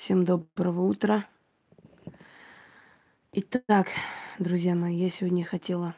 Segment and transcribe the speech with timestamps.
[0.00, 1.28] Всем доброго утра.
[3.32, 3.88] Итак,
[4.38, 5.94] друзья мои, я сегодня хотела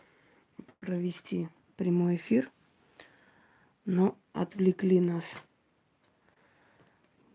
[0.80, 2.50] провести прямой эфир,
[3.84, 5.44] но отвлекли нас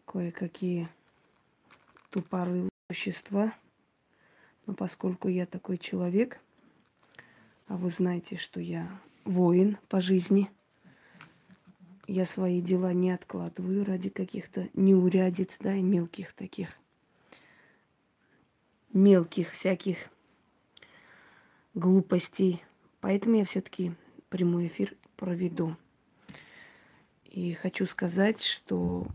[0.03, 0.89] кое-какие
[2.09, 3.53] тупорылые существа.
[4.65, 6.41] Но поскольку я такой человек,
[7.67, 10.51] а вы знаете, что я воин по жизни,
[12.07, 16.69] я свои дела не откладываю ради каких-то неурядиц, да, и мелких таких,
[18.93, 19.97] мелких всяких
[21.73, 22.63] глупостей.
[23.01, 23.93] Поэтому я все-таки
[24.29, 25.75] прямой эфир проведу.
[27.25, 29.05] И хочу сказать, что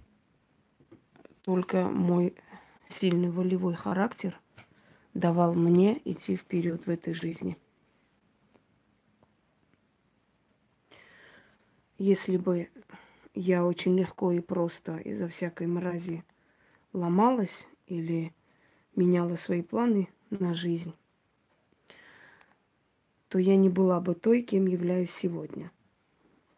[1.42, 2.34] только мой
[2.88, 4.38] сильный волевой характер
[5.14, 7.56] давал мне идти вперед в этой жизни.
[12.02, 12.68] Если бы
[13.32, 16.24] я очень легко и просто из-за всякой мрази
[16.92, 18.34] ломалась или
[18.96, 20.94] меняла свои планы на жизнь,
[23.28, 25.70] то я не была бы той, кем являюсь сегодня.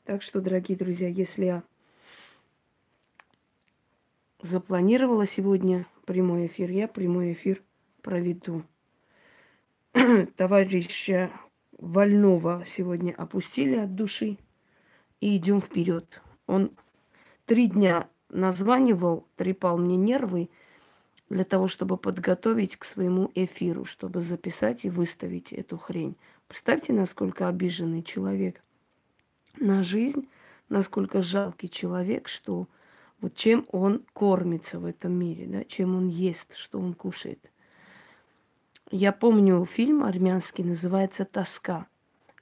[0.04, 1.62] Так что, дорогие друзья, если я
[4.40, 7.62] запланировала сегодня прямой эфир, я прямой эфир
[8.00, 8.62] проведу.
[10.36, 11.30] Товарища
[11.76, 14.38] Вольного сегодня опустили от души
[15.24, 16.20] и идем вперед.
[16.46, 16.70] Он
[17.46, 20.50] три дня названивал, трепал мне нервы
[21.30, 26.14] для того, чтобы подготовить к своему эфиру, чтобы записать и выставить эту хрень.
[26.46, 28.62] Представьте, насколько обиженный человек
[29.58, 30.28] на жизнь,
[30.68, 32.68] насколько жалкий человек, что
[33.22, 37.50] вот чем он кормится в этом мире, да, чем он ест, что он кушает.
[38.90, 41.86] Я помню фильм армянский, называется «Тоска».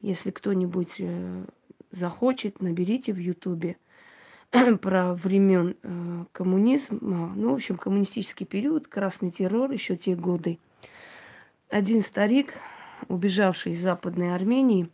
[0.01, 1.45] Если кто-нибудь э,
[1.93, 3.77] захочет, наберите в Ютубе
[4.81, 10.59] про времен э, коммунизма, ну, в общем, коммунистический период, красный террор, еще те годы.
[11.69, 12.55] Один старик,
[13.09, 14.89] убежавший из Западной Армении,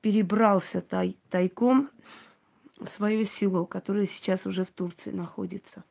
[0.00, 1.90] перебрался тай, тайком
[2.78, 5.84] в свое село, которое сейчас уже в Турции находится.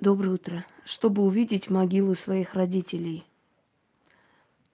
[0.00, 0.64] Доброе утро.
[0.84, 3.24] Чтобы увидеть могилу своих родителей–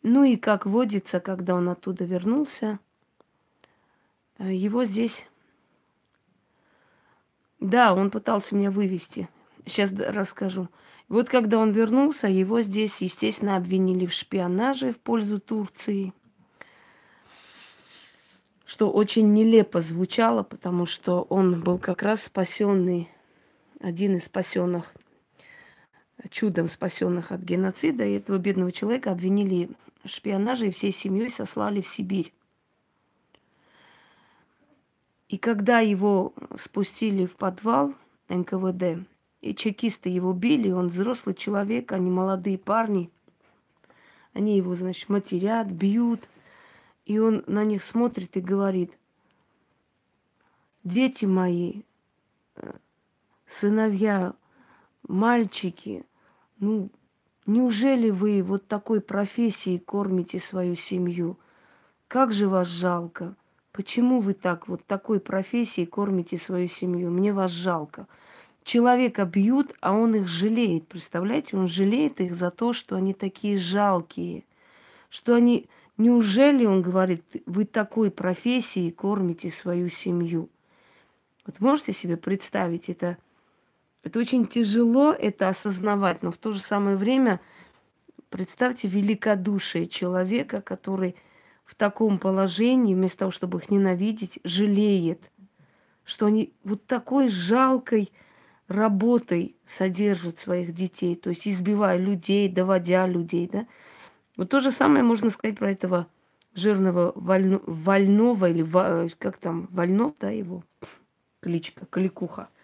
[0.03, 2.79] ну и как водится, когда он оттуда вернулся,
[4.39, 5.25] э, его здесь...
[7.61, 9.29] Да, он пытался меня вывести.
[9.67, 10.69] Сейчас расскажу.
[11.09, 16.13] Вот когда он вернулся, его здесь, естественно, обвинили в шпионаже в пользу Турции.
[18.65, 23.09] Что очень нелепо звучало, потому что он был как раз спасенный,
[23.81, 24.95] один из спасенных,
[26.31, 28.05] чудом спасенных от геноцида.
[28.05, 29.71] И этого бедного человека обвинили
[30.09, 32.33] шпионажа и всей семьей сослали в Сибирь.
[35.29, 37.95] И когда его спустили в подвал
[38.29, 39.07] НКВД,
[39.41, 43.11] и чекисты его били, он взрослый человек, они молодые парни,
[44.33, 46.29] они его, значит, матерят, бьют,
[47.05, 48.93] и он на них смотрит и говорит,
[50.83, 51.83] дети мои,
[52.57, 52.73] э,
[53.47, 54.35] сыновья,
[55.07, 56.05] мальчики,
[56.59, 56.91] ну,
[57.49, 61.39] Неужели вы вот такой профессией кормите свою семью?
[62.07, 63.37] Как же вас жалко?
[63.73, 67.11] Почему вы так вот такой профессией кормите свою семью?
[67.11, 68.07] Мне вас жалко.
[68.65, 70.89] Человека бьют, а он их жалеет.
[70.89, 74.45] Представляете, он жалеет их за то, что они такие жалкие.
[75.09, 75.69] Что они...
[75.97, 80.51] Неужели, он говорит, вы такой профессией кормите свою семью?
[81.47, 83.17] Вот можете себе представить это?
[84.03, 87.41] Это очень тяжело это осознавать, но в то же самое время
[88.31, 91.17] представьте великодушие человека, который
[91.65, 95.31] в таком положении, вместо того, чтобы их ненавидеть, жалеет,
[96.05, 98.11] что они вот такой жалкой
[98.69, 103.67] работой содержат своих детей, то есть избивая людей, доводя людей, да.
[104.37, 106.07] Вот то же самое можно сказать про этого
[106.55, 108.65] жирного вольно, вольного или
[109.19, 110.63] как там, вольнов, да, его
[111.41, 112.49] кличка, кликуха–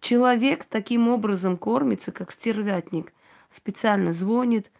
[0.00, 3.12] Человек таким образом кормится, как стервятник.
[3.50, 4.70] Специально звонит,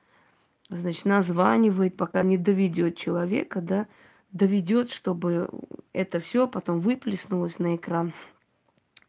[0.70, 3.86] значит, названивает, пока не доведет человека, да,
[4.32, 5.50] доведет, чтобы
[5.92, 8.12] это все потом выплеснулось на экран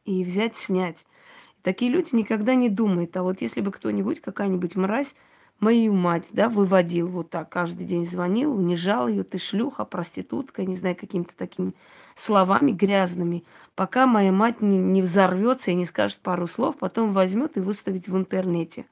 [0.04, 1.06] и взять, снять.
[1.62, 5.16] такие люди никогда не думают, а вот если бы кто-нибудь, какая-нибудь мразь
[5.62, 10.76] мою мать, да, выводил вот так, каждый день звонил, унижал ее, ты шлюха, проститутка, не
[10.76, 11.74] знаю, какими-то такими
[12.16, 17.56] словами грязными, пока моя мать не, не взорвется и не скажет пару слов, потом возьмет
[17.56, 18.86] и выставит в интернете.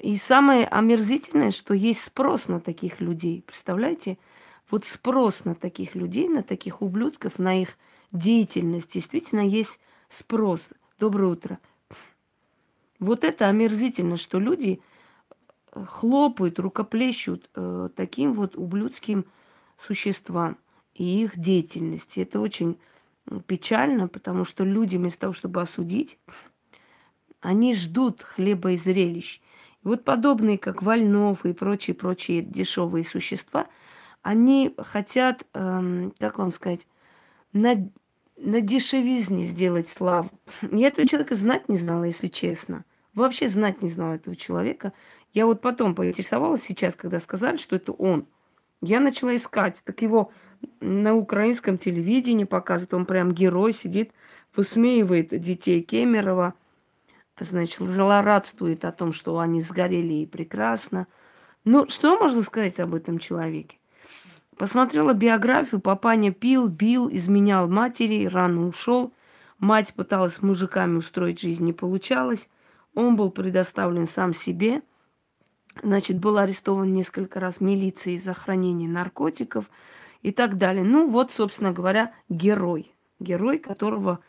[0.00, 3.44] И самое омерзительное, что есть спрос на таких людей.
[3.46, 4.18] Представляете?
[4.70, 7.76] вот спрос на таких людей, на таких ублюдков, на их
[8.12, 9.78] деятельность, действительно есть
[10.08, 10.68] спрос.
[10.98, 11.58] Доброе утро.
[12.98, 14.80] Вот это омерзительно, что люди
[15.72, 19.24] хлопают, рукоплещут э, таким вот ублюдским
[19.76, 20.58] существам
[20.94, 22.20] и их деятельности.
[22.20, 22.78] Это очень
[23.46, 26.18] печально, потому что люди вместо того, чтобы осудить,
[27.40, 29.40] они ждут хлеба и зрелищ.
[29.82, 33.66] И вот подобные, как Вольнов и прочие-прочие дешевые существа,
[34.22, 36.86] они хотят, эм, как вам сказать,
[37.52, 37.90] на,
[38.36, 40.30] на дешевизне сделать славу.
[40.70, 42.84] Я этого человека знать не знала, если честно.
[43.14, 44.92] Вообще знать не знала этого человека.
[45.32, 48.26] Я вот потом поинтересовалась сейчас, когда сказали, что это он.
[48.82, 49.80] Я начала искать.
[49.84, 50.32] Так его
[50.80, 52.94] на украинском телевидении показывают.
[52.94, 54.12] Он прям герой сидит,
[54.54, 56.54] высмеивает детей Кемерова.
[57.38, 61.06] Значит, злорадствует о том, что они сгорели и прекрасно.
[61.64, 63.78] Ну, что можно сказать об этом человеке?
[64.58, 69.14] Посмотрела биографию, папаня пил, бил, изменял матери, рано ушел.
[69.58, 72.48] Мать пыталась мужиками устроить жизнь, не получалось.
[72.94, 74.82] Он был предоставлен сам себе.
[75.82, 79.70] Значит, был арестован несколько раз милицией за хранение наркотиков
[80.22, 80.84] и так далее.
[80.84, 82.94] Ну, вот, собственно говоря, герой.
[83.18, 84.20] Герой, которого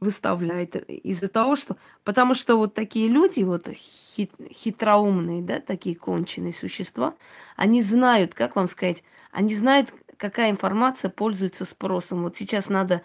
[0.00, 1.76] выставляет из-за того, что...
[2.04, 7.14] Потому что вот такие люди, вот хит, хитроумные, да, такие конченые существа,
[7.56, 9.02] они знают, как вам сказать,
[9.32, 12.22] они знают, какая информация пользуется спросом.
[12.22, 13.02] Вот сейчас надо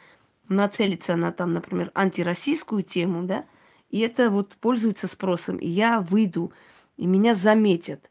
[0.48, 3.46] нацелиться на там, например, антироссийскую тему, да,
[3.90, 5.58] и это вот пользуется спросом.
[5.58, 6.52] И я выйду,
[7.00, 8.10] и меня заметят.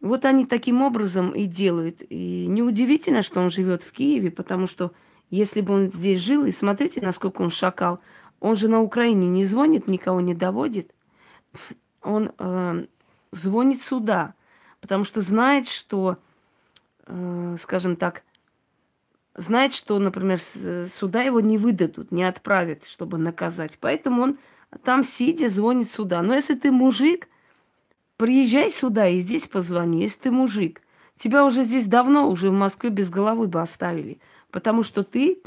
[0.00, 2.02] Вот они таким образом и делают.
[2.08, 4.92] И неудивительно, что он живет в Киеве, потому что
[5.28, 8.00] если бы он здесь жил, и смотрите, насколько он шакал,
[8.40, 10.94] он же на Украине не звонит, никого не доводит.
[12.02, 12.86] Он э,
[13.32, 14.34] звонит сюда,
[14.80, 16.16] потому что знает, что,
[17.06, 18.22] э, скажем так,
[19.34, 23.76] знает, что, например, сюда его не выдадут, не отправят, чтобы наказать.
[23.78, 24.38] Поэтому он
[24.84, 26.22] там сидя звонит сюда.
[26.22, 27.28] Но если ты мужик,
[28.16, 30.82] приезжай сюда и здесь позвони, если ты мужик.
[31.16, 34.18] Тебя уже здесь давно, уже в Москве без головы бы оставили.
[34.50, 35.40] Потому что ты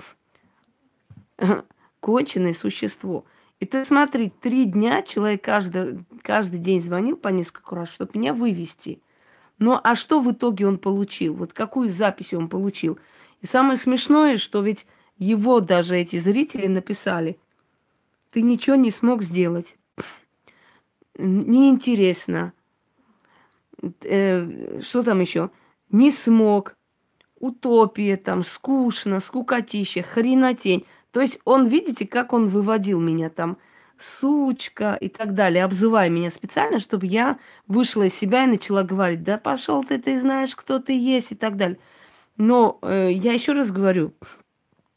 [2.00, 3.26] конченое существо.
[3.60, 8.34] И ты смотри, три дня человек каждый, каждый день звонил по несколько раз, чтобы меня
[8.34, 9.02] вывести.
[9.58, 11.34] Ну а что в итоге он получил?
[11.34, 12.98] Вот какую запись он получил?
[13.42, 14.88] И самое смешное, что ведь
[15.18, 17.38] его даже эти зрители написали–
[18.32, 19.76] ты ничего не смог сделать.
[21.18, 22.54] Неинтересно.
[24.02, 25.50] Э, что там еще?
[25.90, 26.76] Не смог.
[27.40, 30.86] Утопия там, скучно, скукотища, хренотень.
[31.12, 33.58] То есть он, видите, как он выводил меня там,
[33.98, 37.38] сучка и так далее, обзывая меня специально, чтобы я
[37.68, 41.36] вышла из себя и начала говорить, да пошел ты, ты знаешь, кто ты есть и
[41.36, 41.78] так далее.
[42.38, 44.14] Но э, я еще раз говорю,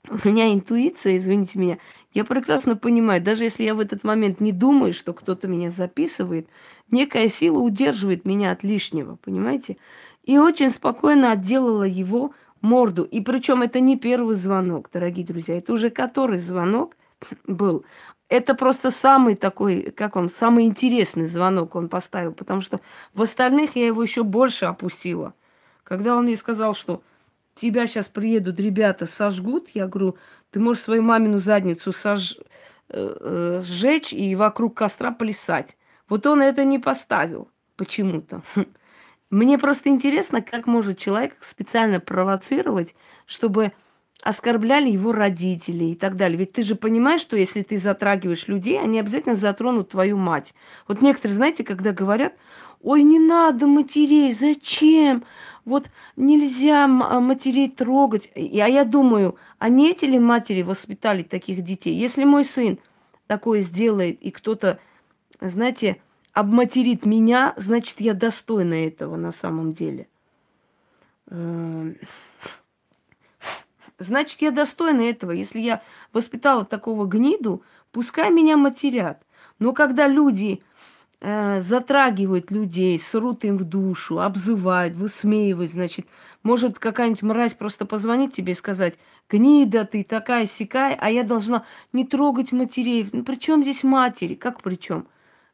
[0.09, 1.79] у меня интуиция, извините меня,
[2.15, 6.47] я прекрасно понимаю, даже если я в этот момент не думаю, что кто-то меня записывает,
[6.91, 9.79] некая сила удерживает меня от лишнего, понимаете?
[10.25, 13.03] И очень спокойно отделала его морду.
[13.05, 16.97] И причем это не первый звонок, дорогие друзья, это уже который звонок
[17.47, 17.85] был.
[18.29, 22.81] Это просто самый такой, как вам, самый интересный звонок он поставил, потому что
[23.15, 25.35] в остальных я его еще больше опустила.
[25.85, 27.03] Когда он мне сказал, что
[27.55, 30.17] тебя сейчас приедут ребята, сожгут, я говорю,
[30.53, 32.37] ты можешь свою мамину задницу сож...
[32.89, 35.79] Э, э, сжечь и вокруг костра плясать.
[36.09, 38.43] Вот он это не поставил почему-то.
[39.31, 42.95] Мне просто интересно, как может человек специально провоцировать,
[43.25, 43.73] чтобы
[44.23, 46.39] оскорбляли его родители и так далее.
[46.39, 50.55] Ведь ты же понимаешь, что если ты затрагиваешь людей, они обязательно затронут твою мать.
[50.87, 52.35] Вот некоторые, знаете, когда говорят,
[52.83, 55.25] ой, не надо матерей, зачем?
[55.65, 58.31] вот нельзя а, матерей трогать.
[58.35, 61.95] А я думаю, а не эти ли матери воспитали таких детей?
[61.95, 62.79] Если мой сын
[63.27, 64.79] такое сделает, и кто-то,
[65.41, 70.09] знаете, обматерит меня, значит, я достойна этого на самом деле.
[71.31, 71.97] Эм,
[73.99, 75.31] значит, я достойна этого.
[75.31, 77.63] Если я воспитала такого гниду,
[77.93, 79.23] пускай меня матерят.
[79.59, 80.63] Но когда люди
[81.23, 86.07] затрагивают людей, срут им в душу, обзывают, высмеивают, значит,
[86.43, 88.99] может какая-нибудь мразь просто позвонить тебе и сказать,
[89.31, 93.09] гнида ты такая сякая, а я должна не трогать матерей.
[93.13, 94.35] Ну, при чем здесь матери?
[94.35, 95.07] Как при чем?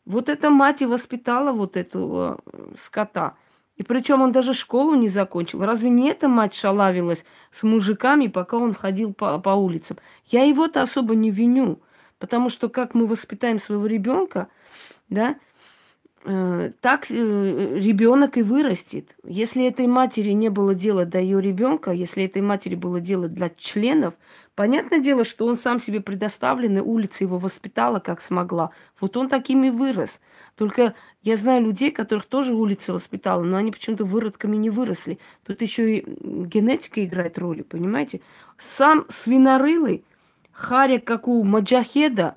[0.07, 3.35] Вот эта мать и воспитала вот эту э, скота.
[3.77, 5.63] И причем он даже школу не закончил.
[5.63, 9.99] Разве не эта мать шалавилась с мужиками, пока он ходил по, по улицам?
[10.25, 11.81] Я его-то особо не виню.
[12.19, 14.49] Потому что как мы воспитаем своего ребенка,
[15.11, 15.48] да, Э,
[16.25, 19.17] так э, ребенок и вырастет.
[19.25, 23.51] Если этой матери не было дела до ее ребенка, если этой матери было дело для
[23.51, 24.15] членов,
[24.55, 28.73] понятное дело, что он сам себе предоставленный, улица его воспитала как смогла.
[29.01, 30.21] Вот он таким и вырос.
[30.57, 35.19] Только я знаю людей, которых тоже улица воспитала, но они почему-то выродками не выросли.
[35.47, 38.21] Тут еще и генетика играет роль, понимаете?
[38.59, 40.05] Сам свинорылый,
[40.51, 42.37] харя как у маджахеда,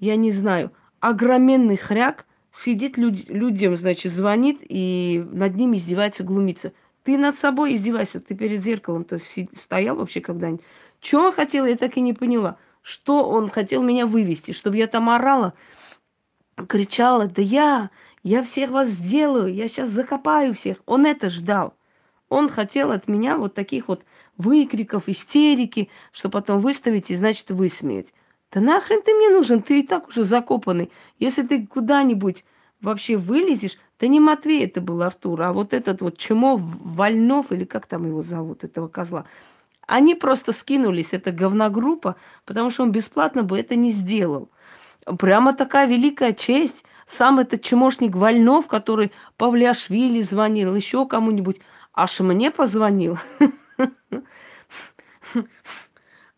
[0.00, 0.70] я не знаю,
[1.00, 6.72] огроменный хряк– сидит люд, людям, значит, звонит и над ними издевается, глумится.
[7.04, 10.64] Ты над собой издевайся, ты перед зеркалом-то стоял вообще когда-нибудь?
[11.00, 12.56] Чего он хотел, я так и не поняла.
[12.82, 15.54] Что он хотел меня вывести, чтобы я там орала,
[16.68, 17.90] кричала, да я,
[18.22, 20.78] я всех вас сделаю, я сейчас закопаю всех.
[20.86, 21.74] Он это ждал.
[22.28, 24.04] Он хотел от меня вот таких вот
[24.36, 28.14] выкриков, истерики, что потом выставить и, значит, высмеять.
[28.52, 29.62] Да нахрен ты мне нужен?
[29.62, 30.90] Ты и так уже закопанный.
[31.18, 32.44] Если ты куда-нибудь
[32.82, 37.64] вообще вылезешь, да не Матвей это был Артур, а вот этот вот Чмо Вольнов, или
[37.64, 39.24] как там его зовут, этого козла.
[39.86, 44.50] Они просто скинулись, это говногруппа, потому что он бесплатно бы это не сделал.
[45.18, 46.84] Прямо такая великая честь.
[47.06, 51.60] Сам этот чмошник Вольнов, который Павлиашвили звонил, еще кому-нибудь,
[51.92, 53.18] аж мне позвонил.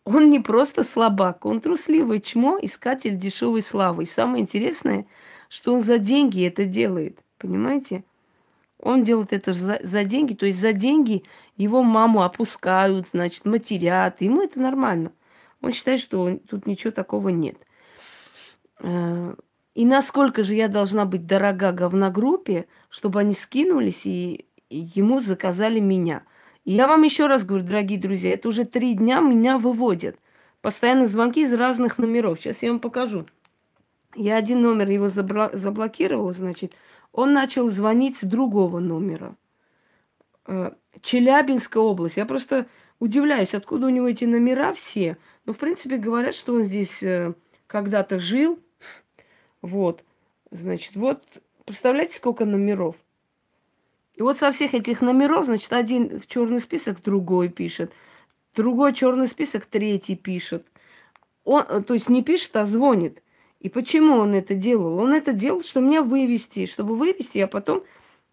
[0.04, 4.02] Он не просто слабак, он трусливый чмо, искатель дешевой славы.
[4.02, 5.06] И самое интересное,
[5.49, 8.04] что он за деньги это делает, понимаете?
[8.78, 11.25] Он делает это за, за деньги, то есть за деньги
[11.56, 14.20] его маму опускают, значит, матерят.
[14.20, 15.11] Ему это нормально.
[15.62, 17.56] Он считает, что он, тут ничего такого нет.
[18.80, 19.34] Э,
[19.75, 25.80] и насколько же я должна быть дорога говногруппе, чтобы они скинулись и, и ему заказали
[25.80, 26.25] меня–
[26.64, 30.16] я вам еще раз говорю, дорогие друзья, это уже три дня меня выводят.
[30.62, 32.40] Постоянно звонки из разных номеров.
[32.40, 33.26] Сейчас я вам покажу.
[34.14, 36.73] Я один номер его заблокировала, значит.
[37.12, 39.37] Он начал звонить с другого номера.
[40.47, 42.16] Э, Челябинская область.
[42.16, 42.66] Я просто
[42.99, 45.18] удивляюсь, откуда у него эти номера все.
[45.44, 47.35] Но, в принципе, говорят, что он здесь э,
[47.66, 48.59] когда-то жил.
[49.61, 50.02] Вот.
[50.50, 52.97] Значит, вот, представляете, сколько номеров?
[54.14, 57.92] И вот со всех этих номеров, значит, один в черный список другой пишет,
[58.54, 60.66] другой черный список третий пишет.
[61.44, 63.23] Он, э, то есть не пишет, а звонит.
[63.61, 64.99] И почему он это делал?
[64.99, 67.83] Он это делал, чтобы меня вывести, чтобы вывести, а потом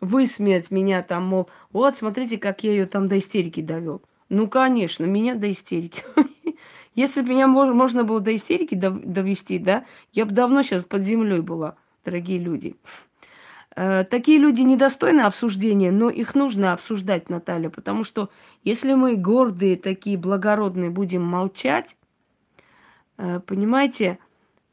[0.01, 4.01] высмеять меня там, мол, вот, смотрите, как я ее там до истерики довел.
[4.29, 6.03] Ну, конечно, меня до истерики.
[6.95, 11.41] Если бы меня можно было до истерики довести, да, я бы давно сейчас под землей
[11.41, 12.75] была, дорогие люди.
[13.75, 18.29] Э, такие люди недостойны обсуждения, но их нужно обсуждать, Наталья, потому что
[18.63, 21.95] если мы гордые, такие благородные будем молчать,
[23.17, 24.19] э, понимаете,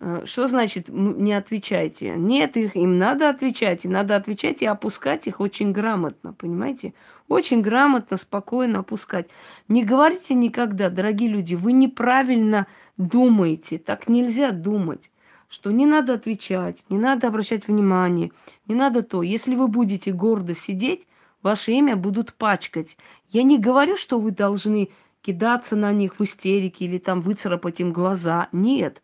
[0.00, 2.14] э, что значит не отвечайте?
[2.16, 6.92] Нет, их, им надо отвечать, и надо отвечать и опускать их очень грамотно, понимаете?
[7.28, 9.28] Очень грамотно, спокойно опускать.
[9.68, 15.10] Не говорите никогда, дорогие люди, вы неправильно думаете, так нельзя думать
[15.48, 18.32] что не надо отвечать, не надо обращать внимание,
[18.66, 19.22] не надо то.
[19.22, 21.06] Если вы будете гордо сидеть,
[21.42, 22.96] ваше имя будут пачкать.
[23.30, 24.90] Я не говорю, что вы должны
[25.22, 28.48] кидаться на них в истерике или там выцарапать им глаза.
[28.52, 29.02] Нет.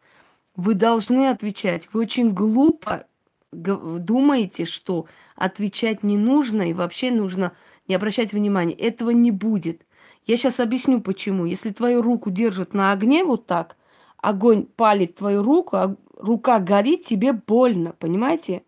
[0.55, 1.89] Вы должны отвечать.
[1.93, 3.07] Вы очень глупо
[3.53, 7.53] думаете, что отвечать не нужно и вообще нужно
[7.89, 8.75] не обращать внимания.
[8.75, 9.87] Этого не будет.
[10.27, 11.45] Я сейчас объясню почему.
[11.45, 13.77] Если твою руку держат на огне вот так,
[14.29, 18.63] огонь палит твою руку, а рука горит, тебе больно, понимаете?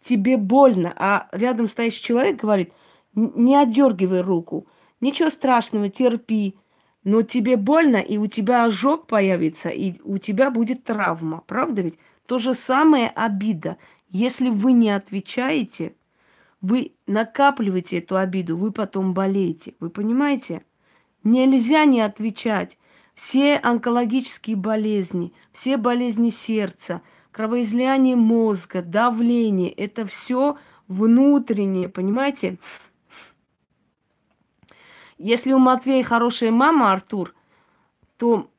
[0.00, 2.72] Тебе больно, а рядом стоящий человек говорит,
[3.14, 4.66] не отдергивай руку,
[5.00, 6.56] ничего страшного, терпи,
[7.02, 11.98] но тебе больно, и у тебя ожог появится, и у тебя будет травма, правда ведь?
[12.26, 13.76] То же самое обида.
[14.08, 15.94] Если вы не отвечаете,
[16.60, 19.74] вы накапливаете эту обиду, вы потом болеете.
[19.78, 20.62] Вы понимаете?
[21.22, 22.78] Нельзя не отвечать.
[23.16, 27.00] Все онкологические болезни, все болезни сердца,
[27.32, 32.58] кровоизлияние мозга, давление, это все внутреннее, понимаете?
[35.16, 37.34] Если у Матвея хорошая мама, Артур,
[38.18, 38.50] то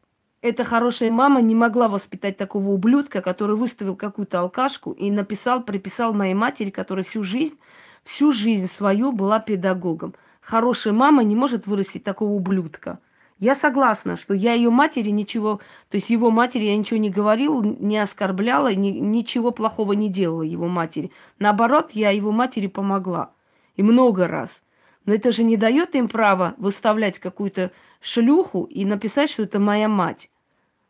[0.41, 6.13] эта хорошая мама не могла воспитать такого ублюдка, который выставил какую-то алкашку и написал, приписал
[6.13, 7.59] моей матери, которая всю жизнь,
[8.03, 10.15] всю жизнь свою была педагогом.
[10.41, 12.97] Хорошая мама не может вырастить такого ублюдка.
[13.39, 17.61] Я согласна, что я ее матери ничего, то есть его матери я ничего не говорил,
[17.61, 21.11] не оскорбляла, ни, ничего плохого не делала его матери.
[21.37, 23.31] Наоборот, я его матери помогла.
[23.75, 24.63] И много раз.
[25.05, 29.87] Но это же не дает им права выставлять какую-то шлюху и написать, что это моя
[29.87, 30.31] мать.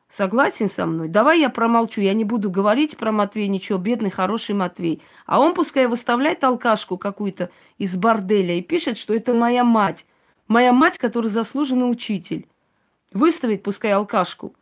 [0.09, 1.09] Согласен со мной?
[1.09, 5.01] Давай я промолчу, я не буду говорить про Матвей ничего, бедный, хороший Матвей.
[5.25, 10.05] А он пускай выставляет алкашку какую-то из борделя и пишет, что это моя мать.
[10.47, 12.47] Моя мать, которая заслуженный учитель.
[13.11, 14.53] Выставит пускай алкашку.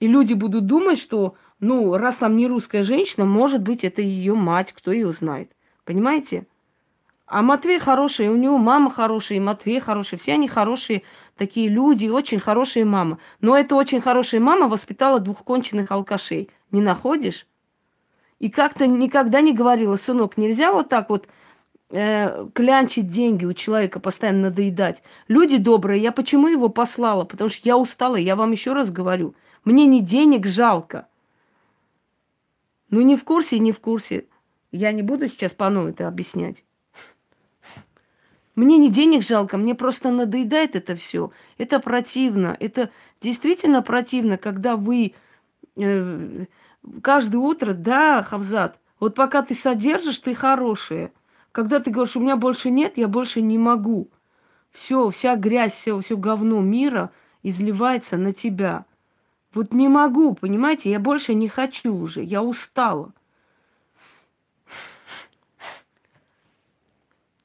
[0.00, 4.34] И люди будут думать, что, ну, раз там не русская женщина, может быть, это ее
[4.34, 5.50] мать, кто ее знает.
[5.84, 6.46] Понимаете?
[7.26, 10.18] А Матвей хороший, у него мама хорошая, и Матвей хороший.
[10.18, 11.02] Все они хорошие
[11.36, 13.18] такие люди, очень хорошие мама.
[13.40, 16.50] Но эта очень хорошая мама воспитала двух конченых алкашей.
[16.72, 17.46] Не находишь?
[18.38, 21.28] И как-то никогда не говорила, сынок, нельзя вот так вот
[21.92, 25.02] э, клянчить деньги у человека, постоянно надоедать.
[25.28, 27.24] Люди добрые, я почему его послала?
[27.24, 29.34] Потому что я устала, я вам еще раз говорю.
[29.64, 31.06] Мне не денег жалко.
[32.90, 34.26] Ну, не в курсе, не в курсе.
[34.72, 36.64] Я не буду сейчас новой это объяснять.
[38.54, 41.30] Мне не денег жалко, мне просто надоедает это все.
[41.56, 42.56] Это противно.
[42.60, 45.14] Это действительно противно, когда вы
[45.76, 46.44] э,
[47.02, 51.12] каждое утро, да, Хавзат, вот пока ты содержишь, ты хорошая.
[51.52, 54.08] Когда ты говоришь, у меня больше нет, я больше не могу.
[54.70, 57.10] Все, вся грязь, все, все говно мира
[57.42, 58.86] изливается на тебя.
[59.52, 63.12] Вот не могу, понимаете, я больше не хочу уже, я устала.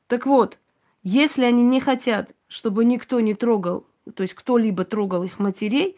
[0.07, 0.57] Так вот,
[1.03, 3.85] если они не хотят, чтобы никто не трогал,
[4.15, 5.97] то есть кто-либо трогал их матерей,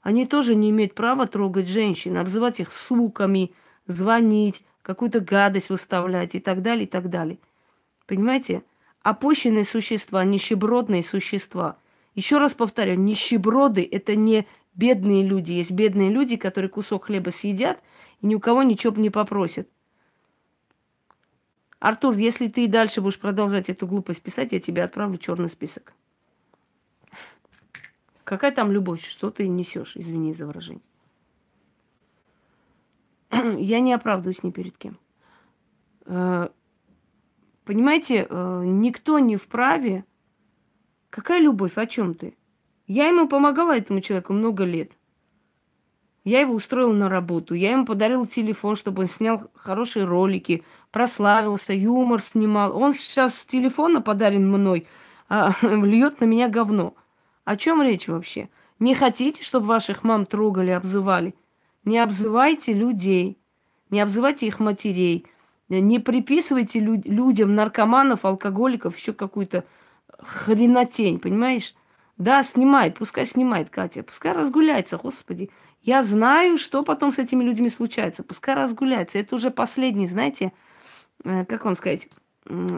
[0.00, 3.52] они тоже не имеют права трогать женщин, обзывать их суками,
[3.88, 7.38] звонить, какую-то гадость выставлять и так далее, и так далее.
[8.08, 8.64] Понимаете?
[9.02, 11.76] Опущенные существа, нищебродные существа.
[12.14, 15.52] Еще раз повторяю, нищеброды– это не бедные люди.
[15.52, 17.80] Есть бедные люди, которые кусок хлеба съедят
[18.20, 19.68] и ни у кого ничего не попросят.
[21.78, 25.92] Артур, если ты и дальше будешь продолжать эту глупость писать, я тебе отправлю черный список.
[28.24, 29.06] Какая там любовь?
[29.06, 29.92] Что ты несешь?
[29.94, 30.82] Извини за выражение.
[33.58, 34.98] Я не оправдываюсь ни перед кем.
[37.68, 40.06] Понимаете, э, никто не вправе.
[41.10, 41.76] Какая любовь?
[41.76, 42.34] О чем ты?
[42.86, 44.92] Я ему помогала этому человеку много лет.
[46.24, 51.74] Я его устроила на работу, я ему подарила телефон, чтобы он снял хорошие ролики, прославился,
[51.74, 52.74] юмор снимал.
[52.74, 54.86] Он сейчас с телефона, подарен мной,
[55.28, 56.94] а, льет на меня говно.
[57.44, 58.48] О чем речь вообще?
[58.78, 61.34] Не хотите, чтобы ваших мам трогали, обзывали?
[61.84, 63.36] Не обзывайте людей,
[63.90, 65.26] не обзывайте их матерей,
[65.68, 69.64] не приписывайте лю- людям, наркоманов, алкоголиков, еще какую-то
[70.18, 71.74] хренотень, понимаешь?
[72.16, 75.50] Да, снимает, пускай снимает Катя, пускай разгуляется, господи.
[75.82, 78.22] Я знаю, что потом с этими людьми случается.
[78.24, 79.18] Пускай разгуляется.
[79.18, 80.52] Это уже последний, знаете,
[81.24, 82.08] э, как вам сказать,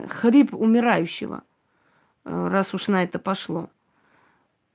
[0.09, 1.43] хрип умирающего,
[2.25, 3.71] э, раз уж на это пошло.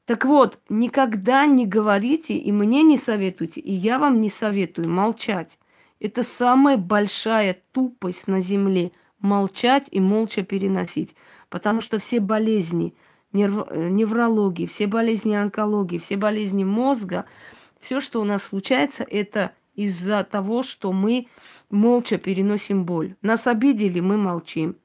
[0.05, 5.57] Так вот, никогда не говорите, и мне не советуйте, и я вам не советую молчать.
[5.99, 8.91] Это самая большая тупость на земле.
[9.19, 11.15] Молчать и молча переносить.
[11.49, 12.93] Потому что все болезни,
[13.33, 13.65] нерв...
[13.69, 17.25] Э, неврологии, все болезни онкологии, все болезни мозга–
[17.85, 21.27] все, что у нас случается, это из-за того, что мы
[21.69, 23.15] молча переносим боль.
[23.21, 24.75] Нас обидели, мы молчим.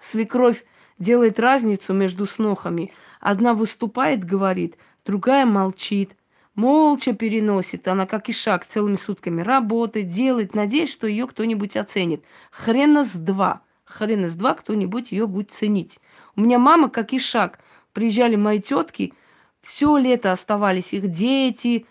[0.00, 0.64] Свекровь
[0.98, 2.92] делает разницу между снохами.
[3.20, 6.16] Одна выступает, говорит, другая молчит.
[6.58, 7.86] Молча переносит.
[7.86, 12.24] Она как и шаг целыми сутками работает, делает, надеясь, что ее кто-нибудь оценит.
[12.50, 13.60] Хрена с два.
[13.84, 16.00] Хрена с два кто-нибудь ее будет ценить.
[16.34, 17.60] У меня мама как и шаг.
[17.92, 19.14] Приезжали мои тетки,
[19.62, 21.86] все лето оставались их дети,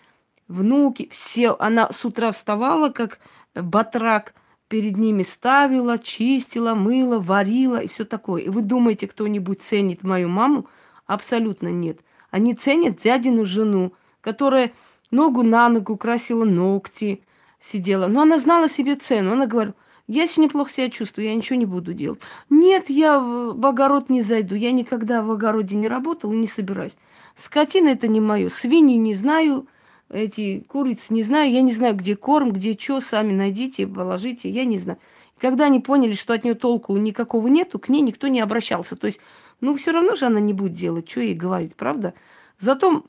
[0.48, 1.56] внуки, все.
[1.58, 3.20] Она с утра вставала, как
[3.54, 4.34] батрак,
[4.68, 8.42] перед ними ставила, чистила, мыла, варила и все такое.
[8.42, 10.66] И вы думаете, кто-нибудь ценит мою маму?
[11.06, 12.00] Абсолютно нет.
[12.30, 14.72] Они ценят дядину жену, которая
[15.10, 17.22] ногу на ногу красила ногти,
[17.60, 18.06] сидела.
[18.06, 19.32] Но она знала себе цену.
[19.32, 19.74] Она говорила,
[20.06, 22.20] я сегодня плохо себя чувствую, я ничего не буду делать.
[22.50, 24.54] Нет, я в огород не зайду.
[24.54, 26.96] Я никогда в огороде не работала и не собираюсь.
[27.36, 28.48] Скотина это не мое.
[28.48, 29.66] Свиньи не знаю,
[30.10, 34.64] эти курицы, не знаю, я не знаю, где корм, где что, сами найдите, положите, я
[34.64, 34.98] не знаю.
[35.36, 38.96] И когда они поняли, что от нее толку никакого нету, к ней никто не обращался.
[38.96, 39.20] То есть,
[39.60, 42.14] ну, все равно же она не будет делать, что ей говорить, правда?
[42.58, 43.04] Зато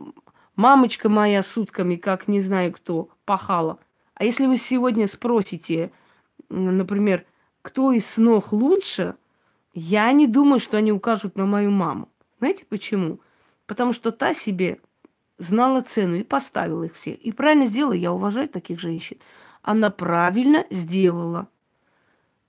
[0.60, 3.80] мамочка моя сутками, как не знаю кто, пахала.
[4.14, 5.90] А если вы сегодня спросите,
[6.50, 7.26] например,
[7.62, 9.16] кто из снох лучше,
[9.74, 12.10] я не думаю, что они укажут на мою маму.
[12.40, 13.22] Знаете почему?
[13.68, 14.80] Потому что та себе
[15.38, 17.12] знала цену и поставила их все.
[17.12, 19.18] И правильно сделала, я уважаю таких женщин.
[19.62, 21.48] Она правильно сделала.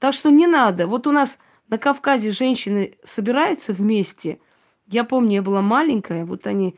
[0.00, 0.88] Так что не надо.
[0.88, 4.40] Вот у нас на Кавказе женщины собираются вместе.
[4.88, 6.74] Я помню, я была маленькая, вот они...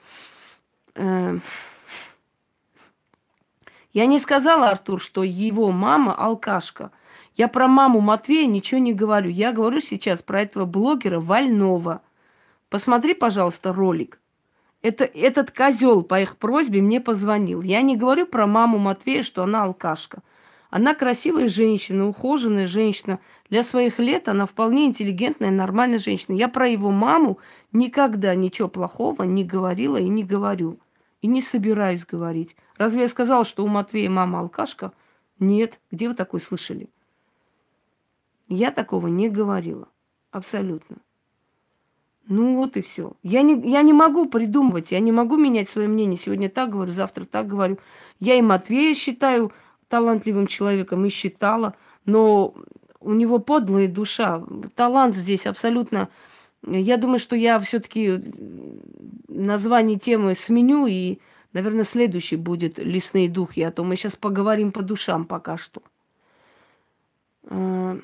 [0.94, 1.38] Э,
[3.92, 6.92] Я не сказала, Артур, что его мама алкашка.
[7.37, 9.31] Я про маму Матвея ничего не говорю.
[9.31, 12.00] Я говорю сейчас про этого блогера Вольнова.
[12.70, 14.18] Посмотри, пожалуйста, ролик.
[14.81, 17.62] Это, этот козел по их просьбе мне позвонил.
[17.62, 20.22] Я не говорю про маму Матвея, что она алкашка.
[20.70, 23.20] Она красивая женщина, ухоженная женщина.
[23.50, 26.35] Для своих лет она вполне интеллигентная, нормальная женщина.
[26.35, 27.38] Я про его маму
[27.73, 30.79] никогда ничего плохого не говорила и не говорю.
[31.21, 32.57] И не собираюсь говорить.
[32.77, 34.93] Разве я сказала, что у Матвея мама алкашка?
[35.39, 35.79] Нет.
[35.91, 36.89] Где вы такое слышали?
[38.49, 39.89] Я такого не говорила.
[40.33, 40.97] Абсолютно.
[42.27, 43.13] Ну вот и все.
[43.23, 46.17] Я не, я не могу придумывать, я не могу менять свое мнение.
[46.17, 47.79] Сегодня так говорю, завтра так говорю.
[48.21, 49.53] Я и Матвея считаю
[49.89, 52.55] талантливым человеком, и считала, но
[53.01, 54.43] у него подлая душа.
[54.75, 56.09] Талант здесь абсолютно...
[56.66, 58.20] Я думаю, что я все-таки
[59.29, 61.18] название темы сменю, и,
[61.53, 65.83] наверное, следующий будет «Лесные духи», а то мы сейчас поговорим по душам пока что.
[67.44, 67.98] А,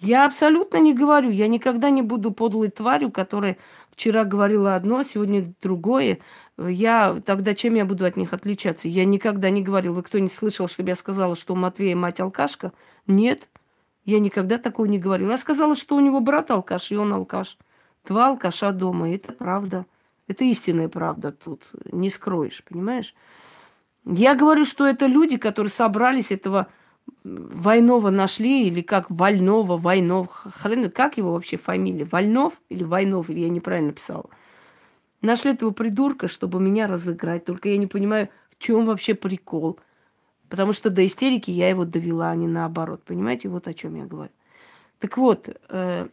[0.00, 3.58] я абсолютно не говорю, я никогда не буду подлой тварью, которая
[3.90, 6.20] вчера говорила одно, сегодня другое.
[6.58, 8.88] Я тогда чем я буду от них отличаться?
[8.88, 9.92] Я никогда не говорил.
[9.92, 12.72] Вы кто не слышал, чтобы я сказала, что у Матвея мать алкашка?
[13.06, 13.48] Нет.
[14.04, 15.30] Я никогда такого не говорила.
[15.30, 17.58] Я сказала, что у него брат алкаш, и он алкаш.
[18.06, 19.10] Два алкаша дома.
[19.10, 19.86] И это правда.
[20.26, 21.70] Это истинная правда тут.
[21.92, 23.14] Не скроешь, понимаешь?
[24.06, 26.68] Я говорю, что это люди, которые собрались этого
[27.24, 32.04] Войнова нашли, или как Вольнова, Войнов, хрен, как его вообще фамилия?
[32.04, 34.30] Вольнов или Войнов, или я неправильно писала.
[35.20, 37.44] Нашли этого придурка, чтобы меня разыграть.
[37.44, 39.78] Только я не понимаю, в чем вообще прикол.
[40.50, 43.02] Потому что до истерики я его довела, а не наоборот.
[43.04, 44.32] Понимаете, вот о чем я говорю.
[44.98, 46.08] Так вот, э,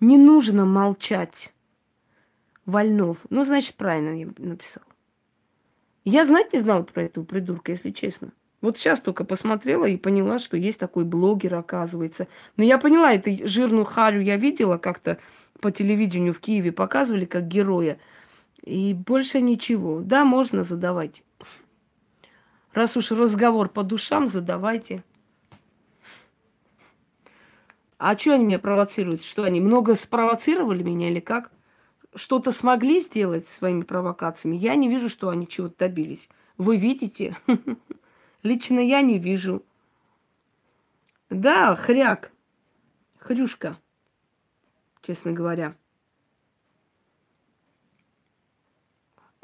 [0.00, 1.52] не нужно молчать.
[2.64, 3.18] Вольнов.
[3.30, 4.82] Ну, значит, правильно я написал.
[6.04, 8.32] Я знать не знала про этого придурка, если честно.
[8.60, 12.26] Вот сейчас только посмотрела и поняла, что есть такой блогер, оказывается.
[12.56, 15.18] Но я поняла, эту жирную харю я видела как-то
[15.60, 17.98] по телевидению в Киеве, показывали как героя.
[18.62, 20.00] И больше ничего.
[20.00, 21.22] Да, можно задавать.
[22.76, 25.02] Раз уж разговор по душам, задавайте.
[27.96, 29.24] А что они меня провоцируют?
[29.24, 31.50] Что они много спровоцировали меня или как?
[32.14, 34.56] Что-то смогли сделать своими провокациями?
[34.56, 36.28] Я не вижу, что они чего-то добились.
[36.58, 37.38] Вы видите?
[38.42, 39.64] Лично я не вижу.
[41.30, 42.30] Да, хряк.
[43.18, 43.78] Хрюшка,
[45.00, 45.74] честно говоря.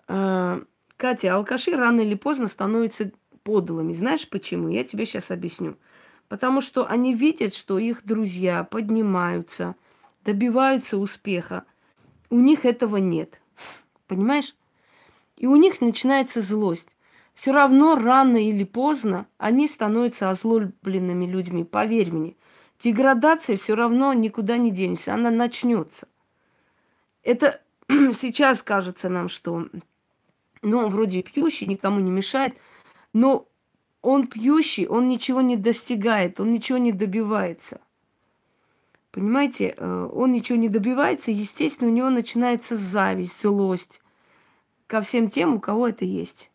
[0.07, 0.61] А,
[0.99, 3.11] Катя, алкаши рано или поздно становятся
[3.43, 3.93] подлыми.
[3.93, 4.69] Знаешь почему?
[4.69, 5.77] Я тебе сейчас объясню.
[6.29, 9.75] Потому что они видят, что их друзья поднимаются,
[10.25, 11.65] добиваются успеха.
[12.31, 13.41] У них этого нет.
[14.07, 14.55] Понимаешь?
[15.37, 16.89] И у них начинается злость
[17.35, 21.65] все равно рано или поздно они становятся озлобленными людьми.
[21.65, 22.37] Поверь мне,
[22.83, 26.09] деградация все равно никуда не денется, она начнется.
[27.23, 29.67] Это сейчас кажется нам, что
[30.63, 32.55] ну, вроде пьющий, никому не мешает,
[33.13, 33.49] но
[34.01, 37.81] он пьющий, он ничего не достигает, он ничего не добивается.
[39.13, 44.01] Понимаете, э, он ничего не добивается, естественно, у него начинается зависть, злость
[44.87, 46.51] ко всем тем, у кого это есть.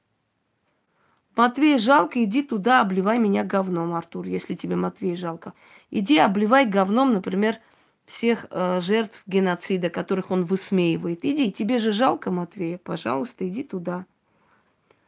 [1.35, 5.53] Матвей жалко, иди туда, обливай меня говном, Артур, если тебе Матвей жалко.
[5.91, 7.59] Иди обливай говном, например,
[8.07, 11.23] всех э, жертв геноцида, которых он высмеивает.
[11.23, 14.07] Иди, тебе же жалко Матвея, пожалуйста, иди туда.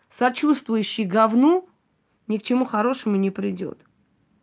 [0.10, 1.70] Сочувствующий говну
[2.28, 3.80] ни к чему хорошему не придет.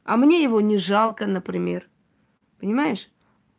[0.04, 1.88] А мне его не жалко, например.
[2.60, 3.10] Понимаешь?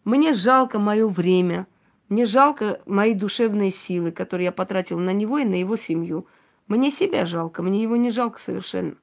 [0.04, 1.68] Мне жалко мое время.
[2.08, 6.28] Мне жалко мои душевные силы, которые я потратил на него и на его семью.
[6.68, 8.96] Мне себя жалко, мне его не жалко совершенно.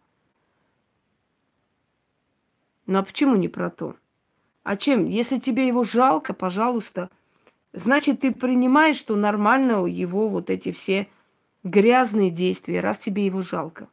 [2.86, 3.96] Ну а почему не про то?
[4.62, 5.06] А чем?
[5.06, 7.10] Если тебе его жалко, пожалуйста,
[7.74, 11.08] значит, ты принимаешь, что нормально его вот эти все
[11.64, 13.88] грязные действия, раз тебе его жалко.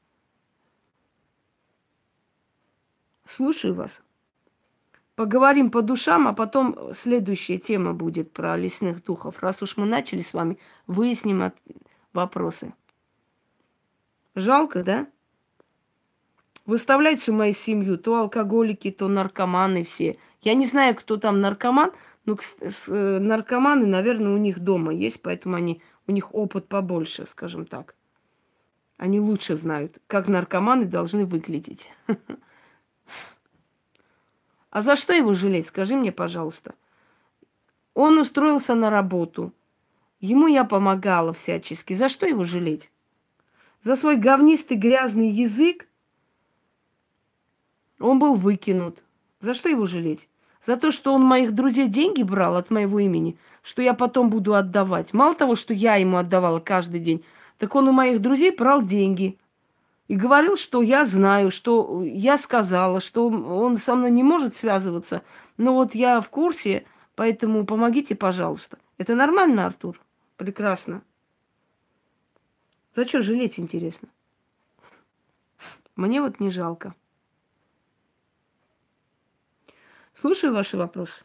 [3.25, 4.01] Слушаю вас.
[5.15, 9.39] Поговорим по душам, а потом следующая тема будет про лесных духов.
[9.39, 10.57] Раз уж мы начали с вами,
[10.87, 11.55] выясним от...
[12.13, 12.73] вопросы.
[14.35, 15.07] Жалко, да?
[16.65, 20.17] Выставлять всю мою семью, то алкоголики, то наркоманы все.
[20.41, 21.91] Я не знаю, кто там наркоман,
[22.25, 27.65] но э, наркоманы, наверное, у них дома есть, поэтому они, у них опыт побольше, скажем
[27.65, 27.95] так.
[28.97, 31.91] Они лучше знают, как наркоманы должны выглядеть.
[34.69, 36.75] А за что его жалеть, скажи мне, пожалуйста.
[37.93, 39.53] Он устроился на работу.
[40.21, 41.93] Ему я помогала всячески.
[41.93, 42.89] За что его жалеть?
[43.81, 45.89] За свой говнистый грязный язык
[47.99, 49.03] он был выкинут.
[49.41, 50.29] За что его жалеть?
[50.65, 54.53] За то, что он моих друзей деньги брал от моего имени, что я потом буду
[54.53, 55.13] отдавать.
[55.13, 57.23] Мало того, что я ему отдавала каждый день,
[57.57, 59.37] так он у моих друзей брал деньги.
[60.07, 65.23] И говорил, что я знаю, что я сказала, что он со мной не может связываться.
[65.57, 68.77] Но вот я в курсе, поэтому помогите, пожалуйста.
[68.97, 69.99] Это нормально, Артур?
[70.35, 71.01] Прекрасно.
[72.95, 74.09] За что жалеть, интересно?
[75.95, 76.93] Мне вот не жалко.
[80.21, 81.23] Слушаю ваши вопросы.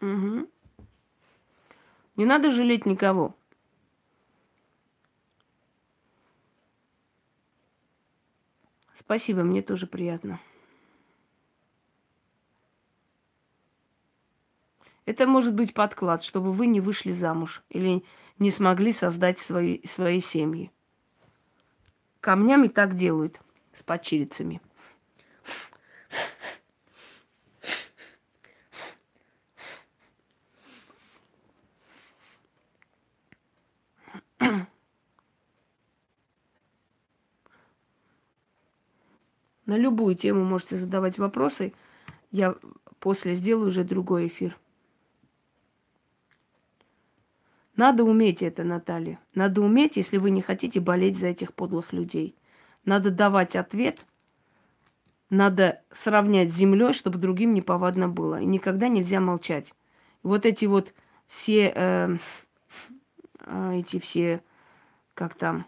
[0.00, 0.48] Угу.
[2.14, 3.34] Не надо жалеть никого.
[8.94, 10.38] Спасибо, мне тоже приятно.
[15.06, 18.02] Это может быть подклад, чтобы вы не вышли замуж или
[18.38, 20.70] не смогли создать свои, свои семьи.
[22.20, 23.40] Камнями так делают
[23.74, 24.62] с падчерицами.
[39.66, 41.72] На любую тему можете задавать вопросы.
[42.30, 42.54] Я
[43.00, 44.58] после сделаю уже другой эфир.
[47.76, 49.18] Надо уметь это, Наталья.
[49.34, 52.36] Надо уметь, если вы не хотите болеть за этих подлых людей.
[52.84, 54.06] Надо давать ответ.
[55.30, 58.40] Надо сравнять с землей, чтобы другим не повадно было.
[58.40, 59.74] И никогда нельзя молчать.
[60.22, 60.94] Вот эти вот
[61.26, 62.16] все, э,
[63.40, 64.42] э, эти все,
[65.14, 65.66] как там,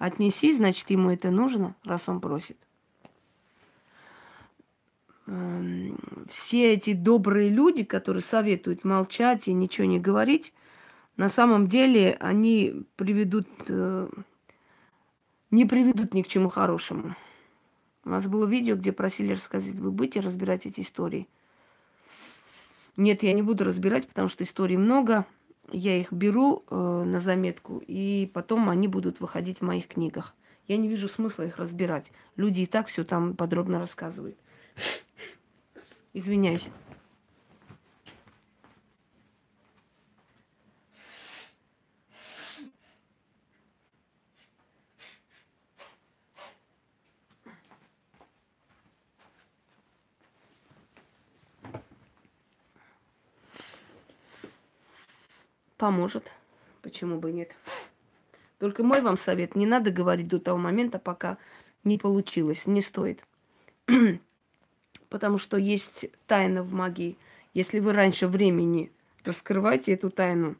[0.00, 2.56] Отнеси, значит, ему это нужно, раз он просит.
[5.30, 5.96] Эм,
[6.28, 10.52] все эти добрые люди, которые советуют молчать и ничего не говорить,
[11.16, 14.08] на самом деле они приведут, э,
[15.52, 17.14] не приведут ни к чему хорошему.
[18.04, 21.28] У нас было видео, где просили рассказать, вы будете разбирать эти истории?
[22.96, 25.26] Нет, я не буду разбирать, потому что историй много
[25.70, 30.34] я их беру э, на заметку, и потом они будут выходить в моих книгах.
[30.66, 32.10] Я не вижу смысла их разбирать.
[32.34, 34.36] Люди и так все там подробно рассказывают.
[36.12, 36.68] Извиняюсь.
[55.76, 56.30] Поможет.
[56.82, 57.52] Почему бы нет?
[58.58, 61.38] Только мой вам совет, не надо говорить до того момента, пока
[61.84, 63.24] не получилось, не стоит.
[65.10, 67.18] Потому что есть тайна в магии.
[67.52, 68.90] Если вы раньше времени
[69.24, 70.56] раскрываете эту тайну,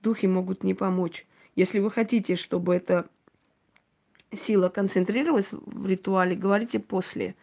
[0.00, 1.26] духи могут не помочь.
[1.56, 3.06] Если вы хотите, чтобы эта
[4.32, 7.34] сила концентрировалась в ритуале, говорите после.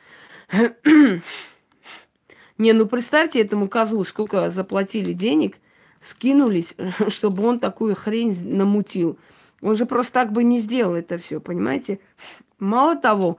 [2.58, 5.58] Не, ну представьте этому козлу, сколько заплатили денег–
[6.02, 6.76] скинулись,
[7.10, 9.18] чтобы он такую хрень намутил.
[9.62, 12.00] Он же просто так бы не сделал это все, понимаете?
[12.60, 13.38] Мало того,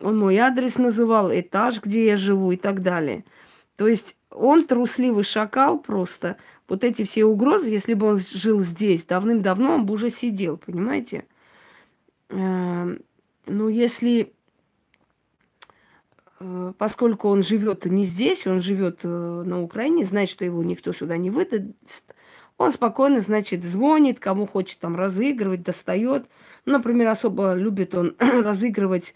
[0.00, 3.24] он мой адрес называл, этаж, где я живу и так далее.
[3.76, 6.36] То есть он трусливый шакал просто.
[6.68, 11.24] Вот эти все угрозы, если бы он жил здесь давным-давно, он бы уже сидел, понимаете?
[12.28, 13.00] Эм,
[13.46, 14.32] ну, если
[16.40, 20.92] Э, поскольку он живет не здесь, он живет э, на Украине, знает, что его никто
[20.92, 22.14] сюда не выдаст,
[22.56, 26.26] он спокойно, значит, звонит, кому хочет там разыгрывать, достает.
[26.64, 29.14] Например, особо любит он разыгрывать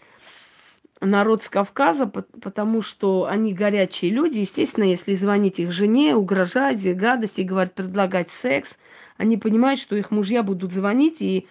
[1.05, 4.39] народ с Кавказа, потому что они горячие люди.
[4.39, 8.77] Естественно, если звонить их жене, угрожать, гадости, говорить, предлагать секс,
[9.17, 11.47] они понимают, что их мужья будут звонить и,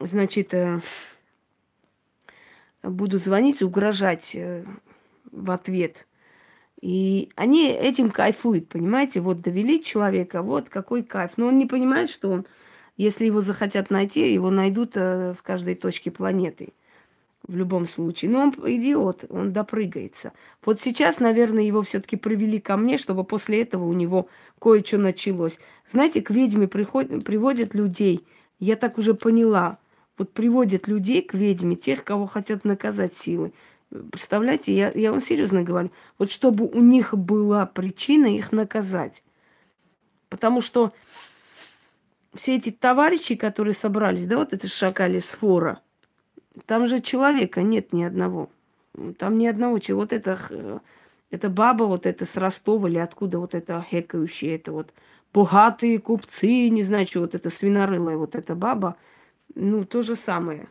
[0.00, 0.80] значит, э,
[2.82, 4.36] будут звонить и угрожать
[5.30, 6.06] в ответ.
[6.80, 9.20] И они этим кайфуют, понимаете?
[9.20, 11.32] Вот довели человека, вот какой кайф.
[11.36, 12.46] Но он не понимает, что он,
[12.96, 16.74] если его захотят найти, его найдут э, в каждой точке планеты.
[17.42, 18.30] В любом случае.
[18.30, 20.32] Но он идиот, он допрыгается.
[20.64, 24.28] Вот сейчас, наверное, его все-таки привели ко мне, чтобы после этого у него
[24.60, 25.58] кое-что началось.
[25.88, 28.26] Знаете, к ведьме приходят, приводят людей.
[28.58, 29.78] Я так уже поняла.
[30.18, 33.52] Вот приводят людей к ведьме, тех, кого хотят наказать силой.
[34.10, 35.92] Представляете, я, я вам серьезно говорю.
[36.18, 39.22] Вот чтобы у них была причина их наказать.
[40.28, 40.92] Потому что
[42.34, 45.80] все эти товарищи, которые собрались, да, вот это шакали сфора,
[46.64, 48.48] Там же человека нет ни одного.
[49.18, 50.00] Там ни одного чего.
[50.00, 50.80] Вот это,
[51.30, 54.92] это баба, вот это с Ростова или откуда вот это хекающее, это вот
[55.34, 58.96] богатые купцы, не знаю, что вот это свинорылая вот эта баба.
[59.54, 60.68] Ну, то же самое.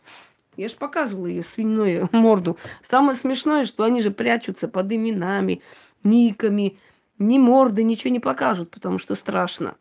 [0.57, 2.57] Я же показывала ее свиную морду.
[2.87, 5.61] Самое смешное, что они же прячутся под именами,
[6.03, 6.77] никами,
[7.19, 9.75] ни морды, ничего не покажут, потому что страшно.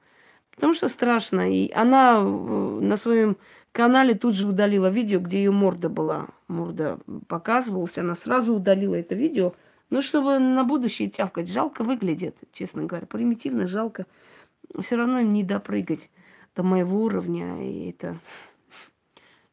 [0.55, 1.53] Потому что страшно.
[1.53, 3.37] И она э, на своем
[3.73, 6.29] канале тут же удалила видео, где ее морда была.
[6.49, 7.99] Морда показывалась.
[7.99, 9.55] Она сразу удалила это видео.
[9.91, 11.51] Ну, чтобы на будущее тявкать.
[11.51, 13.07] Жалко выглядит, честно говоря.
[13.07, 14.07] Примитивно жалко.
[14.81, 16.11] Все равно им не допрыгать
[16.57, 17.69] до моего уровня.
[17.69, 18.19] И это...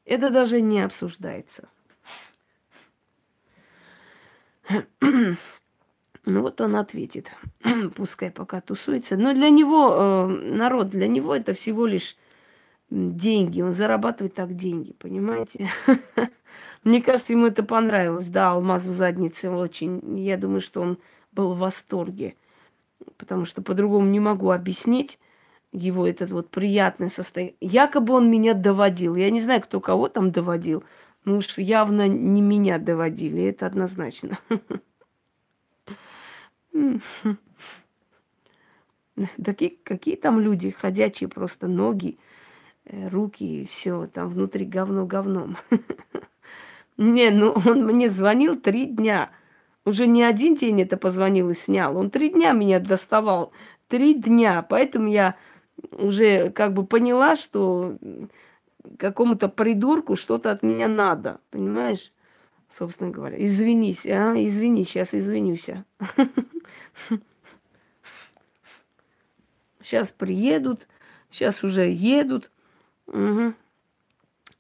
[0.05, 1.69] Это даже не обсуждается.
[6.25, 7.31] Ну вот он ответит,
[7.95, 9.17] пускай пока тусуется.
[9.17, 12.15] Но для него, э, народ, для него это всего лишь
[12.91, 13.61] деньги.
[13.61, 15.69] Он зарабатывает так деньги, понимаете?
[16.83, 18.27] Мне кажется, ему это понравилось.
[18.27, 20.17] Да, алмаз в заднице очень.
[20.19, 20.99] Я думаю, что он
[21.31, 22.35] был в восторге.
[23.17, 25.17] Потому что по-другому не могу объяснить
[25.71, 27.55] его этот вот приятное состояние.
[27.61, 29.15] Якобы он меня доводил.
[29.15, 30.83] Я не знаю, кто кого там доводил.
[31.23, 34.39] Ну уж явно не меня доводили, это однозначно.
[39.37, 42.17] Да какие, там люди, ходячие просто ноги,
[42.85, 45.57] э, руки, все, там внутри говно говном.
[46.97, 49.31] Не, ну он мне звонил три дня.
[49.85, 51.97] Уже не один день это позвонил и снял.
[51.97, 53.51] Он три дня меня доставал.
[53.87, 54.61] Три дня.
[54.61, 55.35] Поэтому я
[55.91, 57.97] уже как бы поняла, что
[58.97, 61.39] какому-то придурку что-то от меня надо.
[61.49, 62.11] Понимаешь?
[62.77, 63.43] Собственно говоря.
[63.43, 64.33] Извинись, а?
[64.35, 65.69] Извини, сейчас извинюсь.
[69.81, 70.87] Сейчас приедут,
[71.29, 72.51] сейчас уже едут.
[73.07, 73.53] Угу.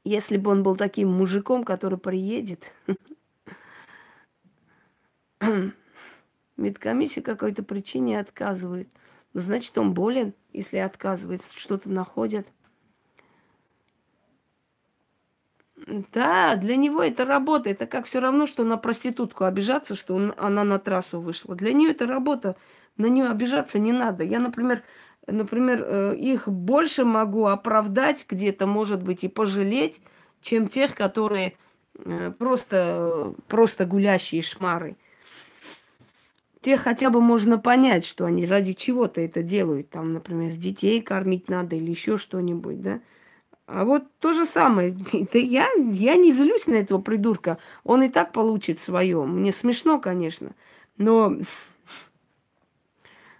[0.03, 2.73] Если бы он был таким мужиком, который приедет,
[6.57, 8.89] медкомиссия какой-то причине отказывает.
[9.33, 12.47] Ну, значит, он болен, если отказывает, что-то находят.
[15.87, 17.69] Да, для него это работа.
[17.69, 21.55] Это как все равно, что на проститутку обижаться, что он, она на трассу вышла.
[21.55, 22.55] Для нее это работа.
[22.97, 24.23] На нее обижаться не надо.
[24.23, 24.83] Я, например,
[25.27, 30.01] например, э, их больше могу оправдать где-то, может быть, и пожалеть,
[30.41, 31.53] чем тех, которые
[31.95, 34.95] э, просто, просто гулящие шмары.
[36.61, 39.89] Тех хотя бы можно понять, что они ради чего-то это делают.
[39.89, 42.99] Там, например, детей кормить надо или еще что-нибудь, да.
[43.73, 44.91] А вот то же самое.
[45.33, 47.57] Да я, я не злюсь на этого придурка.
[47.83, 49.23] Он и так получит свое.
[49.23, 50.51] Мне смешно, конечно.
[50.97, 51.37] Но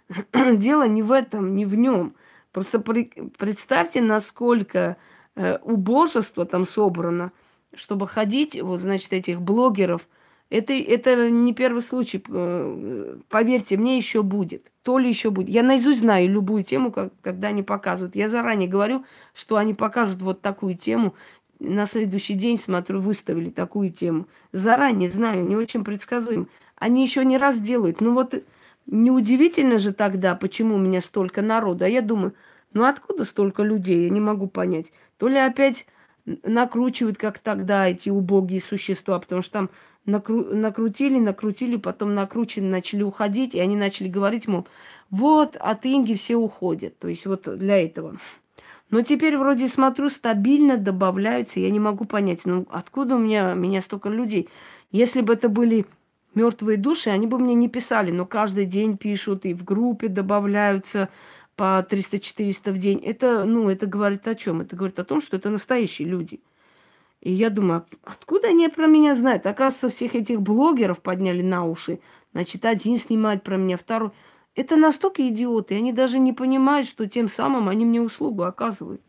[0.54, 2.14] дело не в этом, не в нем.
[2.52, 3.04] Просто при,
[3.38, 4.96] представьте, насколько
[5.36, 7.32] э, убожество там собрано,
[7.74, 10.08] чтобы ходить, вот, значит, этих блогеров–
[10.52, 12.22] это, это не первый случай.
[12.28, 14.70] Э, поверьте, мне еще будет.
[14.82, 15.48] То ли еще будет.
[15.48, 18.14] Я наизусть знаю любую тему, как, когда они показывают.
[18.14, 21.14] Я заранее говорю, что они покажут вот такую тему.
[21.58, 24.26] На следующий день, смотрю, выставили такую тему.
[24.52, 26.48] Заранее знаю, не очень предсказуем.
[26.76, 28.02] Они еще не раз делают.
[28.02, 28.34] Ну вот
[28.84, 31.86] неудивительно же тогда, почему у меня столько народа.
[31.86, 32.34] А я думаю,
[32.74, 34.04] ну откуда столько людей?
[34.04, 34.92] Я не могу понять.
[35.16, 35.86] То ли опять
[36.26, 39.70] накручивают, как тогда, эти убогие существа, потому что там
[40.06, 44.66] накру- накрутили, накрутили, потом накручены, начали уходить, и они начали говорить, мол,
[45.10, 46.98] вот от Инги все уходят.
[46.98, 48.16] То есть вот для этого.
[48.90, 51.60] Но теперь вроде смотрю, стабильно добавляются.
[51.60, 54.48] Я не могу понять, ну откуда у меня, меня столько людей?
[54.90, 55.86] Если бы это были
[56.34, 61.08] мертвые души, они бы мне не писали, но каждый день пишут и в группе добавляются
[61.56, 62.98] по 300-400 в день.
[62.98, 64.60] Это, ну, это говорит о чем?
[64.60, 66.40] Это говорит о том, что это настоящие люди–
[67.22, 69.46] и я думаю, откуда они про меня знают?
[69.46, 72.00] Оказывается, всех этих блогеров подняли на уши.
[72.32, 74.10] Значит, один снимает про меня, второй.
[74.56, 79.00] Это настолько идиоты, они даже не понимают, что тем самым они мне услугу оказывают.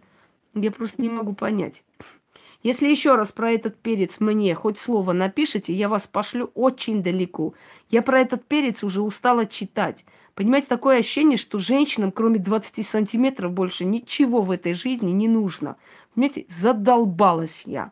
[0.54, 1.84] Я просто не могу понять.
[2.62, 7.56] Если еще раз про этот перец мне хоть слово напишите, я вас пошлю очень далеко.
[7.90, 10.06] Я про этот перец уже устала читать.
[10.36, 15.78] Понимаете, такое ощущение, что женщинам, кроме 20 сантиметров, больше ничего в этой жизни не нужно.
[16.14, 17.92] Понимаете, задолбалась я.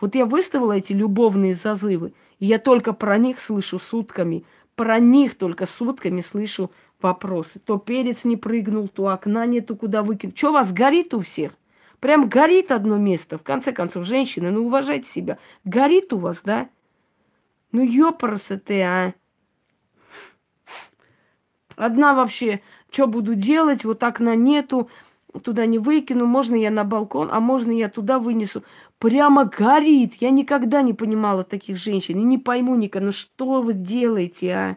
[0.00, 4.44] Вот я выставила эти любовные зазывы, и я только про них слышу сутками.
[4.74, 6.70] Про них только сутками слышу
[7.02, 7.58] вопросы.
[7.58, 10.38] То перец не прыгнул, то окна нету, куда выкинуть.
[10.38, 11.52] Что у вас горит у всех?
[11.98, 13.36] Прям горит одно место.
[13.36, 15.38] В конце концов, женщины, ну уважайте себя.
[15.64, 16.68] Горит у вас, да?
[17.72, 19.14] Ну ёпарсы ты, а.
[21.76, 24.90] Одна вообще, что буду делать, вот окна нету,
[25.42, 28.64] туда не выкину, можно я на балкон, а можно я туда вынесу.
[29.00, 30.16] Прямо горит.
[30.20, 32.18] Я никогда не понимала таких женщин.
[32.18, 34.76] И не пойму никогда, ну что вы делаете, а?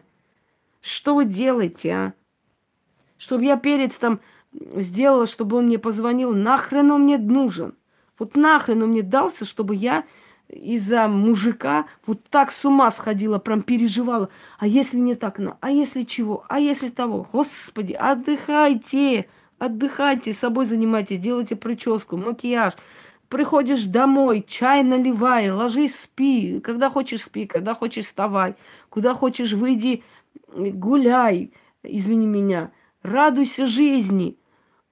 [0.80, 2.14] Что вы делаете, а?
[3.18, 4.20] Чтобы я перец там
[4.76, 6.32] сделала, чтобы он мне позвонил.
[6.32, 7.74] Нахрен он мне нужен?
[8.18, 10.04] Вот нахрен он мне дался, чтобы я
[10.48, 14.30] из-за мужика вот так с ума сходила, прям переживала.
[14.58, 17.26] А если не так, ну, а если чего, а если того?
[17.30, 19.26] Господи, отдыхайте,
[19.58, 22.72] отдыхайте, собой занимайтесь, делайте прическу, макияж.
[23.28, 26.60] Приходишь домой, чай наливай, ложись, спи.
[26.60, 28.54] Когда хочешь, спи, когда хочешь, вставай.
[28.90, 30.02] Куда хочешь, выйди,
[30.48, 31.52] гуляй,
[31.82, 32.70] извини меня.
[33.02, 34.36] Радуйся жизни.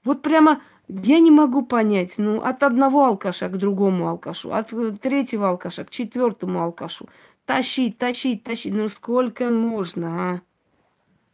[0.04, 5.48] Вот прямо я не могу понять, ну, от одного алкаша к другому алкашу, от третьего
[5.48, 7.08] алкаша к четвертому алкашу.
[7.46, 8.74] Тащить, тащить, тащить.
[8.74, 10.40] Ну, сколько можно, а?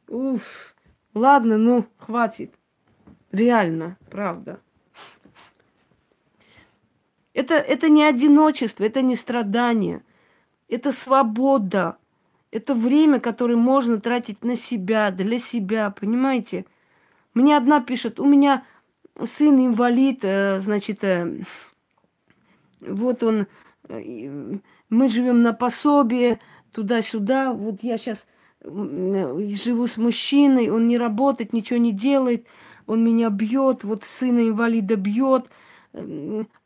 [0.08, 0.74] Уф.
[1.14, 2.54] Ладно, ну, хватит.
[3.32, 4.60] Реально, правда.
[7.34, 10.02] Это, это не одиночество, это не страдание.
[10.68, 11.96] Это свобода.
[12.50, 16.64] Это время, которое можно тратить на себя, для себя, понимаете?
[17.34, 18.64] Мне одна пишет, у меня
[19.22, 21.42] сын инвалид, э, значит, э,
[22.80, 23.46] вот он,
[23.88, 24.58] э,
[24.88, 26.40] мы живем на пособие,
[26.72, 28.26] туда-сюда, вот я сейчас
[28.62, 32.46] живу с мужчиной, он не работает, ничего не делает,
[32.86, 35.48] он меня бьет, вот сына инвалида бьет,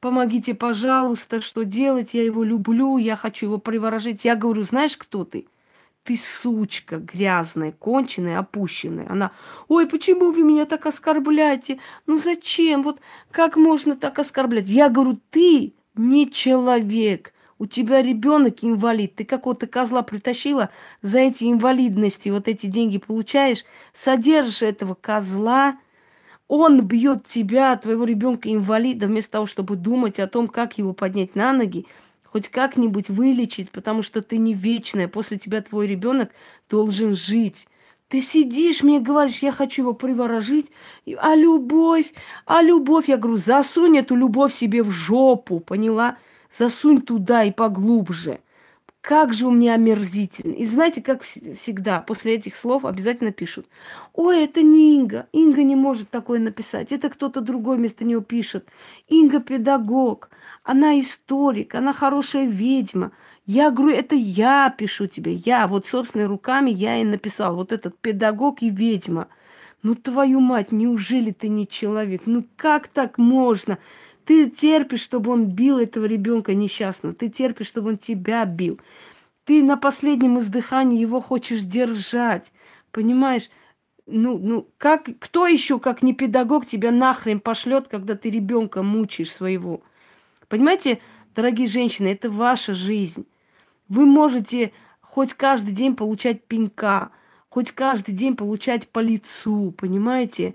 [0.01, 4.25] помогите, пожалуйста, что делать, я его люблю, я хочу его приворожить.
[4.25, 5.47] Я говорю, знаешь, кто ты?
[6.05, 9.07] ты сучка грязная, конченая, опущенная.
[9.09, 9.33] Она,
[9.69, 11.79] ой, почему вы меня так оскорбляете?
[12.07, 12.83] Ну зачем?
[12.83, 14.69] Вот как можно так оскорблять?
[14.69, 17.33] Я говорю, ты не человек.
[17.59, 19.15] У тебя ребенок инвалид.
[19.15, 20.71] Ты какого-то козла притащила,
[21.01, 23.65] за эти инвалидности вот эти деньги получаешь,
[23.95, 25.77] содержишь этого козла,
[26.55, 31.35] он бьет тебя, твоего ребенка инвалида, вместо того, чтобы думать о том, как его поднять
[31.35, 31.87] на ноги,
[32.25, 35.09] хоть как-нибудь вылечить, потому что ты не вечная.
[35.09, 36.31] После тебя твой ребенок
[36.69, 37.67] должен жить.
[38.09, 40.71] Ты сидишь, мне говоришь, я хочу его приворожить.
[41.17, 42.13] А любовь,
[42.45, 46.19] а любовь, я говорю, засунь эту любовь себе в жопу, поняла?
[46.59, 48.41] Засунь туда и поглубже.
[49.03, 50.53] Как же у меня омерзительно.
[50.53, 53.67] И знаете, как всегда, после этих слов обязательно пишут.
[54.13, 55.27] Ой, это не Инга.
[55.33, 56.93] Инга не может такое написать.
[56.93, 58.69] Это кто-то другой вместо нее пишет.
[59.09, 60.31] Инга педагог.
[60.63, 61.75] Она историк.
[61.75, 63.11] Она хорошая ведьма.
[63.45, 65.35] Я говорю, это я пишу тебе.
[65.35, 67.57] Я вот собственными руками я и написал.
[67.57, 69.27] Вот этот педагог и ведьма.
[69.83, 72.23] Ну, твою мать, неужели ты не человек?
[72.27, 73.79] Ну, как так можно?
[74.25, 77.15] Ты терпишь, чтобы он бил этого ребенка несчастного.
[77.15, 78.81] Ты терпишь, чтобы он тебя бил.
[79.45, 82.53] Ты на последнем издыхании его хочешь держать.
[82.91, 83.51] Понимаешь?
[84.07, 89.33] Ну, ну, как, кто еще, как не педагог, тебя нахрен пошлет, когда ты ребенка мучаешь
[89.33, 89.83] своего?
[90.49, 91.01] Понимаете,
[91.35, 93.27] дорогие женщины, это ваша жизнь.
[93.89, 97.11] Вы можете хоть каждый день получать пинка,
[97.49, 100.55] хоть каждый день получать по лицу, понимаете?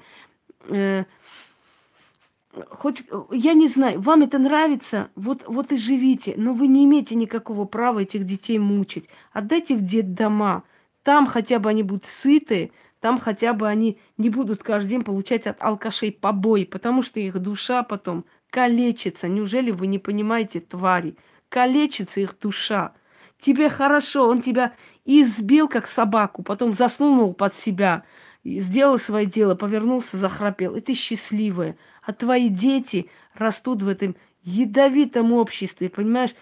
[2.70, 7.16] Хоть, я не знаю, вам это нравится, вот, вот и живите, но вы не имеете
[7.16, 9.10] никакого права этих детей мучить.
[9.32, 10.64] Отдайте в детдома,
[11.04, 15.48] там хотя бы они будут сыты, там хотя бы они не будут каждый день получать
[15.48, 19.28] от алкашей побои, потому что их душа потом калечится.
[19.28, 21.16] Неужели вы не понимаете, твари?
[21.50, 22.94] Калечится их душа.
[23.40, 24.74] Тебе хорошо, он тебя
[25.06, 28.04] избил, как собаку, потом засунул под себя,
[28.44, 30.76] сделал свое дело, повернулся, захрапел.
[30.76, 31.78] И ты счастливая
[32.08, 36.34] а твои дети растут в этом ядовитом обществе, понимаешь?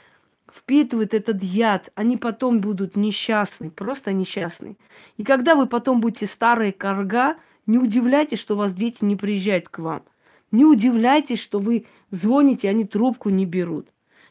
[0.54, 4.78] впитывают этот яд, они потом будут несчастны, просто несчастны.
[5.18, 7.36] И когда вы потом будете старые корга,
[7.66, 10.04] не удивляйтесь, что у вас дети не приезжают к вам.
[10.52, 13.88] Не удивляйтесь, что вы звоните, они трубку не берут.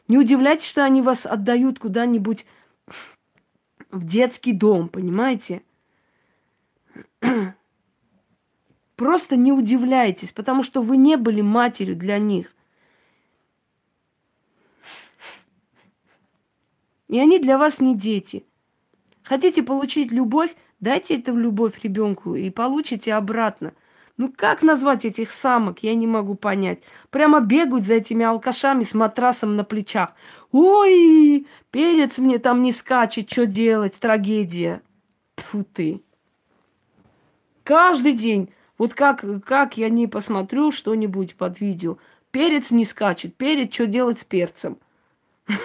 [0.07, 2.45] Не удивляйтесь, что они вас отдают куда-нибудь
[3.91, 5.61] в детский дом, понимаете?
[8.95, 12.53] Просто не удивляйтесь, потому что вы не были матерью для них.
[17.07, 18.45] И они для вас не дети.
[19.23, 23.73] Хотите получить любовь, дайте эту любовь ребенку и получите обратно.
[24.17, 26.81] Ну как назвать этих самок, я не могу понять.
[27.09, 30.13] Прямо бегают за этими алкашами с матрасом на плечах.
[30.51, 34.81] Ой, перец мне там не скачет, что делать, трагедия.
[35.35, 36.01] Фу ты.
[37.63, 41.97] Каждый день вот как, как я не посмотрю что-нибудь под видео,
[42.31, 44.77] перец не скачет, перец, что делать с перцем?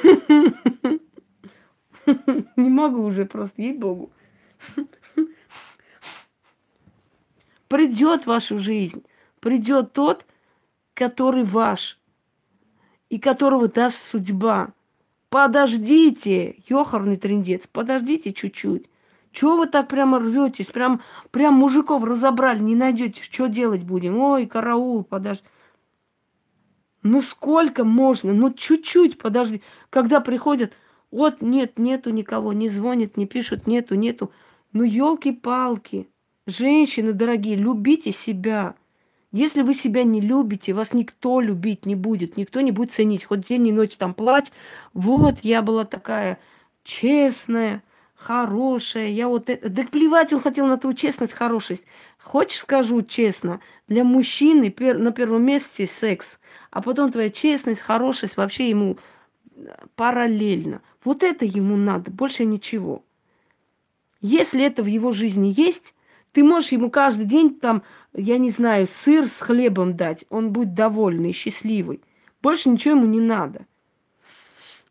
[2.57, 4.11] Не могу уже просто, ей-богу.
[7.69, 9.05] Придет вашу жизнь,
[9.39, 10.27] придет тот,
[10.95, 11.99] который ваш
[13.09, 14.73] и которого даст судьба.
[15.29, 18.91] Подождите, ёхарный трендец, подождите чуть-чуть.
[19.33, 20.67] Чего вы так прямо рветесь?
[20.67, 24.19] Прям, прям мужиков разобрали, не найдете, что делать будем?
[24.19, 25.45] Ой, караул, подожди.
[27.03, 28.33] Ну сколько можно?
[28.33, 29.63] Ну чуть-чуть, подожди.
[29.89, 30.73] Когда приходят,
[31.11, 34.33] вот нет, нету никого, не звонит, не пишут, нету, нету.
[34.73, 36.09] Ну елки-палки.
[36.47, 38.75] Женщины дорогие, любите себя.
[39.33, 43.25] Если вы себя не любите, вас никто любить не будет, никто не будет ценить.
[43.25, 44.49] Хоть день и ночь там плачь.
[44.93, 46.39] Вот я была такая
[46.83, 47.83] честная,
[48.21, 49.71] хорошая, я вот это...
[49.71, 51.85] Да плевать он хотел на твою честность, хорошесть.
[52.19, 54.99] Хочешь, скажу честно, для мужчины пер...
[54.99, 56.39] на первом месте секс,
[56.71, 58.99] а потом твоя честность, хорошесть вообще ему
[59.57, 60.83] э, параллельно.
[61.03, 63.03] Вот это ему надо, больше ничего.
[64.21, 65.95] Если это в его жизни есть,
[66.33, 70.27] ты можешь ему каждый день там, я не знаю, сыр с хлебом дать.
[70.29, 72.03] Он будет довольный, счастливый.
[72.43, 73.67] Больше ничего ему не надо.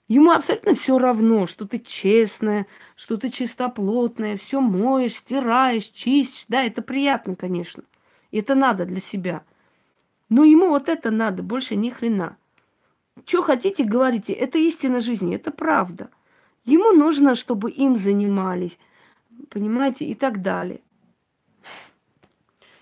[0.10, 6.46] Ему абсолютно все равно, что ты честная, что ты чистоплотная, все моешь, стираешь, чистишь.
[6.48, 7.84] Да, это приятно, конечно.
[8.32, 9.44] Это надо для себя.
[10.28, 12.38] Но ему вот это надо, больше ни хрена.
[13.24, 16.10] Что хотите, говорите, это истина жизни, это правда.
[16.66, 18.80] Ему нужно, чтобы им занимались,
[19.50, 20.82] понимаете, и так далее.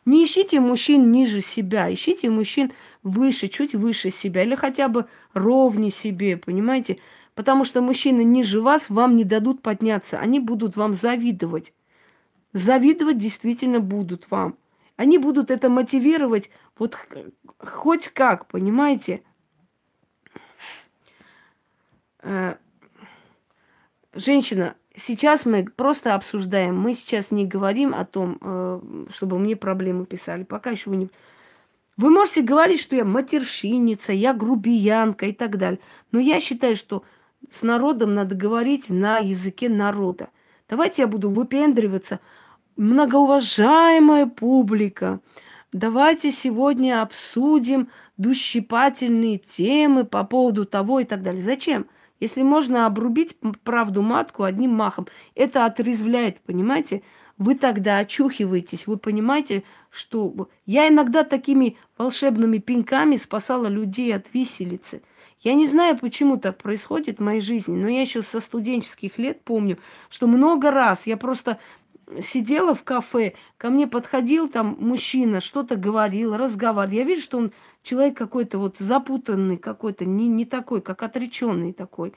[0.05, 2.71] Не ищите мужчин ниже себя, ищите мужчин
[3.07, 6.99] выше, чуть выше себя, или хотя бы ровнее себе, понимаете?
[7.35, 11.73] Потому что мужчины ниже вас вам не дадут подняться, они будут вам завидовать.
[12.53, 14.57] Завидовать действительно будут вам.
[14.95, 16.97] Они будут это мотивировать вот
[17.59, 19.21] хоть как, понимаете?
[22.21, 22.55] Э,
[24.13, 26.77] женщина, сейчас мы просто обсуждаем.
[26.77, 30.43] Мы сейчас не говорим о том, э, чтобы мне проблемы писали.
[30.43, 31.09] Пока еще вы не...
[31.97, 35.79] Вы можете говорить, что я матершинница, я грубиянка и так далее.
[36.11, 37.03] Но я считаю, что
[37.49, 40.29] с народом надо говорить на языке народа.
[40.69, 42.19] Давайте я буду выпендриваться.
[42.75, 45.21] Многоуважаемая публика,
[45.73, 51.41] давайте сегодня обсудим дущипательные темы по поводу того и так далее.
[51.41, 51.87] Зачем?
[52.19, 57.01] Если можно обрубить правду матку одним махом, это отрезвляет, понимаете?
[57.37, 60.49] Вы тогда очухиваетесь, вы понимаете, что...
[60.65, 65.01] Я иногда такими волшебными пинками спасала людей от виселицы.
[65.41, 69.41] Я не знаю, почему так происходит в моей жизни, но я еще со студенческих лет
[69.43, 69.77] помню,
[70.09, 71.59] что много раз я просто
[72.21, 76.97] сидела в кафе, ко мне подходил там мужчина, что-то говорил, разговаривал.
[76.97, 77.51] Я вижу, что он
[77.83, 82.13] человек какой-то вот запутанный, какой-то не, не такой, как отреченный такой.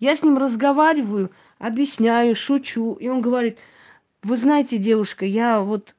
[0.00, 3.58] Я с ним разговариваю, объясняю, шучу, и он говорит,
[4.24, 5.94] вы знаете, девушка, я вот,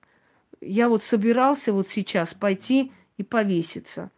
[0.59, 4.11] я вот собирался вот сейчас пойти и повеситься.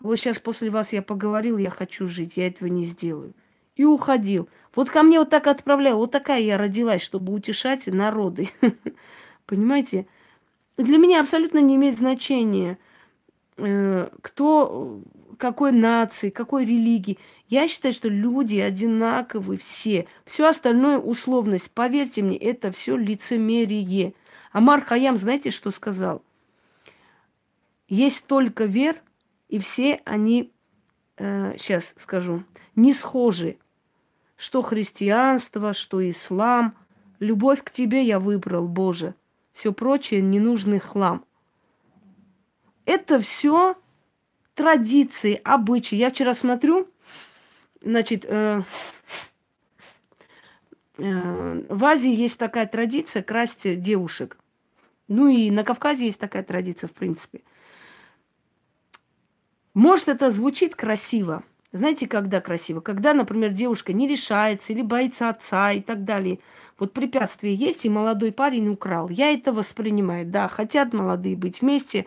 [0.00, 3.32] Вот сейчас после вас я поговорил, я хочу жить, я этого не сделаю.
[3.74, 4.48] И уходил.
[4.74, 5.98] Вот ко мне вот так отправлял.
[5.98, 8.50] Вот такая я родилась, чтобы утешать народы.
[9.46, 10.06] Понимаете?
[10.76, 12.78] Для меня абсолютно не имеет значения,
[13.56, 15.00] э, кто,
[15.44, 17.18] какой нации, какой религии.
[17.48, 20.06] Я считаю, что люди одинаковы все.
[20.24, 21.70] Все остальное условность.
[21.70, 24.14] Поверьте мне, это все лицемерие.
[24.52, 26.22] Амар Хаям, знаете, что сказал?
[27.88, 29.02] Есть только вер,
[29.50, 30.50] и все они,
[31.18, 32.42] э, сейчас скажу,
[32.74, 33.58] не схожи
[34.36, 36.74] что христианство, что ислам.
[37.20, 39.14] Любовь к тебе я выбрал, Боже.
[39.52, 41.22] Все прочее ненужный хлам.
[42.86, 43.76] Это все
[44.54, 45.96] традиции, обычаи.
[45.96, 46.88] Я вчера смотрю,
[47.82, 48.62] значит, э,
[50.98, 54.38] э, в Азии есть такая традиция красть девушек.
[55.08, 57.42] Ну и на Кавказе есть такая традиция, в принципе.
[59.74, 61.42] Может, это звучит красиво,
[61.74, 62.80] знаете, когда красиво?
[62.80, 66.38] Когда, например, девушка не решается или боится отца и так далее.
[66.78, 69.08] Вот препятствие есть, и молодой парень украл.
[69.08, 70.24] Я это воспринимаю.
[70.24, 72.06] Да, хотят молодые быть вместе.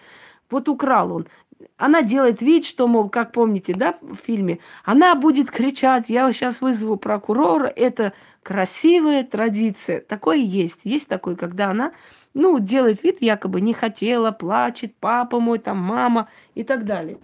[0.49, 1.27] Вот украл он.
[1.77, 6.61] Она делает вид, что, мол, как помните, да, в фильме, она будет кричать, я сейчас
[6.61, 7.67] вызову прокурора.
[7.67, 10.01] Это красивая традиция.
[10.01, 10.81] Такое есть.
[10.83, 11.93] Есть такое, когда она,
[12.33, 17.17] ну, делает вид, якобы не хотела, плачет, папа мой, там, мама и так далее.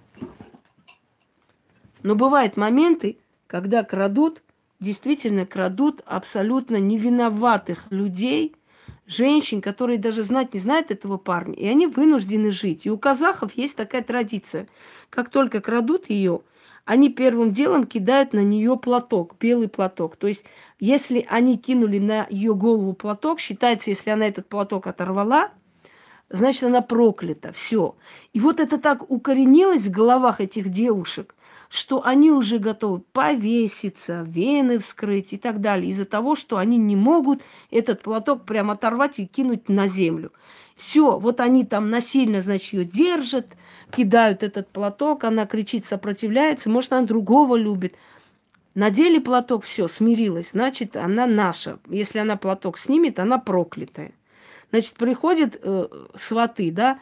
[2.02, 3.18] Но бывают моменты,
[3.48, 4.44] когда крадут,
[4.80, 8.56] действительно крадут абсолютно невиноватых людей,
[9.08, 12.86] женщин, которые даже знать не знают этого парня, и они вынуждены жить.
[12.86, 14.68] И у казахов есть такая традиция.
[15.10, 16.42] Как только крадут ее,
[16.86, 20.18] они первым делом кидают на нее платок, белый платок.
[20.18, 20.44] То есть,
[20.80, 25.52] если они кинули на ее голову платок, считается, если она этот платок оторвала,
[26.30, 27.54] значит, она проклята.
[27.54, 27.96] Все.
[28.34, 31.36] И вот это так укоренилось в головах этих девушек,
[31.74, 36.96] что они уже готовы повеситься, вены вскрыть и так далее, из-за того, что они не
[36.96, 40.32] могут этот платок прямо оторвать и кинуть на землю.
[40.76, 43.48] Все, вот они там насильно, значит, ее держат,
[43.90, 47.96] кидают этот платок, она кричит, сопротивляется, может, она другого любит.
[48.76, 51.80] Надели платок, все, смирилась, значит, она наша.
[51.90, 54.12] Если она платок снимет, она проклятая.
[54.70, 57.00] Значит, приходят э, сваты, да,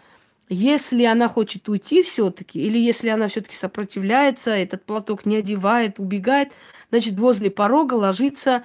[0.53, 6.51] если она хочет уйти все-таки, или если она все-таки сопротивляется, этот платок не одевает, убегает,
[6.89, 8.63] значит, возле порога ложится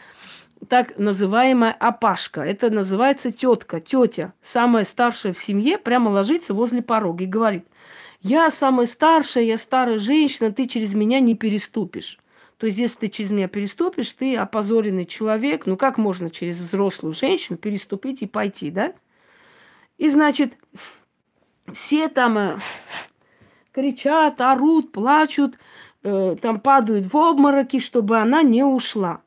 [0.69, 2.41] так называемая опашка.
[2.41, 7.65] Это называется тетка, тетя, самая старшая в семье, прямо ложится возле порога и говорит,
[8.21, 12.19] я самая старшая, я старая женщина, ты через меня не переступишь.
[12.59, 15.67] То есть, если ты через меня переступишь, ты опозоренный человек.
[15.67, 18.93] Ну, как можно через взрослую женщину переступить и пойти, да?
[19.99, 20.55] И, значит,
[21.73, 22.59] все там э,
[23.73, 25.59] кричат, орут, плачут,
[26.03, 29.23] э, там падают в обмороки, чтобы она не ушла.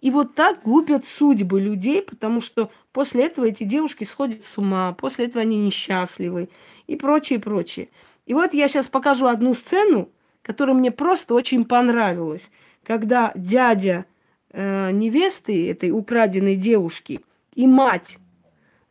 [0.00, 4.92] И вот так губят судьбы людей, потому что после этого эти девушки сходят с ума,
[4.92, 6.48] после этого они несчастливы
[6.86, 7.88] и прочее, прочее.
[8.26, 10.10] И вот я сейчас покажу одну сцену,
[10.42, 12.50] которая мне просто очень понравилась,
[12.84, 14.06] когда дядя
[14.50, 17.20] э, невесты, этой украденной девушки,
[17.54, 18.18] и мать,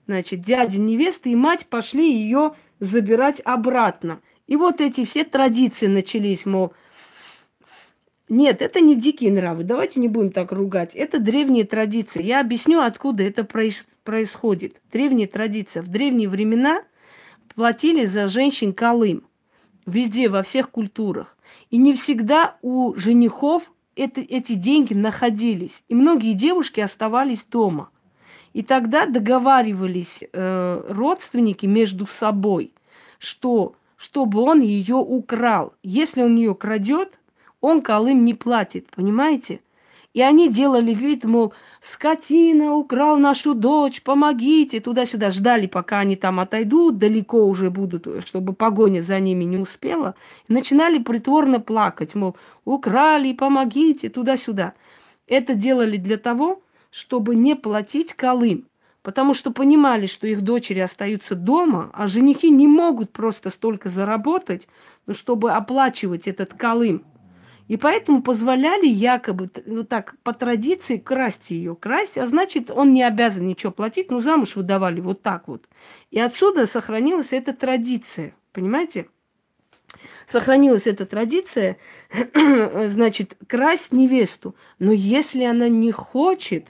[0.08, 4.22] значит, дядя невесты и мать пошли ее забирать обратно.
[4.48, 6.74] И вот эти все традиции начались, мол,
[8.30, 9.64] нет, это не дикие нравы.
[9.64, 10.96] Давайте не будем так ругать.
[10.96, 12.22] Это древние традиции.
[12.22, 14.82] Я объясню, откуда это происходит.
[14.92, 15.80] Древние традиции.
[15.80, 16.84] В древние времена
[17.56, 19.24] платили за женщин колым.
[19.86, 21.38] Везде, во всех культурах.
[21.70, 25.84] И не всегда у женихов это, эти деньги находились.
[25.88, 27.90] И многие девушки оставались дома.
[28.58, 32.72] И тогда договаривались э, родственники между собой,
[33.20, 35.76] что чтобы он ее украл.
[35.84, 37.20] Если он ее крадет,
[37.62, 39.60] он Колым не платит, понимаете?
[40.16, 45.30] И они делали вид, мол, скотина украл нашу дочь, помогите, туда-сюда.
[45.30, 50.16] Ждали, пока они там отойдут, далеко уже будут, чтобы погоня за ними не успела.
[50.48, 52.36] И начинали притворно плакать, мол,
[52.66, 54.74] украли, помогите, туда-сюда.
[55.28, 58.68] Это делали для того, чтобы не платить Колым.
[59.02, 64.68] Потому что понимали, что их дочери остаются дома, а женихи не могут просто столько заработать,
[65.06, 67.06] ну, чтобы оплачивать этот Колым.
[67.68, 71.76] И поэтому позволяли якобы, ну так, по традиции красть ее.
[71.76, 75.66] Красть, а значит, он не обязан ничего платить, ну замуж выдавали вот так вот.
[76.10, 79.08] И отсюда сохранилась эта традиция, понимаете?
[80.28, 81.78] Сохранилась эта традиция,
[82.88, 84.56] значит, красть невесту.
[84.80, 86.68] Но если она не хочет,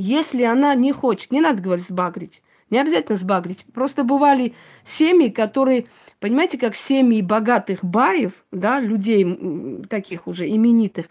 [0.00, 2.40] если она не хочет, не надо говорить сбагрить,
[2.70, 3.64] не обязательно сбагрить.
[3.74, 5.86] Просто бывали семьи, которые,
[6.20, 11.06] понимаете, как семьи богатых баев, да, людей таких уже именитых,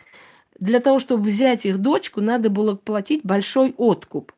[0.57, 4.31] для того, чтобы взять их дочку, надо было платить большой откуп.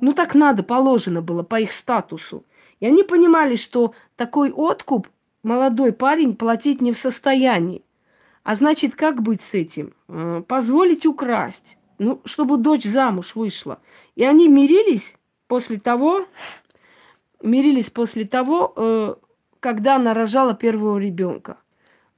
[0.00, 2.46] Ну, так надо, положено было по их статусу.
[2.80, 5.08] И они понимали, что такой откуп
[5.42, 7.84] молодой парень платить не в состоянии.
[8.42, 9.92] А значит, как быть с этим?
[10.08, 13.80] Э, позволить украсть, ну, чтобы дочь замуж вышла.
[14.16, 15.14] И они мирились
[15.46, 16.26] после того,
[17.42, 19.14] мирились после того, э,
[19.60, 21.58] когда она рожала первого ребенка.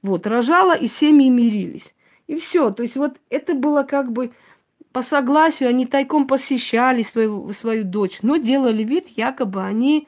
[0.01, 1.95] Вот, рожала, и семьи мирились.
[2.27, 2.71] И все.
[2.71, 4.31] То есть вот это было как бы
[4.91, 10.07] по согласию, они тайком посещали свою, свою дочь, но делали вид, якобы они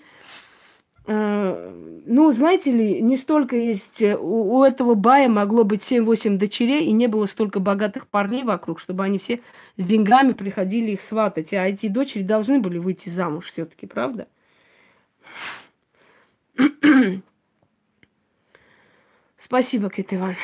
[1.07, 4.01] ну, знаете ли, не столько есть...
[4.01, 8.43] Э, у, у этого бая могло быть 7-8 дочерей, и не было столько богатых парней
[8.43, 9.41] вокруг, чтобы они все
[9.77, 11.53] с деньгами приходили их сватать.
[11.53, 14.27] А эти дочери должны были выйти замуж все таки правда?
[19.37, 20.35] Спасибо, Кит Иван.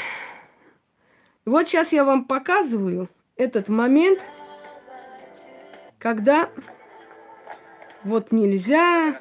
[1.45, 4.21] Вот сейчас я вам показываю этот момент,
[5.97, 6.49] когда
[8.03, 9.19] вот нельзя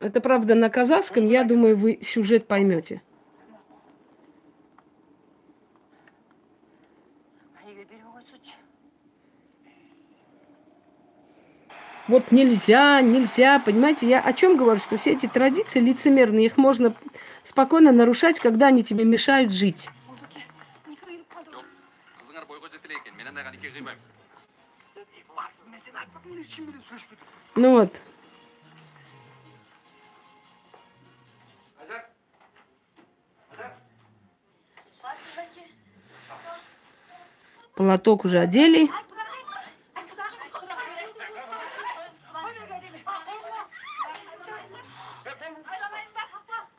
[0.00, 3.02] это правда на казахском, я думаю, вы сюжет поймете.
[12.08, 16.94] Вот нельзя, нельзя, понимаете, я о чем говорю, что все эти традиции лицемерные, их можно
[17.42, 19.88] спокойно нарушать, когда они тебе мешают жить.
[27.56, 27.92] Ну вот,
[37.76, 38.90] Полоток уже одели.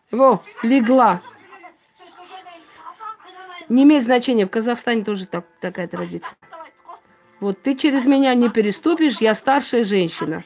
[0.09, 1.21] Во, легла.
[3.69, 6.35] Не имеет значения, в Казахстане тоже так, такая традиция.
[7.39, 10.41] Вот ты через меня не переступишь, я старшая женщина.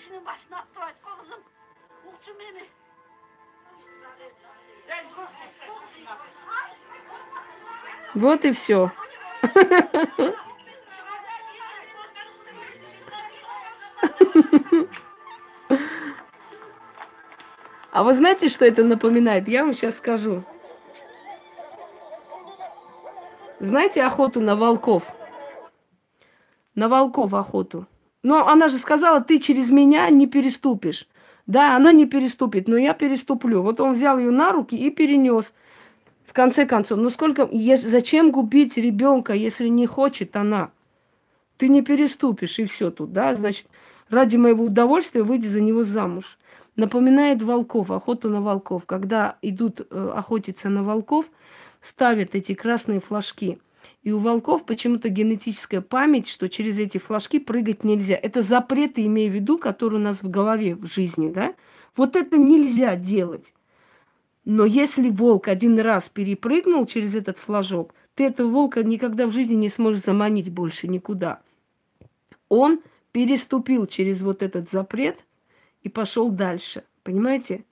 [8.13, 8.91] Вот и все.
[17.91, 19.47] А вы знаете, что это напоминает?
[19.47, 20.43] Я вам сейчас скажу.
[23.59, 25.03] Знаете охоту на волков?
[26.73, 27.85] На волков охоту.
[28.23, 31.07] Но она же сказала, ты через меня не переступишь.
[31.47, 33.61] Да, она не переступит, но я переступлю.
[33.61, 35.53] Вот он взял ее на руки и перенес.
[36.31, 40.71] В конце концов, ну сколько, зачем губить ребенка, если не хочет она?
[41.57, 43.35] Ты не переступишь, и все тут, да?
[43.35, 43.67] Значит,
[44.09, 46.39] ради моего удовольствия выйди за него замуж.
[46.77, 48.85] Напоминает волков, охоту на волков.
[48.85, 51.25] Когда идут э, охотиться на волков,
[51.81, 53.59] ставят эти красные флажки.
[54.01, 58.15] И у волков почему-то генетическая память, что через эти флажки прыгать нельзя.
[58.15, 61.55] Это запреты, имею в виду, которые у нас в голове в жизни, да?
[61.97, 63.53] Вот это нельзя делать.
[64.45, 69.55] Но если волк один раз перепрыгнул через этот флажок, ты этого волка никогда в жизни
[69.55, 71.41] не сможешь заманить больше никуда.
[72.49, 72.81] Он
[73.11, 75.25] переступил через вот этот запрет
[75.83, 76.83] и пошел дальше.
[77.03, 77.63] Понимаете?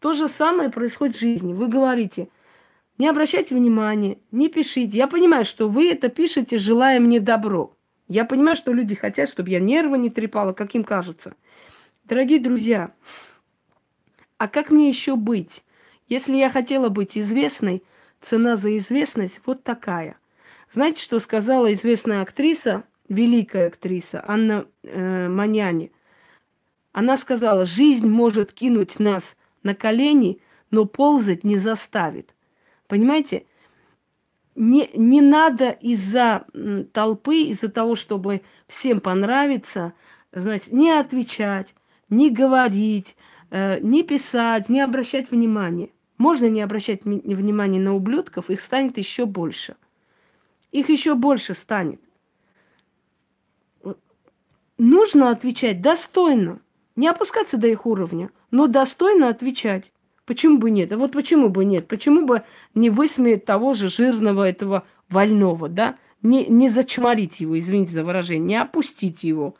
[0.00, 1.52] То же самое происходит в жизни.
[1.52, 2.28] Вы говорите,
[2.98, 4.96] не обращайте внимания, не пишите.
[4.96, 7.72] Я понимаю, что вы это пишете, желая мне добро.
[8.06, 11.34] Я понимаю, что люди хотят, чтобы я нервы не трепала, как им кажется.
[12.04, 12.92] Дорогие друзья,
[14.38, 15.64] а как мне еще быть?
[16.08, 17.82] Если я хотела быть известной,
[18.20, 20.16] цена за известность вот такая.
[20.72, 25.92] Знаете, что сказала известная актриса, великая актриса Анна э, Маняни?
[26.92, 32.34] Она сказала, жизнь может кинуть нас на колени, но ползать не заставит.
[32.86, 33.44] Понимаете?
[34.54, 36.46] Не, не надо из-за
[36.92, 39.92] толпы, из-за того, чтобы всем понравиться,
[40.32, 41.74] значит, не отвечать,
[42.08, 43.16] не говорить,
[43.50, 45.90] не писать, не обращать внимания.
[46.16, 49.76] Можно не обращать внимания на ублюдков, их станет еще больше.
[50.72, 52.00] Их еще больше станет.
[54.76, 56.60] Нужно отвечать достойно.
[56.96, 59.92] Не опускаться до их уровня, но достойно отвечать.
[60.26, 60.92] Почему бы нет?
[60.92, 61.86] А вот почему бы нет?
[61.86, 62.42] Почему бы
[62.74, 65.96] не высмеять того же жирного этого вольного, да?
[66.22, 69.54] Не, не зачморить его, извините за выражение, не опустить его.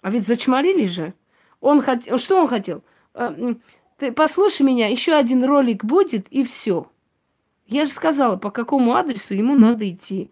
[0.00, 1.12] А ведь зачморили же.
[1.60, 2.82] Он хотел, что он хотел?
[3.20, 3.54] Э,
[3.98, 6.90] ты послушай меня, еще один ролик будет, и все.
[7.66, 10.30] Я же сказала, по какому адресу ему надо идти.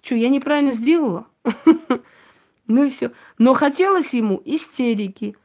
[0.00, 1.26] Что, я неправильно сделала?
[2.66, 3.12] Ну и все.
[3.36, 5.36] Но хотелось ему истерики.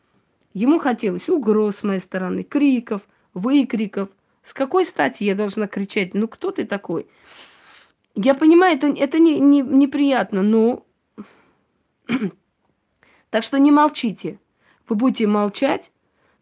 [0.54, 3.02] Ему хотелось угроз с моей стороны, криков,
[3.34, 4.08] выкриков.
[4.42, 6.14] С какой стати я должна кричать?
[6.14, 7.08] Ну, кто ты такой?
[8.16, 10.86] Я понимаю, это, это не, не, неприятно, но...
[13.30, 14.40] так что не молчите.
[14.88, 15.92] Вы будете молчать,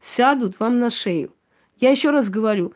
[0.08, 1.34] сядут вам на шею.
[1.80, 2.74] Я еще раз говорю,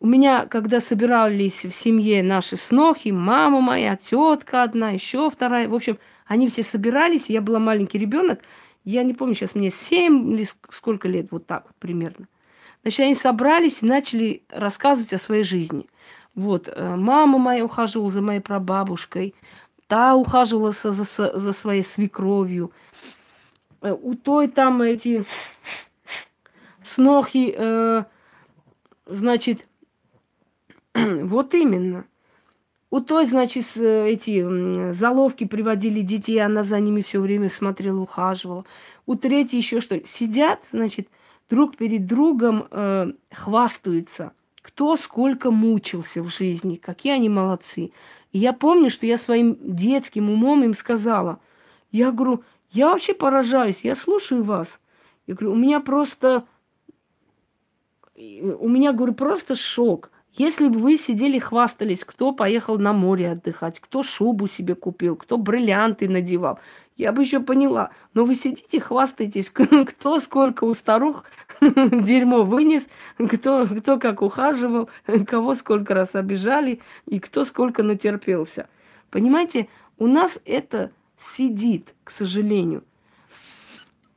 [0.00, 5.74] у меня, когда собирались в семье наши снохи, мама моя, тетка одна, еще вторая, в
[5.74, 8.40] общем, они все собирались, я была маленький ребенок,
[8.84, 12.26] я не помню, сейчас мне 7 или сколько лет, вот так вот примерно.
[12.82, 15.86] Значит, они собрались и начали рассказывать о своей жизни.
[16.34, 19.34] Вот, э, мама моя ухаживала за моей прабабушкой,
[19.86, 22.72] та ухаживала за, за, за своей свекровью.
[23.82, 25.26] Э, у той там эти
[26.82, 28.04] снохи, э,
[29.06, 29.66] значит,
[30.94, 32.04] вот именно.
[32.90, 38.64] У той, значит, эти заловки приводили детей, она за ними все время смотрела, ухаживала.
[39.06, 41.08] У третьей еще что Сидят, значит,
[41.48, 47.92] друг перед другом э, хвастаются, кто сколько мучился в жизни, какие они молодцы.
[48.32, 51.38] И я помню, что я своим детским умом им сказала,
[51.92, 54.80] я говорю, я вообще поражаюсь, я слушаю вас.
[55.26, 56.44] Я говорю, у меня просто
[58.58, 60.10] у меня, говорю, просто шок.
[60.32, 65.38] Если бы вы сидели, хвастались, кто поехал на море отдыхать, кто шубу себе купил, кто
[65.38, 66.60] бриллианты надевал,
[66.96, 67.90] я бы еще поняла.
[68.14, 69.50] Но вы сидите, хвастаетесь,
[69.86, 71.24] кто сколько у старух
[71.60, 74.88] дерьмо вынес, кто, кто как ухаживал,
[75.26, 78.68] кого сколько раз обижали и кто сколько натерпелся.
[79.10, 79.68] Понимаете,
[79.98, 82.84] у нас это сидит, к сожалению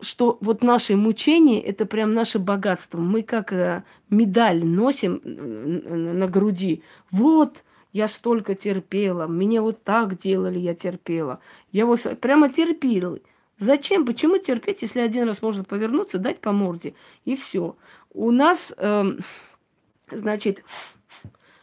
[0.03, 2.99] что вот наши мучения– это прям наше богатство.
[2.99, 6.83] Мы как э, медаль носим на груди.
[7.09, 11.39] Вот, я столько терпела, меня вот так делали, я терпела.
[11.71, 13.19] Я вот прямо терпела.
[13.59, 14.05] Зачем?
[14.05, 16.93] Почему терпеть, если один раз можно повернуться, дать по морде,
[17.25, 17.75] и все.
[18.13, 19.17] У нас э,
[20.11, 20.63] Значит,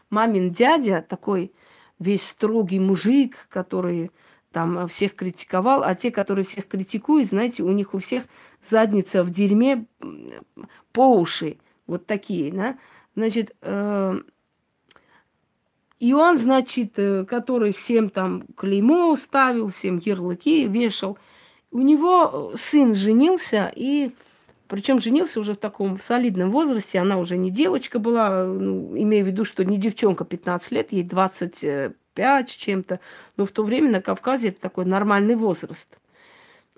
[0.09, 1.53] мамин дядя такой
[1.99, 4.11] весь строгий мужик, который
[4.53, 8.25] там всех критиковал, а те, которые всех критикуют, знаете, у них у всех
[8.63, 9.87] задница в дерьме
[10.93, 11.59] по уши.
[11.87, 12.79] Вот такие, да.
[13.15, 14.21] Значит, э,
[15.99, 21.19] и он, значит, э, который всем там клеймо ставил, всем ярлыки вешал,
[21.71, 24.13] у него сын женился, и
[24.71, 29.27] причем женился уже в таком солидном возрасте, она уже не девочка была, ну, имея в
[29.27, 33.01] виду, что не девчонка 15 лет, ей 25 с чем-то,
[33.37, 35.99] но в то время на Кавказе это такой нормальный возраст.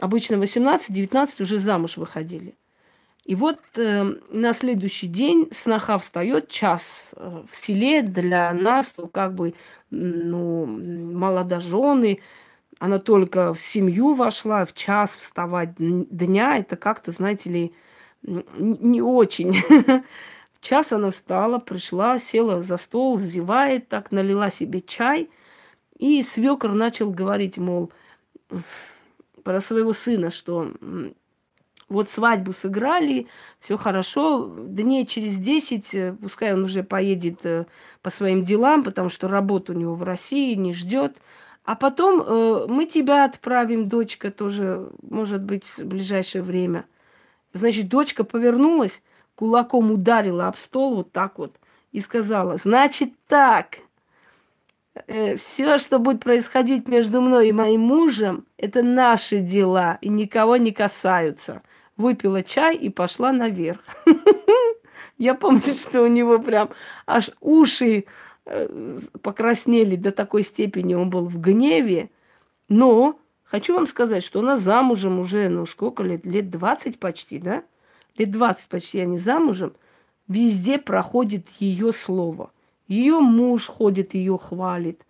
[0.01, 2.55] Обычно 18-19 уже замуж выходили.
[3.27, 9.07] И вот э, на следующий день сноха встает час э, в селе для нас, ну,
[9.07, 9.53] как бы,
[9.91, 12.21] ну, молодожены.
[12.83, 17.75] Она только в семью вошла, в час вставать дня, это как-то, знаете ли,
[18.25, 19.63] не очень.
[20.53, 25.31] В час она встала, пришла, села за стол, зевает так, налила себе чай.
[25.97, 27.93] И свекр начал говорить, мол,
[29.45, 30.73] про своего сына, что
[31.89, 33.29] вот свадьбу сыграли,
[33.61, 37.67] все хорошо, дней через 10, э, пускай он уже поедет э,
[38.03, 41.17] по своим делам, потому что работа у него в России не ждет.
[41.65, 46.87] А потом э, мы тебя отправим, дочка, тоже, может быть, в ближайшее время.
[47.55, 49.03] Значит, дочка повернулась,
[49.35, 51.55] кулаком ударила об стол вот так вот
[51.93, 53.79] и сказала, значит так,
[55.07, 60.57] э, все, что будет происходить между мной и моим мужем, это наши дела и никого
[60.57, 61.63] не касаются
[61.97, 63.81] выпила чай и пошла наверх.
[65.19, 66.71] Я помню, что у него прям
[67.07, 68.05] аж уши
[69.23, 72.11] покраснели до такой степени, он был в гневе.
[72.69, 77.63] Но хочу вам сказать, что она замужем уже, ну сколько лет, лет 20 почти, да?
[78.17, 79.75] Лет 20 почти они замужем.
[80.29, 82.51] Везде проходит ее слово.
[82.89, 85.03] Ее муж ходит, ее хвалит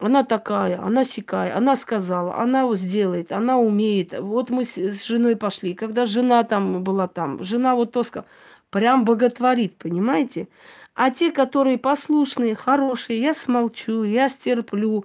[0.00, 4.18] она такая, она сякая, она сказала, она сделает, она умеет.
[4.18, 5.74] Вот мы с женой пошли.
[5.74, 8.26] Когда жена там была там, жена вот то сказала,
[8.70, 10.48] прям боготворит, понимаете?
[10.94, 15.04] А те, которые послушные, хорошие, я смолчу, я стерплю.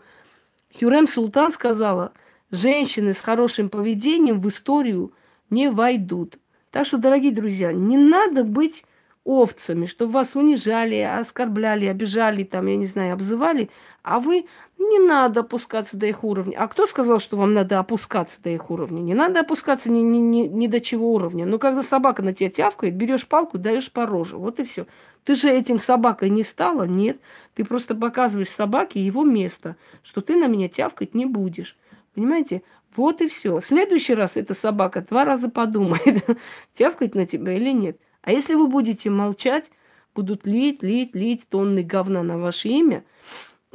[0.77, 2.11] Хюрем Султан сказала,
[2.51, 5.13] женщины с хорошим поведением в историю
[5.49, 6.38] не войдут.
[6.71, 8.83] Так что, дорогие друзья, не надо быть
[9.25, 13.69] овцами, чтобы вас унижали, оскорбляли, обижали, там, я не знаю, обзывали,
[14.03, 14.45] а вы
[14.77, 16.57] не надо опускаться до их уровня.
[16.59, 19.01] А кто сказал, что вам надо опускаться до их уровня?
[19.01, 21.45] Не надо опускаться ни, ни, ни, ни до чего уровня.
[21.45, 24.38] Но когда собака на тебя тявкает, берешь палку, даешь по роже.
[24.38, 24.86] Вот и все.
[25.26, 26.84] Ты же этим собакой не стала?
[26.84, 27.19] Нет.
[27.53, 31.76] Ты просто показываешь собаке его место, что ты на меня тявкать не будешь.
[32.13, 32.61] Понимаете?
[32.95, 33.59] Вот и все.
[33.59, 36.26] Следующий раз эта собака два раза подумает,
[36.73, 37.99] тявкать на тебя или нет.
[38.21, 39.69] А если вы будете молчать,
[40.15, 43.03] будут лить, лить, лить тонны говна на ваше имя–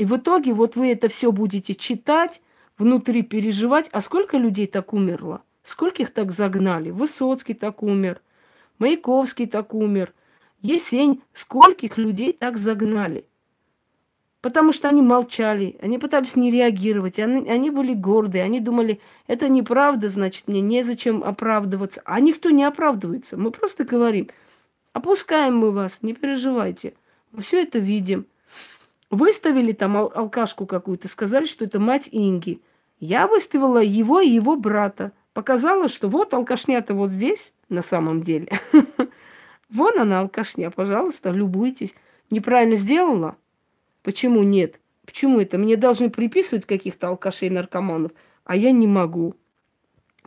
[0.00, 2.40] и в итоге вот вы это все будете читать,
[2.78, 3.90] внутри переживать.
[3.92, 5.42] А сколько людей так умерло?
[5.62, 6.88] Скольких так загнали?
[6.88, 8.22] Высоцкий так умер,
[8.78, 10.14] Маяковский так умер,
[10.60, 11.22] Есень.
[11.32, 13.24] Скольких людей так загнали?
[14.40, 19.50] Потому что они молчали, они пытались не реагировать, они, они были гордые, они думали, это
[19.50, 22.00] неправда, значит, мне незачем оправдываться.
[22.06, 23.36] А никто не оправдывается.
[23.36, 24.28] Мы просто говорим,
[24.94, 26.94] опускаем мы вас, не переживайте.
[27.32, 28.26] Мы все это видим.
[29.10, 32.62] Выставили там ал- алкашку какую-то, сказали, что это мать Инги.
[32.98, 35.12] Я выставила его и его брата.
[35.34, 38.58] Показала, что вот алкашня-то вот здесь на самом деле.
[39.70, 41.94] Вон она, алкашня, пожалуйста, любуйтесь.
[42.30, 43.36] Неправильно сделала?
[44.02, 44.80] Почему нет?
[45.06, 45.58] Почему это?
[45.58, 48.12] Мне должны приписывать каких-то алкашей-наркоманов,
[48.44, 49.34] а я не могу.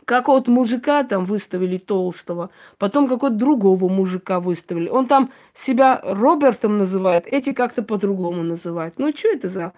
[0.04, 4.88] Какого-то мужика там выставили толстого, потом какого-то другого мужика выставили.
[4.88, 8.98] Он там себя Робертом называет, эти как-то по-другому называют.
[8.98, 9.72] Ну, что это за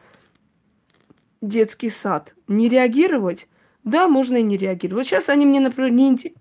[1.40, 2.34] детский сад?
[2.48, 3.46] Не реагировать?
[3.84, 5.06] Да, можно и не реагировать.
[5.06, 6.34] Вот сейчас они мне, например, не,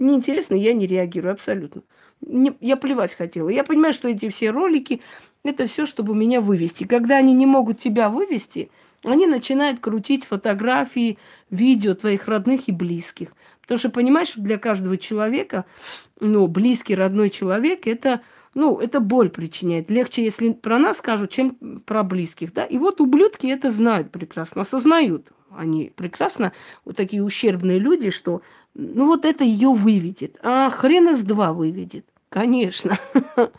[0.00, 1.82] не интересны, я не реагирую абсолютно.
[2.20, 3.48] Не, я плевать хотела.
[3.48, 5.00] Я понимаю, что эти все ролики,
[5.42, 6.84] это все, чтобы меня вывести.
[6.84, 8.70] Когда они не могут тебя вывести,
[9.04, 11.18] они начинают крутить фотографии,
[11.50, 13.32] видео твоих родных и близких.
[13.62, 15.64] Потому что понимаешь, что для каждого человека,
[16.18, 18.20] ну, близкий, родной человек, это,
[18.54, 19.90] ну, это боль причиняет.
[19.90, 21.54] Легче, если про нас скажут, чем
[21.86, 22.64] про близких, да.
[22.64, 25.28] И вот ублюдки это знают прекрасно, осознают.
[25.56, 26.52] Они прекрасно,
[26.84, 28.42] вот такие ущербные люди, что,
[28.74, 30.36] ну, вот это ее выведет.
[30.42, 32.09] А хрен из два выведет.
[32.30, 32.98] Конечно.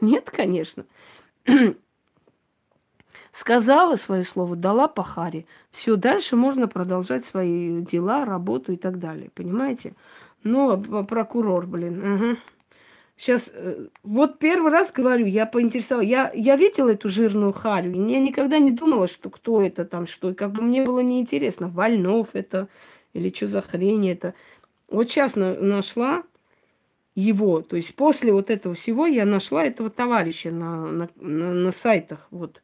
[0.00, 0.86] Нет, конечно.
[3.32, 5.44] Сказала свое слово, дала по харе.
[5.70, 9.30] Все, дальше можно продолжать свои дела, работу и так далее.
[9.34, 9.94] Понимаете?
[10.44, 12.14] Ну, прокурор, блин.
[12.14, 12.36] Угу.
[13.16, 16.08] Сейчас, э, вот первый раз говорю, я поинтересовалась.
[16.08, 20.06] Я, я видела эту жирную харю, и я никогда не думала, что кто это там,
[20.06, 20.30] что.
[20.30, 22.68] И как бы мне было неинтересно, Вольнов это
[23.14, 24.34] или что за хрень это.
[24.88, 26.22] Вот сейчас на, нашла
[27.18, 31.72] его, то есть после вот этого всего я нашла этого товарища на, на, на, на
[31.72, 32.62] сайтах, вот.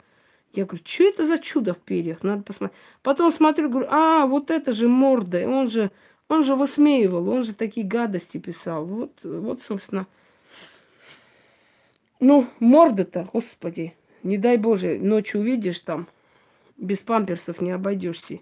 [0.53, 2.23] Я говорю, что это за чудо в перьях?
[2.23, 2.79] Надо посмотреть.
[3.03, 5.91] Потом смотрю, говорю, а, вот это же морда, он же,
[6.29, 8.85] он же высмеивал, он же такие гадости писал.
[8.85, 10.07] Вот, вот собственно,
[12.21, 16.07] ну, морда-то, господи, не дай Боже, ночью увидишь там,
[16.77, 18.39] без памперсов не обойдешься.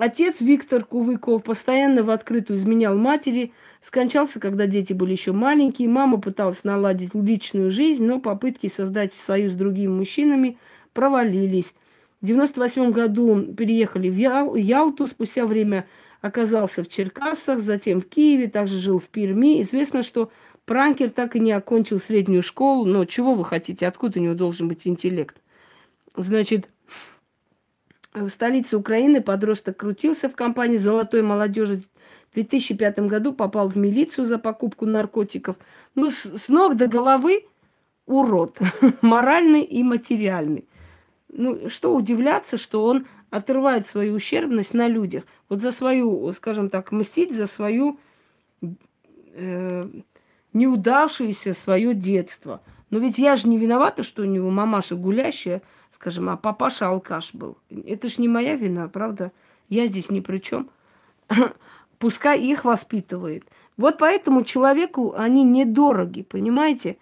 [0.00, 5.90] Отец Виктор Кувыков постоянно в открытую изменял матери, скончался, когда дети были еще маленькие.
[5.90, 10.56] Мама пыталась наладить личную жизнь, но попытки создать союз с другими мужчинами
[10.94, 11.74] провалились.
[12.22, 15.86] В 98 году переехали в Ял- Ялту, спустя время
[16.22, 19.60] оказался в Черкасах, затем в Киеве, также жил в Перми.
[19.60, 20.32] Известно, что
[20.64, 24.66] Пранкер так и не окончил среднюю школу, но чего вы хотите, откуда у него должен
[24.66, 25.36] быть интеллект?
[26.16, 26.70] Значит,
[28.12, 31.82] в столице Украины подросток крутился в компании «Золотой молодежи».
[32.30, 35.56] В 2005 году попал в милицию за покупку наркотиков.
[35.96, 37.46] Ну, с, с ног до головы
[38.06, 38.58] урод,
[39.02, 40.68] моральный и материальный.
[41.28, 45.24] Ну, что удивляться, что он отрывает свою ущербность на людях.
[45.48, 47.98] Вот за свою, скажем так, мстить за свою
[49.32, 49.84] э,
[50.52, 52.60] неудавшееся свое детство.
[52.90, 55.62] Но ведь я же не виновата, что у него мамаша гулящая,
[56.00, 57.58] скажем, а папаша алкаш был.
[57.68, 59.32] Это ж не моя вина, правда?
[59.68, 60.70] Я здесь ни при чем.
[61.98, 63.44] Пускай их воспитывает.
[63.76, 66.96] Вот поэтому человеку они недороги, понимаете?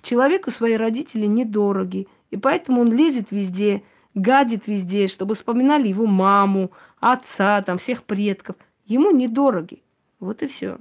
[0.00, 2.08] Человеку свои родители недороги.
[2.30, 3.82] И поэтому он лезет везде,
[4.14, 8.56] гадит везде, чтобы вспоминали его маму, отца, там, всех предков.
[8.86, 9.82] Ему недороги.
[10.18, 10.78] Вот и все.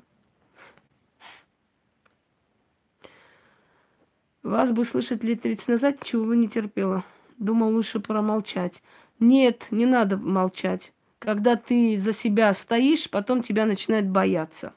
[4.44, 7.04] Вас бы слышать лет 30 назад, чего бы не терпела.
[7.40, 8.84] Думал, лучше промолчать.
[9.20, 10.92] Нет, не надо молчать.
[11.20, 14.74] Когда ты за себя стоишь, потом тебя начинают бояться.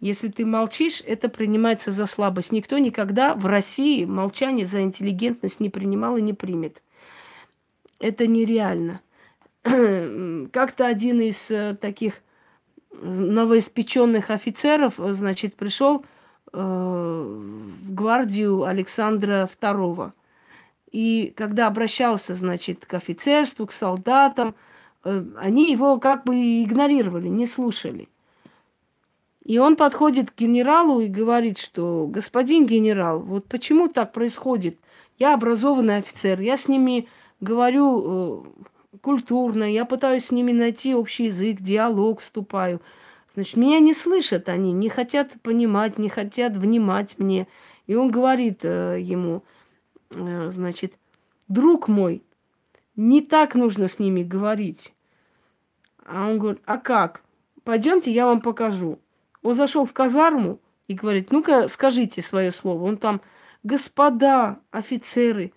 [0.00, 2.50] Если ты молчишь, это принимается за слабость.
[2.50, 6.82] Никто никогда в России молчание за интеллигентность не принимал и не примет.
[8.00, 9.00] Это нереально.
[9.62, 12.20] Как-то один из э, таких
[12.90, 16.04] новоиспеченных офицеров, э, значит, пришел
[16.52, 20.12] в гвардию Александра II.
[20.94, 24.54] И когда обращался, значит, к офицерству, к солдатам,
[25.02, 28.08] э, они его как бы игнорировали, не слушали.
[29.42, 34.78] И он подходит к генералу и говорит, что господин генерал, вот почему так происходит?
[35.18, 37.08] Я образованный офицер, я с ними
[37.40, 38.44] говорю
[38.94, 42.80] э, культурно, я пытаюсь с ними найти общий язык, диалог вступаю.
[43.34, 47.48] Значит, меня не слышат они, не хотят понимать, не хотят внимать мне.
[47.88, 49.42] И он говорит э, ему,
[50.50, 50.94] значит,
[51.48, 52.22] друг мой,
[52.96, 54.92] не так нужно с ними говорить.
[56.04, 57.22] А он говорит, а как?
[57.64, 58.98] Пойдемте, я вам покажу.
[59.42, 62.84] Он зашел в казарму и говорит, ну-ка скажите свое слово.
[62.84, 63.20] Он там,
[63.62, 65.52] господа офицеры,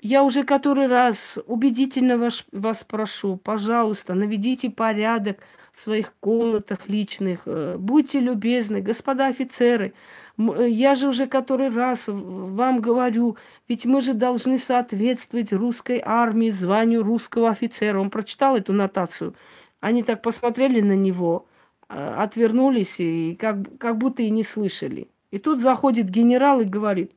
[0.00, 5.38] я уже который раз убедительно вас, вас прошу, пожалуйста, наведите порядок
[5.72, 7.40] в своих комнатах личных.
[7.46, 9.94] Э, будьте любезны, господа офицеры.
[10.38, 13.36] Э, я же уже который раз вам говорю,
[13.68, 18.00] ведь мы же должны соответствовать русской армии, званию русского офицера.
[18.00, 19.34] Он прочитал эту нотацию.
[19.80, 21.46] Они так посмотрели на него,
[21.88, 25.08] э, отвернулись и как, как будто и не слышали.
[25.30, 27.12] И тут заходит генерал и говорит,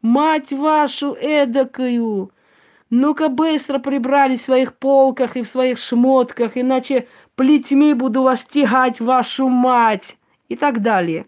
[0.00, 2.32] мать вашу эдакую,
[2.90, 7.06] ну-ка быстро прибрали в своих полках и в своих шмотках, иначе
[7.36, 10.16] плетьми буду вас тягать, вашу мать!»
[10.48, 11.26] и так далее.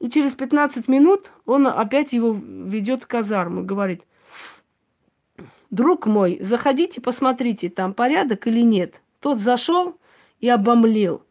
[0.00, 4.04] И через 15 минут он опять его ведет в казарму, говорит,
[5.70, 9.00] «Друг мой, заходите, посмотрите, там порядок или нет».
[9.20, 9.96] Тот зашел
[10.40, 11.22] и обомлел.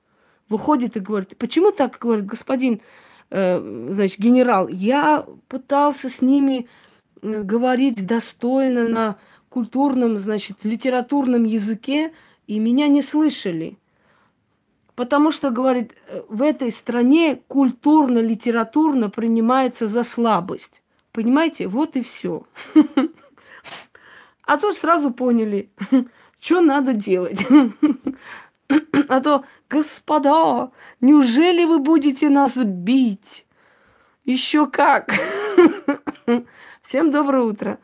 [0.50, 2.82] Выходит и говорит, почему так, говорит, господин,
[3.30, 6.68] э, значит, генерал, я пытался с ними
[7.22, 9.18] э, говорить достойно на
[9.50, 12.12] культурном, значит, литературном языке,
[12.48, 13.78] и меня не слышали.
[14.96, 15.94] Потому что, говорит,
[16.30, 20.82] в этой стране культурно-литературно принимается за слабость.
[21.12, 21.68] Понимаете?
[21.68, 22.44] Вот и все.
[24.48, 25.72] А то сразу поняли,
[26.40, 27.46] что надо делать.
[29.08, 33.46] А то, господа, неужели вы будете нас бить?
[34.24, 35.14] Еще как.
[36.82, 37.80] Всем доброе утро.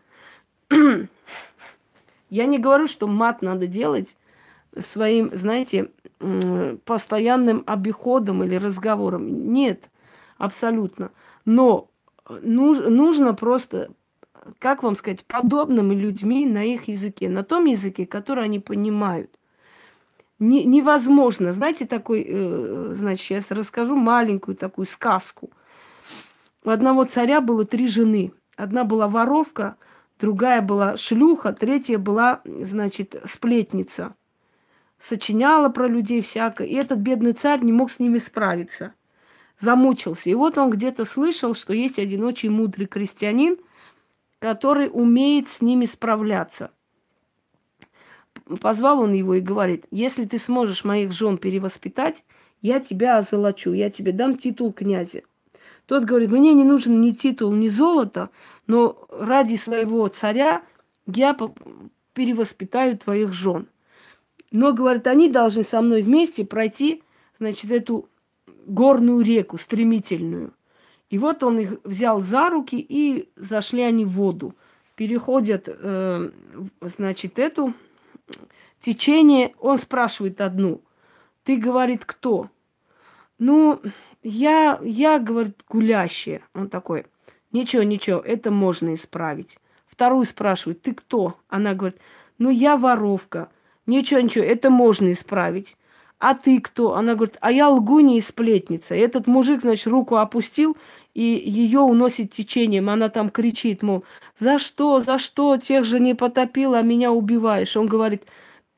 [2.30, 4.18] Я не говорю, что мат надо делать
[4.80, 5.92] своим, знаете,
[6.86, 9.52] постоянным обиходом или разговором.
[9.54, 9.90] Нет.
[10.38, 11.12] абсолютно.
[11.46, 11.90] Но
[12.28, 13.92] нуж, нужно просто,
[14.60, 19.32] как вам сказать, подобными людьми на их языке, на том языке, который они понимают.
[20.40, 21.52] Не, невозможно.
[21.52, 25.52] Знаете, такой, э, значит, сейчас расскажу маленькую такую сказку.
[26.64, 28.32] У одного царя было три жены.
[28.56, 29.76] Одна была воровка,
[30.20, 34.16] другая была шлюха, третья была, значит, сплетница.
[35.02, 36.68] Сочиняла про людей всякое.
[36.68, 38.94] И этот бедный царь не мог с ними справиться
[39.62, 40.30] замучился.
[40.30, 43.58] И вот он где-то слышал, что есть один очень мудрый крестьянин,
[44.40, 46.72] который умеет с ними справляться.
[48.60, 52.26] Позвал он его и говорит, если ты сможешь моих жен перевоспитать,
[52.62, 55.22] я тебя озолочу, я тебе дам титул князя.
[55.86, 58.30] Тот говорит, мне не нужен ни титул, ни золото,
[58.68, 60.64] но ради своего царя
[61.06, 61.38] я
[62.14, 63.68] перевоспитаю твоих жен.
[64.52, 67.04] Но, говорит, они должны со мной вместе пройти,
[67.40, 68.10] значит, эту
[68.66, 70.54] горную реку, стремительную.
[71.10, 74.56] И вот он их взял за руки, и зашли они в воду.
[74.96, 76.32] Переходят, э,
[76.82, 77.74] значит, эту
[78.82, 79.54] течение.
[79.60, 80.82] Он спрашивает одну.
[81.44, 82.50] Ты, говорит, кто?
[83.40, 83.82] Ну,
[84.22, 86.44] я, я, говорит, гулящая.
[86.54, 87.06] Он такой,
[87.52, 89.60] ничего, ничего, это можно исправить.
[89.88, 91.36] Вторую спрашивает, ты кто?
[91.48, 92.00] Она говорит,
[92.38, 93.50] ну, я воровка.
[93.86, 95.76] Ничего, ничего, это можно исправить
[96.22, 96.94] а ты кто?
[96.96, 98.94] Она говорит, а я лгунья и сплетница.
[98.94, 100.78] И этот мужик, значит, руку опустил,
[101.16, 102.92] и ее уносит течением.
[102.92, 104.06] Она там кричит, мол,
[104.38, 107.76] за что, за что, тех же не потопил, а меня убиваешь.
[107.76, 108.22] Он говорит,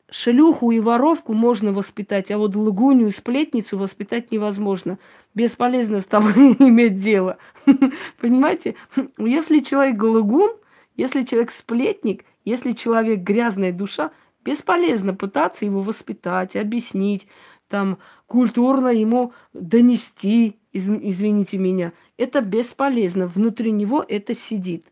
[0.10, 4.98] шлюху и воровку можно воспитать, а вот лгунью и сплетницу воспитать невозможно.
[5.36, 7.38] Бесполезно с тобой иметь дело.
[8.22, 8.76] Понимаете?
[9.18, 10.52] Если человек лгун,
[10.96, 14.12] если человек сплетник, если человек грязная душа–
[14.44, 17.28] Бесполезно пытаться его воспитать, объяснить,
[17.70, 21.94] там, культурно ему донести, из, извините меня.
[22.18, 23.28] Это бесполезно.
[23.28, 24.86] Внутри него это сидит.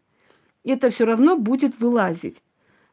[0.63, 2.41] Это все равно будет вылазить.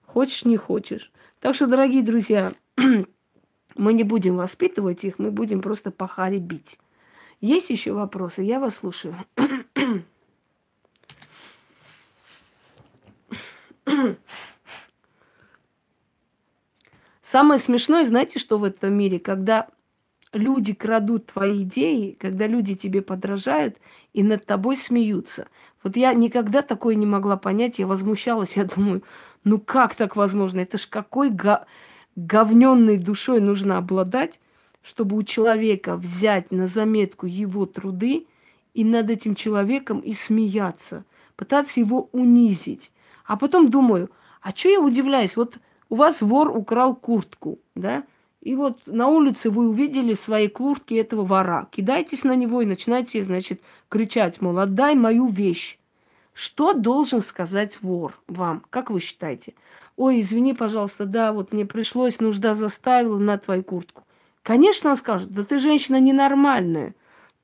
[0.04, 1.12] Хочешь, не хочешь.
[1.40, 2.52] Так что, дорогие друзья,
[3.76, 6.78] мы не будем воспитывать их, мы будем просто по харе бить.
[7.40, 8.42] Есть еще вопросы?
[8.42, 9.14] Я вас слушаю.
[17.30, 19.68] Самое смешное, знаете, что в этом мире, когда
[20.32, 23.76] люди крадут твои идеи, когда люди тебе подражают
[24.14, 25.46] и над тобой смеются.
[25.82, 29.02] Вот я никогда такое не могла понять, я возмущалась, я думаю,
[29.44, 30.60] ну как так возможно?
[30.60, 31.66] Это ж какой го-
[32.16, 34.40] говненной душой нужно обладать,
[34.82, 38.26] чтобы у человека взять на заметку его труды
[38.72, 41.04] и над этим человеком и смеяться,
[41.36, 42.90] пытаться его унизить.
[43.26, 44.10] А потом думаю,
[44.40, 45.36] а что я удивляюсь?
[45.36, 45.58] Вот
[45.90, 48.04] у вас вор украл куртку, да?
[48.40, 51.68] И вот на улице вы увидели в своей куртке этого вора.
[51.70, 55.78] Кидайтесь на него и начинайте, значит, кричать, мол, отдай мою вещь.
[56.32, 58.64] Что должен сказать вор вам?
[58.70, 59.54] Как вы считаете?
[59.96, 64.04] Ой, извини, пожалуйста, да, вот мне пришлось, нужда заставила на твою куртку.
[64.44, 66.94] Конечно, он скажет, да ты женщина ненормальная,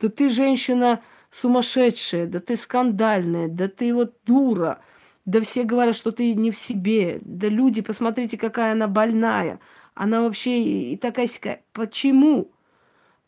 [0.00, 1.00] да ты женщина
[1.32, 4.78] сумасшедшая, да ты скандальная, да ты вот дура–
[5.24, 7.18] да все говорят, что ты не в себе.
[7.22, 9.58] Да люди, посмотрите, какая она больная.
[9.94, 11.62] Она вообще и такая сякая.
[11.72, 12.50] Почему?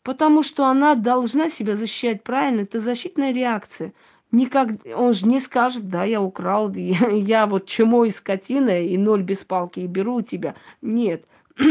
[0.03, 2.61] Потому что она должна себя защищать правильно.
[2.61, 3.93] Это защитная реакция.
[4.31, 8.97] Никак, он же не скажет, да, я украл, я, я вот чему и скотина, и
[8.97, 10.55] ноль без палки, и беру у тебя.
[10.81, 11.25] Нет.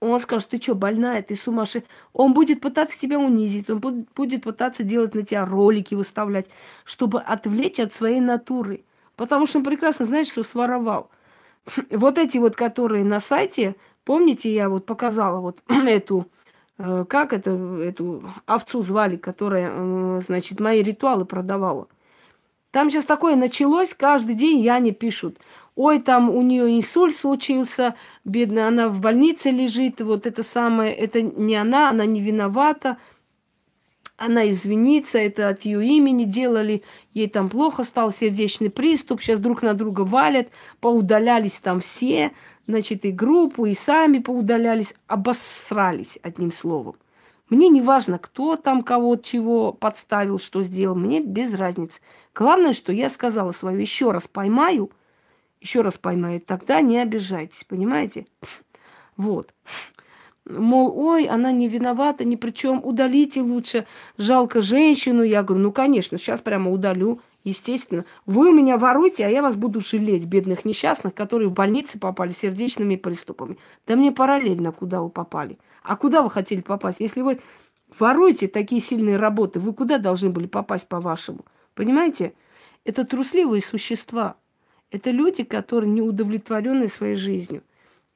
[0.00, 1.88] Он скажет, ты что, больная, ты сумасшедшая.
[2.12, 6.46] Он будет пытаться тебя унизить, он будет пытаться делать на тебя ролики, выставлять,
[6.84, 8.84] чтобы отвлечь от своей натуры.
[9.16, 11.10] Потому что он прекрасно знает, что своровал.
[11.90, 16.26] Вот эти вот, которые на сайте, помните, я вот показала вот эту,
[16.78, 21.88] э, как это, эту овцу звали, которая, э, значит, мои ритуалы продавала.
[22.70, 25.38] Там сейчас такое началось, каждый день Яне пишут.
[25.76, 31.22] Ой, там у нее инсульт случился, бедная, она в больнице лежит, вот это самое, это
[31.22, 32.96] не она, она не виновата
[34.16, 36.82] она извинится, это от ее имени делали,
[37.12, 40.48] ей там плохо стал сердечный приступ, сейчас друг на друга валят,
[40.80, 42.32] поудалялись там все,
[42.66, 46.96] значит, и группу, и сами поудалялись, обосрались, одним словом.
[47.50, 52.00] Мне не важно, кто там кого чего подставил, что сделал, мне без разницы.
[52.34, 54.90] Главное, что я сказала свое, еще раз поймаю,
[55.60, 58.26] еще раз поймаю, тогда не обижайтесь, понимаете?
[59.16, 59.52] Вот
[60.46, 63.86] мол, ой, она не виновата ни при чем, удалите лучше,
[64.18, 65.22] жалко женщину.
[65.22, 68.04] Я говорю, ну, конечно, сейчас прямо удалю, естественно.
[68.26, 72.96] Вы меня воруете, а я вас буду жалеть, бедных несчастных, которые в больнице попали сердечными
[72.96, 73.58] приступами.
[73.86, 75.58] Да мне параллельно, куда вы попали.
[75.82, 77.00] А куда вы хотели попасть?
[77.00, 77.40] Если вы
[77.98, 81.44] воруете такие сильные работы, вы куда должны были попасть по-вашему?
[81.74, 82.34] Понимаете?
[82.84, 84.36] Это трусливые существа.
[84.90, 87.62] Это люди, которые не удовлетворены своей жизнью,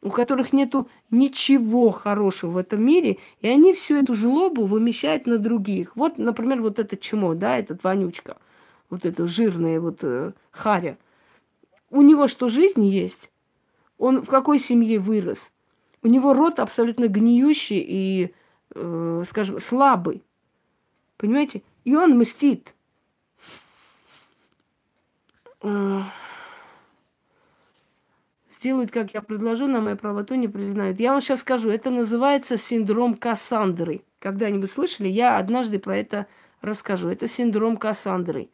[0.03, 5.39] у которых нету ничего хорошего в этом мире, и они всю эту злобу вымещают на
[5.39, 5.97] других.
[5.97, 8.37] Вот, например, вот это чмо, да, этот вонючка,
[8.91, 10.99] вот это жирная вот э, харя.
[11.91, 13.31] У него что, жизнь есть?
[13.99, 15.51] Он в какой семье вырос?
[16.03, 18.35] У него рот абсолютно гниющий и,
[18.75, 20.23] э, скажем, слабый.
[21.17, 21.63] Понимаете?
[21.85, 22.75] И он мстит.
[28.59, 30.99] Сделают, как я предложу, на мою правоту не признают.
[30.99, 34.03] Я вам сейчас скажу, это называется синдром Кассандры.
[34.19, 35.07] Когда-нибудь слышали?
[35.07, 36.27] Я однажды про это
[36.61, 37.09] расскажу.
[37.09, 38.49] Это синдром Кассандры.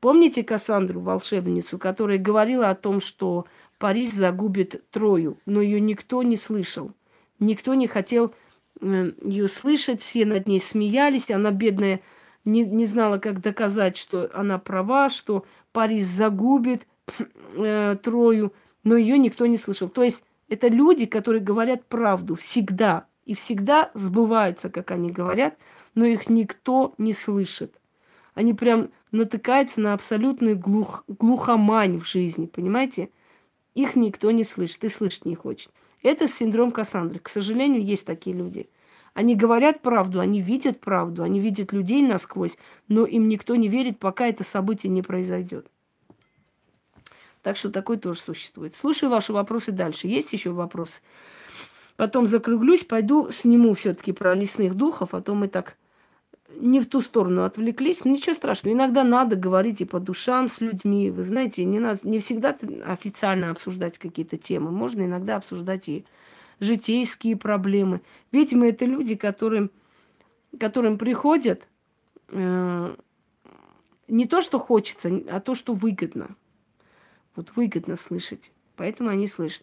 [0.00, 3.46] Помните Кассандру, волшебницу, которая говорила о том, что
[3.78, 6.92] Париж загубит Трою, но ее никто не слышал.
[7.40, 8.34] Никто не хотел
[8.80, 12.00] э, ее слышать, все над ней смеялись, она бедная
[12.44, 16.86] не, не знала, как доказать, что она права, что Париж загубит
[17.56, 18.52] э, Трою,
[18.84, 19.88] но ее никто не слышал.
[19.88, 25.58] То есть это люди, которые говорят правду всегда, и всегда сбывается, как они говорят,
[25.94, 27.78] но их никто не слышит.
[28.34, 33.10] Они прям натыкаются на абсолютную глух, глухомань в жизни, понимаете?
[33.74, 35.70] Их никто не слышит и слышать не хочет.
[36.02, 37.18] Это синдром Кассандры.
[37.18, 38.70] К сожалению, есть такие люди.
[39.14, 42.56] Они говорят правду, они видят правду, они видят людей насквозь,
[42.86, 45.66] но им никто не верит, пока это событие не произойдет.
[47.42, 48.74] Так что такой тоже существует.
[48.74, 50.08] Слушаю ваши вопросы дальше.
[50.08, 51.00] Есть еще вопросы?
[51.96, 55.76] Потом закруглюсь, пойду сниму все-таки про лесных духов, а то мы так
[56.54, 58.04] не в ту сторону отвлеклись.
[58.04, 58.74] Ничего страшного.
[58.74, 61.10] Иногда надо говорить и по душам с людьми.
[61.10, 62.56] Вы знаете, не, надо, не всегда
[62.86, 64.70] официально обсуждать какие-то темы.
[64.70, 66.04] Можно иногда обсуждать и
[66.60, 68.00] житейские проблемы.
[68.32, 69.70] Видимо, это люди, которым,
[70.58, 71.66] которым приходят
[72.28, 72.96] э,
[74.08, 76.36] не то, что хочется, а то, что выгодно.
[77.38, 78.50] Вот выгодно слышать.
[78.74, 79.62] Поэтому они слышат.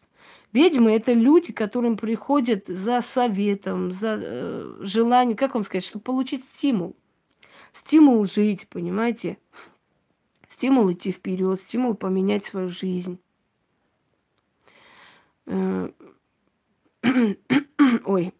[0.53, 6.45] Ведьмы– это люди, которым приходят за советом, за э, желанием, как вам сказать, чтобы получить
[6.45, 6.95] стимул.
[7.73, 9.37] Стимул жить, понимаете?
[10.47, 13.19] Стимул идти вперед, стимул поменять свою жизнь.
[15.47, 15.89] Э,
[18.05, 18.33] Ой.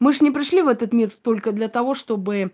[0.00, 2.50] Мы же не пришли в этот мир только для того, чтобы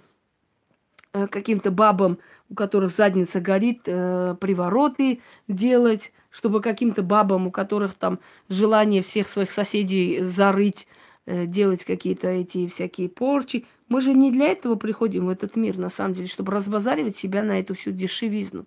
[1.15, 2.19] э, каким-то бабам,
[2.51, 8.19] у которых задница горит, э, привороты делать, чтобы каким-то бабам, у которых там
[8.49, 10.87] желание всех своих соседей зарыть,
[11.27, 13.67] э, делать какие-то эти всякие порчи.
[13.89, 17.43] Мы же не для этого приходим в этот мир, на самом деле, чтобы разбазаривать себя
[17.43, 18.67] на эту всю дешевизну.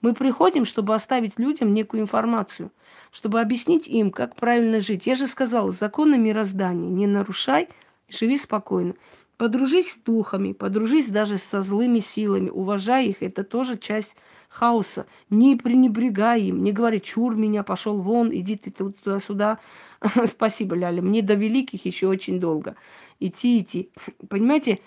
[0.00, 2.70] Мы приходим, чтобы оставить людям некую информацию,
[3.10, 5.06] чтобы объяснить им, как правильно жить.
[5.06, 7.68] Я же сказала, законы мироздания не нарушай,
[8.08, 8.94] живи спокойно.
[9.38, 14.16] Подружись с духами, подружись даже со злыми силами, уважай их, это тоже часть
[14.48, 15.06] хаоса.
[15.30, 19.60] Не пренебрегай им, не говори, чур меня, пошел вон, иди ты туда-сюда.
[20.26, 22.74] Спасибо, Ляля, мне до великих еще очень долго.
[23.20, 23.92] Идти, идти.
[24.28, 24.80] Понимаете,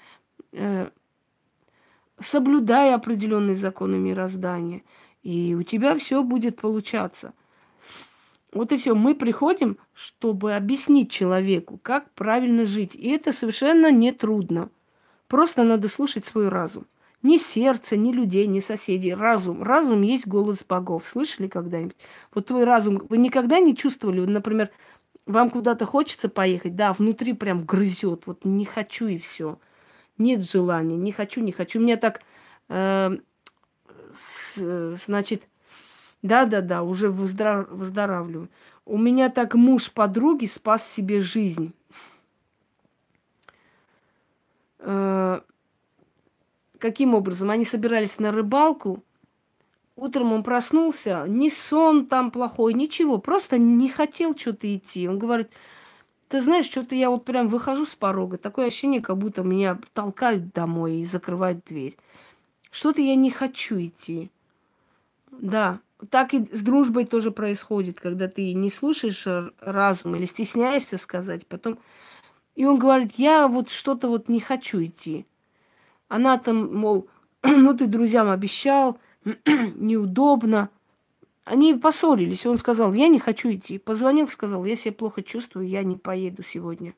[0.52, 0.90] э,
[2.20, 4.84] соблюдай определенные законы мироздания,
[5.24, 7.34] и у тебя все будет получаться.
[8.54, 8.96] Вот и все.
[8.96, 12.96] Мы приходим, чтобы объяснить человеку, как правильно жить.
[12.96, 14.70] И это совершенно не трудно.
[15.28, 16.86] Просто надо слушать свой разум.
[17.24, 19.14] Ни сердце, ни людей, ни соседей.
[19.14, 19.64] Разум.
[19.64, 21.06] Разум есть голос богов.
[21.08, 21.96] Слышали когда-нибудь?
[22.34, 23.06] Вот твой разум.
[23.10, 24.70] Вы никогда не чувствовали, например,
[25.26, 28.26] вам куда-то хочется поехать, да, внутри прям грызет.
[28.26, 29.60] Вот не хочу и все
[30.22, 31.80] нет желания, не хочу, не хочу.
[31.80, 32.22] Мне так,
[32.70, 33.18] э,
[34.16, 35.44] с, значит,
[36.22, 38.50] да-да-да, уже выздоров, выздоравливаю.
[38.86, 41.74] У меня так муж подруги спас себе жизнь.
[44.80, 45.42] Э,
[46.78, 47.50] каким образом?
[47.50, 49.04] Они собирались на рыбалку.
[49.96, 55.08] Утром он проснулся, ни сон там плохой, ничего, просто не хотел что-то идти.
[55.08, 55.52] Он говорит,
[56.28, 60.54] ты знаешь, что-то я вот прям выхожу с порога, такое ощущение, как будто меня толкают
[60.54, 61.98] домой и закрывают дверь.
[62.72, 64.32] Что-то я не хочу идти.
[65.30, 65.80] Да,
[66.10, 69.28] так и с дружбой тоже происходит, когда ты не слушаешь
[69.60, 71.80] разум или стесняешься сказать, потом...
[72.56, 75.26] И он говорит, я вот что-то вот не хочу идти.
[76.10, 77.08] Она там, мол,
[77.44, 78.98] ну ты друзьям обещал,
[79.46, 80.70] неудобно.
[81.44, 82.46] Они поссорились.
[82.46, 83.78] Он сказал, я не хочу идти.
[83.78, 86.94] Позвонил, сказал, я себя плохо чувствую, я не поеду сегодня.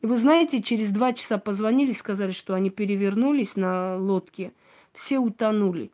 [0.00, 4.52] И вы знаете, через два часа позвонили, сказали, что они перевернулись на лодке.
[4.92, 5.90] Все утонули.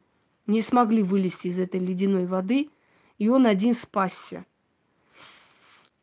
[0.47, 2.71] Не смогли вылезти из этой ледяной воды.
[3.19, 4.45] И он один спасся.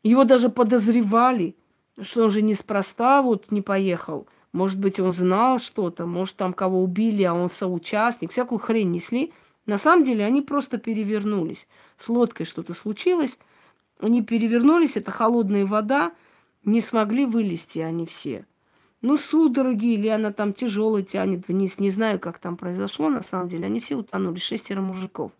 [0.02, 1.54] Его даже подозревали,
[2.00, 4.26] что он же неспроста вот не поехал.
[4.52, 8.32] Может быть, он знал что-то, может, там кого убили, а он соучастник.
[8.32, 9.32] Всякую хрень несли.
[9.66, 11.68] На самом деле они просто перевернулись.
[11.98, 13.38] С лодкой что-то случилось.
[14.00, 16.12] Они перевернулись, это холодная вода.
[16.64, 18.46] Не смогли вылезти они все.
[19.02, 21.78] Ну, судороги, или она там тяжело тянет вниз.
[21.78, 23.66] Не знаю, как там произошло, на самом деле.
[23.66, 25.32] Они все утонули, шестеро мужиков.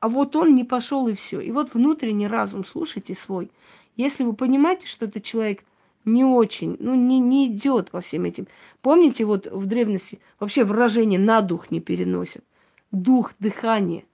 [0.00, 1.40] А вот он не пошел и все.
[1.40, 3.50] И вот внутренний разум, слушайте свой.
[3.96, 5.64] Если вы понимаете, что этот человек
[6.04, 8.46] не очень, ну, не, не идет по всем этим.
[8.82, 12.44] Помните, вот в древности вообще выражение «на дух» не переносят.
[12.92, 14.04] Дух, дыхание.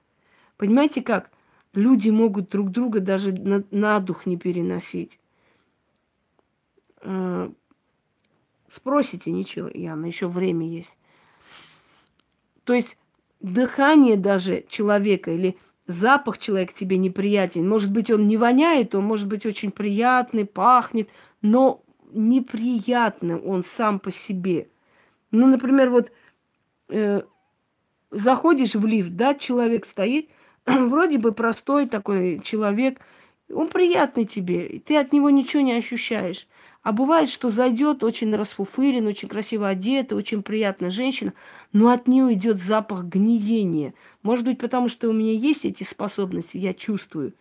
[0.57, 1.31] Понимаете как?
[1.73, 5.19] Люди могут друг друга даже на, на дух не переносить.
[8.71, 10.97] Спросите, ничего, Яна, еще время есть.
[12.65, 12.97] То есть
[13.41, 15.57] дыхание даже человека или
[15.87, 17.69] запах человека тебе неприятен.
[17.69, 21.09] Может быть, он не воняет, он может быть очень приятный, пахнет,
[21.43, 21.83] но
[22.13, 24.69] неприятный он сам по себе.
[25.33, 26.13] Ну, например, вот
[26.89, 27.23] э,
[28.11, 30.31] заходишь в лифт, да, человек стоит,
[30.67, 33.01] вроде бы простой такой человек,
[33.53, 36.47] он приятный тебе, ты от него ничего не ощущаешь.
[36.83, 41.35] А бывает, что зайдет очень расфуфырен, очень красиво одета, очень приятная женщина,
[41.73, 43.93] но от нее идет запах гниения.
[44.23, 47.35] Может быть, потому что у меня есть эти способности, я чувствую.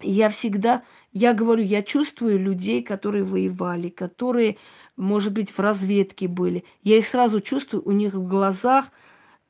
[0.00, 4.56] Я всегда, я говорю, я чувствую людей, которые воевали, которые,
[4.96, 6.64] может быть, в разведке были.
[6.82, 8.86] Я их сразу чувствую, у них в глазах,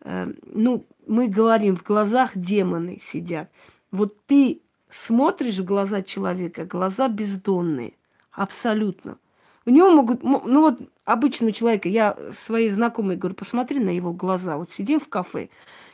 [0.01, 3.51] э, ну, мы говорим, в глазах демоны сидят.
[3.91, 4.64] Вот ты
[4.95, 7.95] смотришь в глаза человека, глаза бездонные–
[8.35, 9.19] Абсолютно.
[9.65, 14.59] У него могут, ну вот обычного человека, я своей знакомой говорю, посмотри на его глаза.
[14.59, 15.49] Вот сидим в кафе,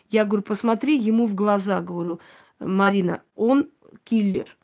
[0.08, 2.18] я говорю, посмотри ему в глаза, говорю,
[2.58, 3.68] Марина, он
[4.04, 4.56] киллер.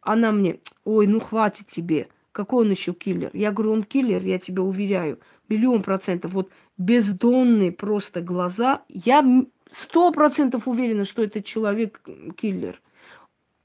[0.00, 3.30] Она мне, ой, ну хватит тебе, какой он еще киллер?
[3.34, 5.18] Я говорю, он киллер, я тебя уверяю,
[5.48, 6.32] миллион процентов.
[6.32, 8.82] Вот бездонные просто глаза.
[8.88, 9.24] Я
[9.70, 12.00] сто процентов уверена, что этот человек
[12.36, 12.80] киллер.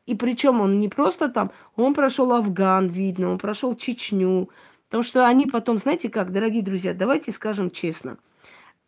[0.10, 4.50] И причем он не просто там, он прошел Афган, видно, он прошел Чечню.
[4.88, 8.18] Потому что они потом, знаете как, дорогие друзья, давайте скажем честно,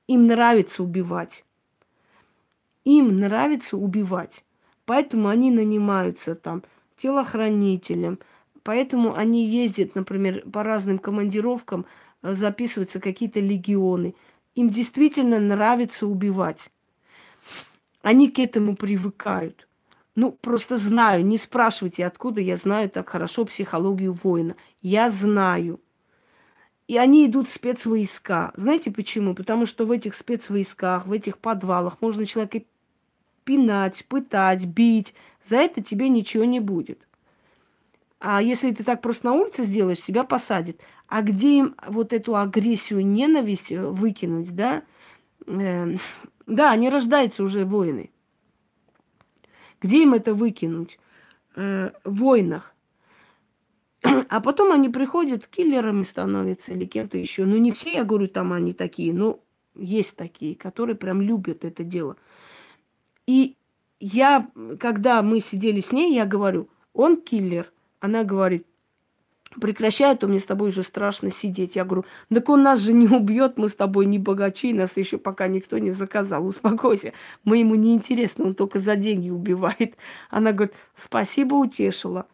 [0.08, 1.46] им нравится убивать.
[2.86, 4.44] Им нравится убивать.
[4.86, 6.64] Поэтому они нанимаются там
[6.98, 8.18] телохранителем.
[8.64, 11.86] Поэтому они ездят, например, по разным командировкам,
[12.24, 14.16] э, записываются какие-то легионы.
[14.56, 16.72] Им действительно нравится убивать.
[18.02, 19.68] Они к этому привыкают.
[20.16, 24.56] Ну, просто знаю, не спрашивайте, откуда я знаю так хорошо психологию воина.
[24.82, 25.80] Я знаю.
[26.88, 28.52] И они идут в спецвойска.
[28.56, 29.34] Знаете почему?
[29.34, 32.62] Потому что в этих спецвойсках, в этих подвалах можно человека
[33.46, 35.14] пинать, пытать, бить.
[35.48, 37.08] За это тебе ничего не будет.
[38.20, 40.78] А если ты так просто на улице сделаешь, тебя посадят.
[41.08, 44.84] А где им вот эту агрессию, ненависть выкинуть, да?
[45.48, 45.96] Э,
[46.46, 48.12] да, они рождаются уже воины.
[49.82, 51.00] Где им это выкинуть?
[51.56, 52.74] Э, в войнах.
[54.02, 57.46] А потом они приходят, киллерами становятся или кем-то еще.
[57.46, 59.40] Ну, не все, я говорю, там они такие, но
[59.76, 62.16] есть такие, которые прям любят это дело.
[63.28, 63.58] И
[64.00, 64.50] я,
[64.80, 67.72] когда мы сидели с ней, я говорю, он киллер.
[68.00, 68.66] Она говорит,
[69.60, 71.76] прекращай, а то мне с тобой уже страшно сидеть.
[71.76, 75.18] Я говорю, так он нас же не убьет, мы с тобой не богачи, нас еще
[75.18, 77.14] пока никто не заказал, успокойся.
[77.44, 79.96] Мы ему не интересно, он только за деньги убивает.
[80.30, 82.26] Она говорит, спасибо, утешила.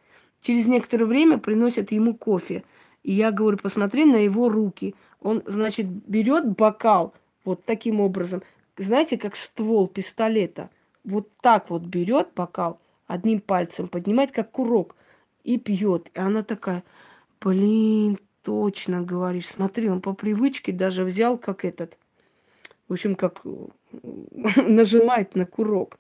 [0.42, 2.64] Через некоторое время приносят ему кофе.
[3.04, 4.96] И я говорю, посмотри на его руки.
[5.22, 7.14] Он, значит, берет бокал
[7.44, 8.44] вот таким образом.
[8.78, 10.70] Знаете, как ствол пистолета.
[11.04, 14.96] Вот так вот берет бокал, одним пальцем поднимает, как курок,
[15.44, 16.12] и пьет.
[16.14, 16.84] И она такая,
[17.42, 19.48] Блин, точно говоришь.
[19.48, 21.98] Смотри, он по привычке даже взял как этот.
[22.88, 23.42] В общем, как
[24.56, 26.00] нажимает на курок.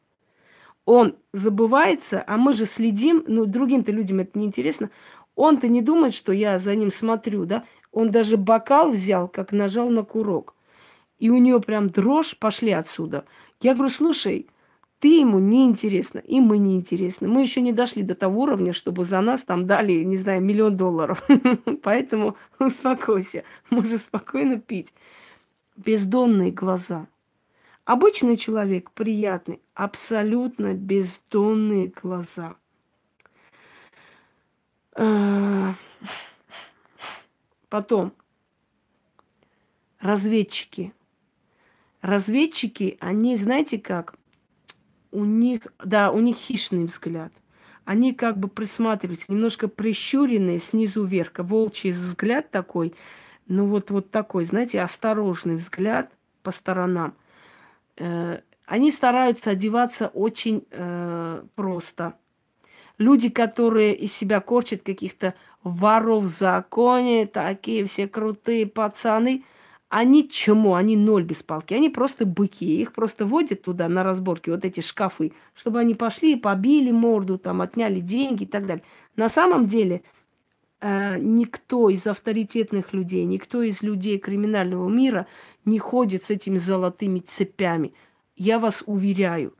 [0.85, 4.89] Он забывается, а мы же следим, ну, другим-то людям это неинтересно.
[5.35, 7.65] Он-то не думает, что я за ним смотрю, да?
[7.91, 10.55] Он даже бокал взял, как нажал на курок.
[11.19, 13.25] И у нее прям дрожь, пошли отсюда.
[13.61, 14.47] Я говорю, слушай,
[14.99, 17.27] ты ему не интересна, и мы не интересны.
[17.27, 20.75] Мы еще не дошли до того уровня, чтобы за нас там дали, не знаю, миллион
[20.75, 21.23] долларов.
[21.83, 24.93] Поэтому успокойся, можешь спокойно пить.
[25.75, 27.07] Бездонные глаза.
[27.85, 32.55] Обычный человек приятный, абсолютно бездонные глаза.
[34.93, 35.75] А,
[37.69, 38.13] потом
[39.99, 40.91] разведчики.
[42.01, 44.15] Разведчики, они, знаете как,
[45.17, 47.33] у них, да, у них хищный взгляд.
[47.85, 52.93] они как бы присматриваются, немножко прищуренные снизу вверх, волчий взгляд такой,
[53.47, 56.11] ну вот, вот такой, знаете, осторожный взгляд
[56.43, 57.15] по сторонам.
[57.95, 62.13] Э, они стараются одеваться очень э, просто.
[62.97, 65.33] Люди, которые из себя корчат каких-то
[65.63, 69.43] воров в законе, такие все крутые пацаны–
[69.89, 70.75] они чему?
[70.75, 71.73] Они ноль без палки.
[71.73, 72.81] Они просто быки.
[72.81, 77.61] Их просто водят туда на разборки, вот эти шкафы, чтобы они пошли, побили морду, там,
[77.61, 78.83] отняли деньги и так далее.
[79.15, 80.03] На самом деле
[80.81, 85.25] э, никто из авторитетных людей, никто из людей криминального мира
[85.63, 87.93] не ходит с этими золотыми цепями.
[88.35, 89.53] Я вас уверяю.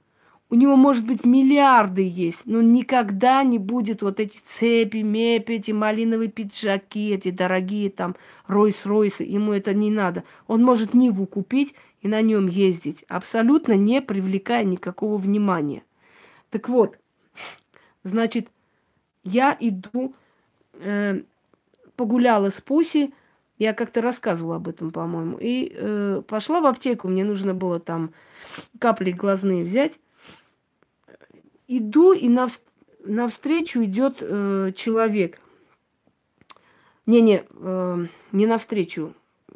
[0.50, 5.72] У него, может быть, миллиарды есть, но никогда не будет вот эти цепи, мепи, эти
[5.72, 8.16] малиновые пиджаки, эти дорогие там
[8.48, 9.24] Ройс-Ройсы.
[9.24, 10.24] Ему это не надо.
[10.48, 15.84] Он может Ниву купить и на нем ездить, абсолютно не привлекая никакого внимания.
[16.50, 16.98] Так вот,
[18.04, 18.48] значит,
[19.26, 20.14] я иду,
[20.76, 21.24] э,
[21.98, 23.14] погуляла с Пуси,
[23.58, 28.12] я как-то рассказывала об этом, по-моему, и э, пошла в аптеку, мне нужно было там
[28.80, 30.00] капли глазные взять
[31.68, 32.52] иду, и нав,
[33.04, 35.40] навстречу идет э, человек.
[37.06, 39.14] Не-не, э, не навстречу.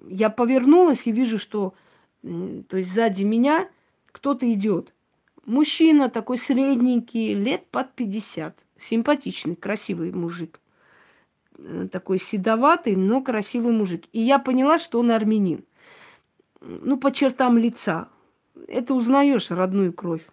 [0.07, 1.73] Я повернулась и вижу, что
[2.23, 3.69] э, то есть сзади меня
[4.11, 4.93] кто-то идет.
[5.45, 8.57] Мужчина такой средненький, лет под 50.
[8.77, 10.59] Симпатичный, красивый мужик.
[11.57, 14.05] Э, такой седоватый, но красивый мужик.
[14.11, 15.63] И я поняла, что он армянин.
[16.61, 18.09] Ну, по чертам лица.
[18.67, 20.25] Это узнаешь родную кровь.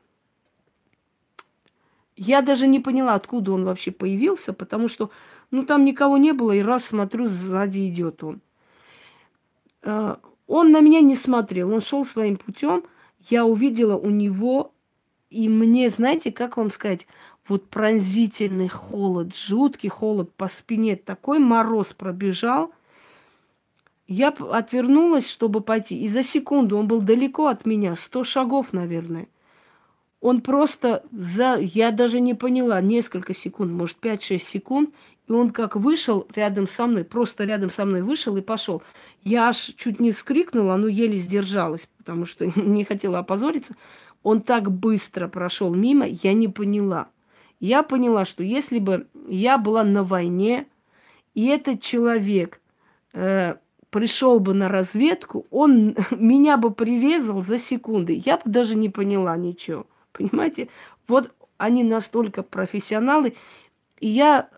[2.20, 5.10] Я даже не поняла, откуда он вообще появился, потому что,
[5.52, 8.40] ну, там никого не было, и раз смотрю, сзади идет он.
[9.82, 10.18] А,
[10.48, 12.82] он на меня не смотрел, он шел своим путем.
[13.30, 14.72] Я увидела у него,
[15.30, 17.06] и мне, знаете, как вам сказать,
[17.46, 22.72] вот пронзительный холод, жуткий холод по спине, такой мороз пробежал.
[24.08, 29.28] Я отвернулась, чтобы пойти, и за секунду он был далеко от меня, сто шагов, наверное.
[30.20, 34.90] Он просто за, я даже не поняла, несколько секунд, может, 5-6 секунд,
[35.28, 38.82] и он как вышел рядом со мной, просто рядом со мной вышел и пошел.
[39.22, 43.76] Я аж чуть не вскрикнула, но еле сдержалась, потому что не хотела опозориться.
[44.22, 47.08] Он так быстро прошел мимо, я не поняла.
[47.60, 50.66] Я поняла, что если бы я была на войне,
[51.34, 52.60] и этот человек
[53.12, 53.56] э,
[53.90, 58.20] пришел бы на разведку, он меня бы прирезал за секунды.
[58.24, 59.86] Я бы даже не поняла ничего.
[60.18, 60.68] Понимаете?
[61.06, 63.34] Вот они настолько профессионалы.
[64.00, 64.48] И я,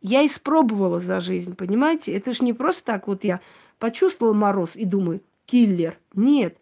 [0.00, 2.12] я испробовала за жизнь, понимаете?
[2.12, 3.40] Это же не просто так вот я
[3.78, 5.98] почувствовала мороз и думаю, киллер.
[6.14, 6.56] Нет.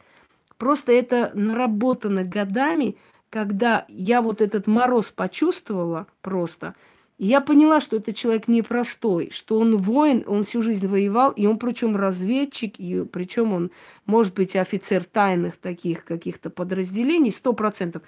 [0.59, 2.97] Просто это наработано годами,
[3.31, 6.75] когда я вот этот мороз почувствовала просто–
[7.19, 11.59] я поняла, что этот человек непростой, что он воин, он всю жизнь воевал, и он
[11.59, 13.71] причем разведчик, и причем он
[14.05, 18.03] может быть офицер тайных таких каких-то подразделений, сто процентов.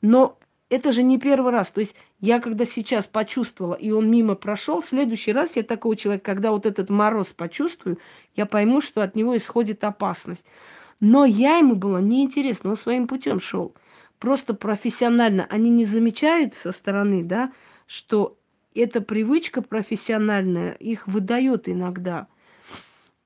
[0.00, 0.38] Но
[0.70, 1.70] это же не первый раз.
[1.70, 5.94] То есть я когда сейчас почувствовала, и он мимо прошел, в следующий раз я такого
[5.94, 7.98] человека, когда вот этот мороз почувствую,
[8.34, 10.46] я пойму, что от него исходит опасность.
[11.00, 13.74] Но я ему было неинтересно, он своим путем шел.
[14.18, 15.46] Просто профессионально.
[15.50, 17.52] Они не замечают со стороны, да,
[17.86, 18.38] что
[18.80, 22.26] эта привычка профессиональная их выдает иногда.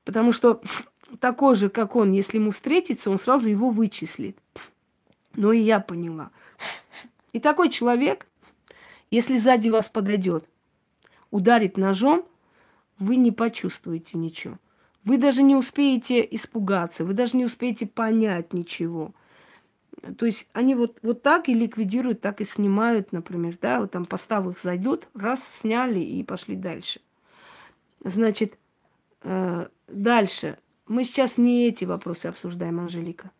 [0.05, 0.61] Потому что
[1.20, 4.37] такой же, как он, если ему встретится, он сразу его вычислит.
[5.35, 6.31] Но и я поняла.
[7.33, 8.27] И такой человек,
[9.11, 10.45] если сзади вас подойдет,
[11.31, 12.27] ударит ножом,
[12.99, 14.59] вы не почувствуете ничего.
[15.05, 19.15] Вы даже не успеете испугаться, вы даже не успеете понять ничего.
[20.16, 24.05] То есть они вот, вот так и ликвидируют, так и снимают, например, да, вот там
[24.05, 27.01] постав их зайдут, раз, сняли и пошли дальше.
[28.05, 28.59] Значит,
[29.23, 30.59] э, дальше.
[30.87, 33.31] Мы сейчас не эти вопросы обсуждаем, Анжелика.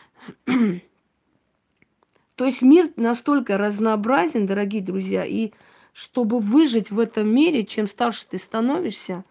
[0.46, 5.52] То есть мир настолько разнообразен, дорогие друзья, и
[5.92, 9.24] чтобы выжить в этом мире, чем старше ты становишься,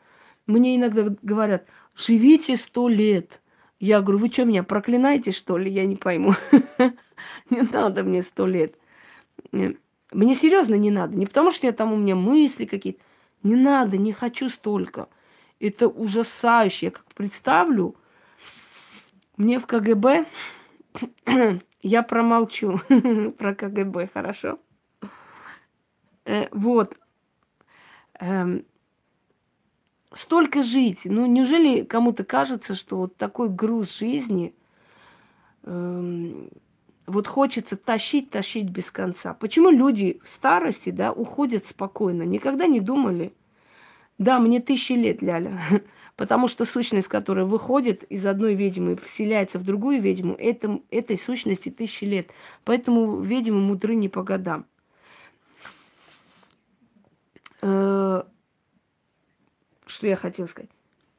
[0.45, 1.65] мне иногда говорят,
[1.95, 3.41] живите сто лет–
[3.79, 5.71] я говорю, вы что, меня проклинаете, что ли?
[5.71, 6.35] Я не пойму.
[7.49, 8.75] Не надо мне сто лет.
[9.51, 11.15] Мне серьезно не надо.
[11.15, 13.01] Не потому, что я там у меня мысли какие-то.
[13.43, 15.07] Не надо, не хочу столько.
[15.59, 16.87] Это ужасающе.
[16.87, 17.95] Я как представлю,
[19.37, 20.25] мне в КГБ,
[21.81, 22.81] я промолчу
[23.37, 24.59] про КГБ, хорошо?
[26.25, 26.97] Э, вот.
[28.19, 28.65] Эм,
[30.13, 31.01] столько жить.
[31.05, 34.53] Ну, неужели кому-то кажется, что вот такой груз жизни,
[35.63, 36.49] эм,
[37.05, 39.33] вот хочется тащить, тащить без конца.
[39.33, 42.23] Почему люди в старости, да, уходят спокойно?
[42.23, 43.33] Никогда не думали.
[44.17, 45.59] Да, мне тысячи лет, Ляля.
[46.17, 51.69] Потому что сущность, которая выходит из одной ведьмы, вселяется в другую ведьму, это, этой сущности
[51.69, 52.31] тысячи лет.
[52.65, 54.65] Поэтому ведьмы мудры не по годам.
[57.61, 58.23] Э,
[59.89, 60.69] что я хотела сказать?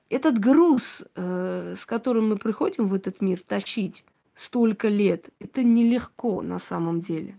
[0.08, 5.28] Этот груз, э, с которым мы приходим в этот мир, тащить, столько лет.
[5.38, 7.38] Это нелегко на самом деле.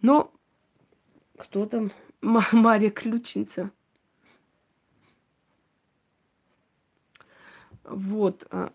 [0.00, 0.32] Но
[1.36, 1.90] кто там?
[2.20, 3.70] Мария Ключница.
[7.84, 8.46] Вот.
[8.50, 8.72] А.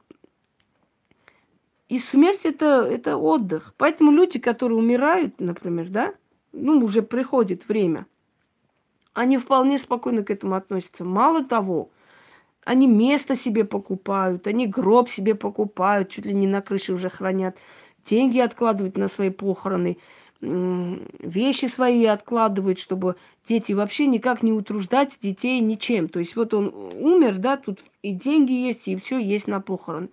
[1.87, 3.73] И смерть это, это отдых.
[3.77, 6.15] Поэтому люди, которые умирают, например, да,
[6.51, 8.05] ну, уже приходит время,
[9.13, 11.03] они вполне спокойно к этому относятся.
[11.03, 11.89] Мало того,
[12.63, 17.57] они место себе покупают, они гроб себе покупают, чуть ли не на крыше уже хранят,
[18.05, 19.97] деньги откладывают на свои похороны,
[20.41, 23.15] вещи свои откладывают, чтобы
[23.47, 26.07] дети вообще никак не утруждать детей ничем.
[26.07, 30.09] То есть вот он умер, да, тут и деньги есть, и все есть на похорон.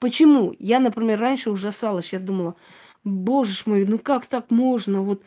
[0.00, 0.54] Почему?
[0.58, 2.56] Я, например, раньше ужасалась, я думала,
[3.04, 5.00] боже мой, ну как так можно?
[5.00, 5.22] Вот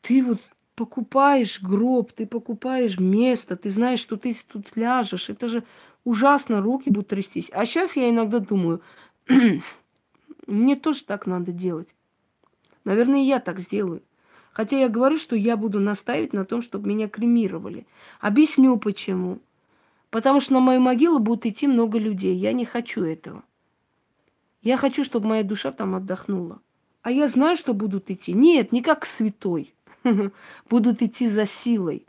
[0.00, 0.38] ты вот
[0.74, 5.28] покупаешь гроб, ты покупаешь место, ты знаешь, что ты тут ляжешь.
[5.28, 5.64] Это же
[6.04, 7.50] ужасно, руки будут трястись.
[7.52, 8.82] А сейчас я иногда думаю,
[10.46, 11.94] мне тоже так надо делать.
[12.84, 14.02] Наверное, я так сделаю.
[14.52, 17.86] Хотя я говорю, что я буду настаивать на том, чтобы меня кремировали.
[18.20, 19.38] Объясню почему.
[20.10, 22.36] Потому что на мою могилу будут идти много людей.
[22.36, 23.44] Я не хочу этого.
[24.60, 26.60] Я хочу, чтобы моя душа там отдохнула.
[27.00, 28.32] А я знаю, что будут идти.
[28.32, 29.74] Нет, не как святой.
[30.70, 32.06] Будут идти за силой.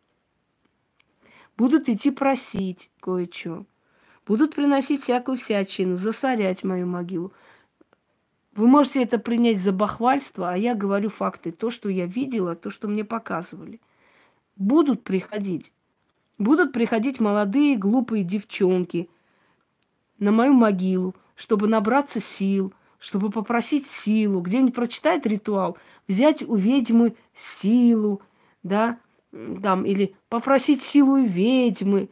[1.57, 3.65] Будут идти просить кое-что.
[4.26, 7.34] Будут приносить всякую всячину, засорять мою могилу.
[8.56, 11.52] Вы можете это принять за бахвальство, а я говорю факты.
[11.52, 13.82] То, что я видела, то, что мне показывали.
[14.56, 15.72] Будут приходить.
[16.38, 19.10] Будут приходить молодые глупые девчонки
[20.20, 22.74] на мою могилу, чтобы набраться сил,
[23.04, 25.78] чтобы попросить силу, где-нибудь прочитать ритуал,
[26.08, 28.22] взять у ведьмы силу,
[28.64, 28.98] да,
[29.62, 32.08] там, или попросить силу ведьмы,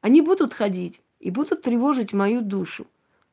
[0.00, 2.86] Они будут ходить и будут тревожить мою душу.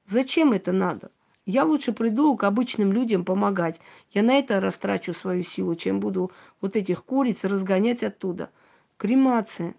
[0.10, 1.12] Зачем это надо?
[1.46, 3.80] Я лучше приду к обычным людям помогать.
[4.12, 8.50] Я на это растрачу свою силу, чем буду вот этих куриц разгонять оттуда.
[8.98, 9.76] Кремация.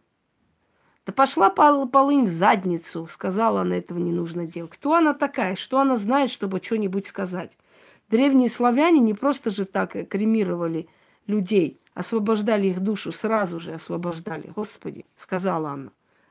[1.06, 4.72] Да пошла пол полынь в задницу, сказала она, этого не нужно делать.
[4.72, 5.54] Кто она такая?
[5.54, 7.56] Что она знает, чтобы что-нибудь сказать?
[8.10, 10.88] Древние славяне не просто же так кремировали
[11.28, 14.52] людей, освобождали их душу, сразу же освобождали.
[14.54, 15.90] Господи, сказала она.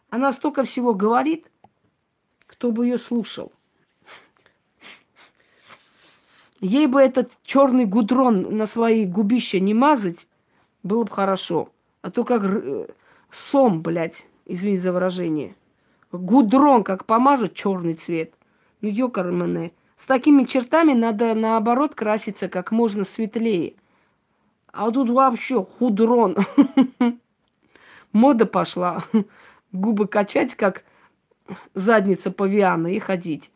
[0.09, 1.49] Она столько всего говорит,
[2.45, 3.53] кто бы ее слушал.
[6.59, 10.27] Ей бы этот черный гудрон на свои губища не мазать,
[10.83, 11.69] было бы хорошо.
[12.01, 12.87] А то как э,
[13.31, 15.55] сом, блядь, извини за выражение.
[16.11, 18.33] Гудрон как помажет черный цвет.
[18.81, 19.71] Ну, ёкармене.
[19.97, 23.75] С такими чертами надо, наоборот, краситься как можно светлее.
[24.71, 26.37] А тут вообще худрон.
[28.11, 29.03] Мода пошла
[29.71, 30.83] губы качать, как
[31.73, 33.51] задница павиана, и ходить.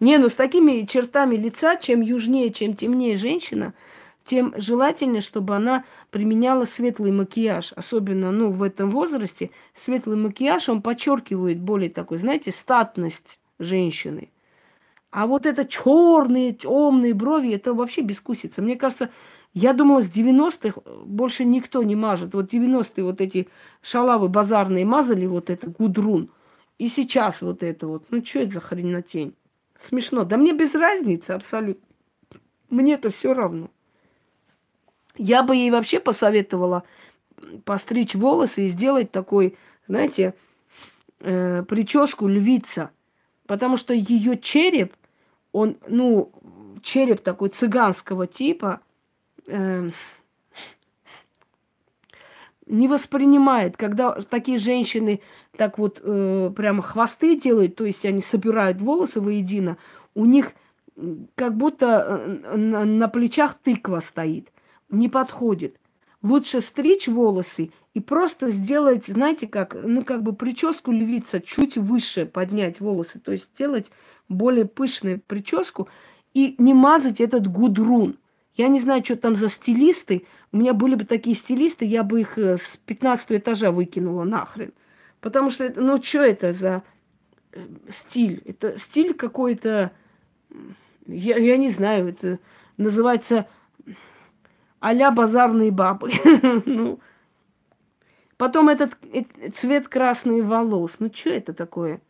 [0.00, 3.74] Не, ну с такими чертами лица, чем южнее, чем темнее женщина,
[4.24, 7.72] тем желательнее, чтобы она применяла светлый макияж.
[7.74, 14.30] Особенно, ну, в этом возрасте светлый макияж, он подчеркивает более такой, знаете, статность женщины.
[15.10, 18.62] А вот это черные, темные брови, это вообще бескусица.
[18.62, 19.10] Мне кажется,
[19.52, 22.32] я думала, с 90-х больше никто не мажет.
[22.34, 23.48] Вот 90-е вот эти
[23.82, 26.30] шалавы базарные мазали вот это гудрун.
[26.78, 28.04] И сейчас вот это вот.
[28.10, 29.34] Ну, что это за хренотень?
[29.80, 30.24] Смешно.
[30.24, 31.86] Да мне без разницы абсолютно.
[32.68, 33.70] Мне это все равно.
[35.16, 36.84] Я бы ей вообще посоветовала
[37.64, 39.56] постричь волосы и сделать такой,
[39.86, 40.34] знаете,
[41.20, 42.90] э, прическу львица.
[43.46, 44.94] Потому что ее череп,
[45.52, 46.30] он, ну,
[46.82, 48.80] череп такой цыганского типа–
[49.50, 49.90] э,
[52.66, 55.20] не воспринимает, когда такие женщины
[55.56, 59.76] так вот э, прямо хвосты делают, то есть они собирают волосы воедино,
[60.14, 60.52] у них
[61.34, 64.52] как будто э, на, на плечах тыква стоит,
[64.90, 65.76] не подходит.
[66.22, 72.26] Лучше стричь волосы и просто сделать, знаете, как, ну, как бы прическу львица чуть выше
[72.26, 73.90] поднять волосы, то есть сделать
[74.28, 75.88] более пышную прическу
[76.34, 78.18] и не мазать этот гудрун.
[78.54, 80.26] Я не знаю, что там за стилисты.
[80.52, 84.72] У меня были бы такие стилисты, я бы их э, с 15 этажа выкинула нахрен.
[85.20, 86.82] Потому что, ну, что это за
[87.52, 88.42] э, стиль.
[88.44, 89.92] Это стиль какой-то,
[91.06, 92.38] я, я не знаю, это
[92.76, 93.46] называется
[94.80, 96.10] а базарные бабы.
[96.66, 96.98] ну,
[98.36, 98.96] потом этот
[99.54, 100.96] цвет красный волос.
[100.98, 102.00] Ну, что это такое?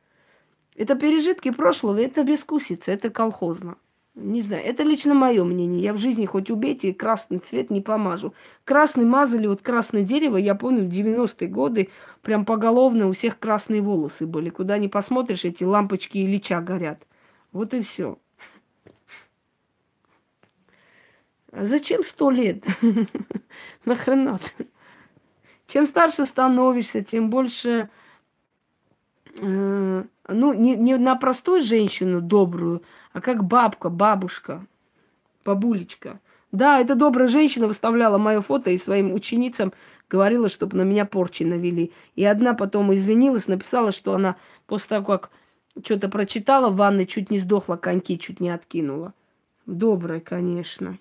[0.77, 3.77] Это пережитки прошлого, это бескусица, это колхозно.
[4.15, 5.83] Не знаю, это лично мое мнение.
[5.83, 8.35] Я в жизни хоть убейте, красный цвет не помажу.
[8.65, 11.91] Красный мазали, вот красное дерево, я помню, в 90-е годы
[12.23, 14.51] прям поголовно у всех красные волосы были.
[14.51, 17.07] Куда ни посмотришь, эти лампочки Ильича горят.
[17.53, 18.19] Вот и все.
[21.29, 22.65] А зачем сто лет?
[23.85, 24.41] Нахрена?
[25.67, 27.89] Чем старше становишься, тем больше
[29.41, 32.83] э, ну, не, не на простую женщину добрую,
[33.13, 34.67] а как бабка, бабушка,
[35.45, 36.21] бабулечка.
[36.53, 39.73] Да, эта добрая женщина выставляла мое фото и своим ученицам
[40.09, 41.93] говорила, чтобы на меня порчи навели.
[42.17, 44.37] И одна потом извинилась, написала, что она
[44.67, 45.31] после того, как
[45.85, 49.15] что-то прочитала в ванной, чуть не сдохла, коньки чуть не откинула.
[49.67, 50.99] Добрая, конечно.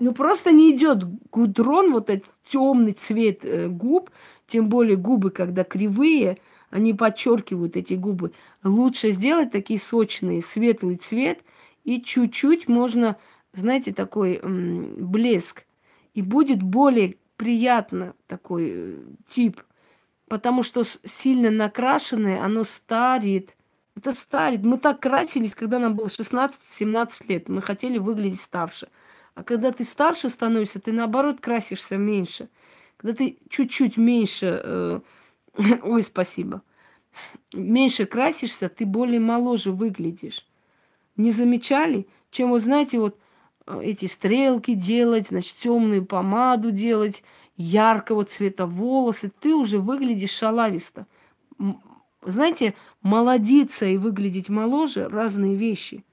[0.00, 4.10] Ну просто не идет гудрон, вот этот темный цвет э, губ,
[4.46, 6.38] тем более губы, когда кривые,
[6.70, 8.32] они подчеркивают эти губы.
[8.64, 11.40] Лучше сделать такие сочные, светлый цвет,
[11.84, 13.16] и чуть-чуть можно,
[13.52, 15.64] знаете, такой м, блеск.
[16.14, 18.98] И будет более приятно такой э,
[19.28, 19.62] тип.
[20.28, 23.56] Потому что сильно накрашенное, оно старит.
[23.96, 24.62] Это старит.
[24.62, 27.48] Мы так красились, когда нам было 16-17 лет.
[27.48, 28.88] Мы хотели выглядеть старше.
[29.34, 32.48] А когда ты старше становишься, ты наоборот красишься меньше.
[32.96, 35.00] Когда ты чуть-чуть меньше, э,
[35.82, 36.62] ой, спасибо,
[37.52, 40.46] меньше красишься, ты более моложе выглядишь.
[41.16, 42.08] Не замечали?
[42.30, 43.18] Чем вот, знаете, вот
[43.66, 47.22] э, эти стрелки делать, значит, темную помаду делать,
[47.56, 51.06] яркого цвета волосы, ты уже выглядишь шалависто.
[52.24, 56.04] Знаете, молодиться и выглядеть моложе– разные вещи.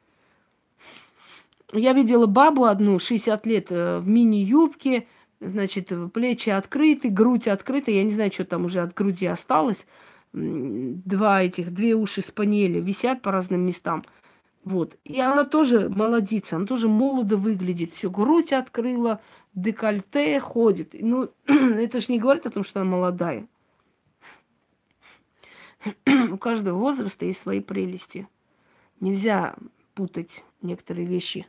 [1.73, 5.07] Я видела бабу одну, 60 лет, э, в мини-юбке–
[5.41, 7.89] Значит, плечи открыты, грудь открыта.
[7.89, 9.87] Я не знаю, что там уже от груди осталось.
[10.33, 14.03] Два этих, две уши спаниеля висят по разным местам.
[14.63, 14.97] Вот.
[15.03, 17.91] И она тоже молодится, она тоже молодо выглядит.
[17.91, 19.19] Все, грудь открыла,
[19.55, 20.93] декольте ходит.
[20.93, 23.47] Ну, это же не говорит о том, что она молодая.
[26.05, 28.27] У каждого возраста есть свои прелести.
[28.99, 29.55] Нельзя
[29.93, 31.47] путать некоторые вещи.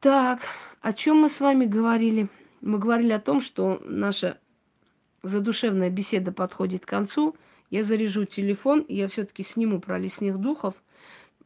[0.00, 0.40] Так,
[0.80, 2.28] о чем мы с вами говорили?
[2.60, 4.38] Мы говорили о том, что наша
[5.22, 7.36] задушевная беседа подходит к концу.
[7.70, 10.74] Я заряжу телефон, я все-таки сниму про лесных духов.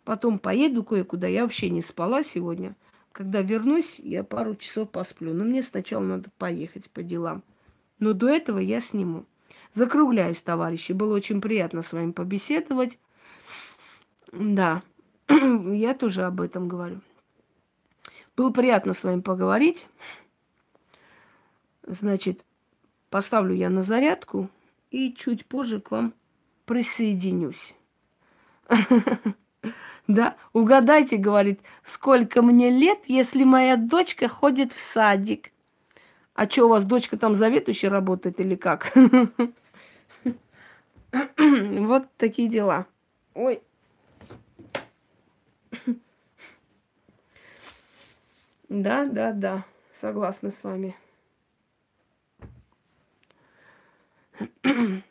[0.05, 1.27] Потом поеду кое-куда.
[1.27, 2.77] Я вообще не спала сегодня.
[3.13, 5.35] Когда вернусь, я пару часов посплю.
[5.35, 7.43] Но мне сначала надо поехать по делам.
[7.99, 9.27] Но до этого я сниму.
[9.75, 10.93] Закругляюсь, товарищи.
[10.93, 12.99] Было очень приятно с вами побеседовать.
[14.33, 14.83] Да,
[15.29, 17.01] я тоже об этом говорю.
[18.37, 19.87] Было приятно с вами поговорить.
[21.87, 22.45] Значит,
[23.11, 24.49] поставлю я на зарядку
[24.91, 26.15] и чуть позже к вам
[26.65, 27.75] присоединюсь.
[30.07, 35.51] Да, угадайте, говорит, сколько мне лет, если моя дочка ходит в садик.
[36.35, 38.93] А что, у вас дочка там заведующая работает или как?
[41.37, 42.87] Вот такие дела.
[43.35, 43.61] Ой.
[48.69, 49.65] Да, да, да,
[50.01, 50.97] согласна с вами.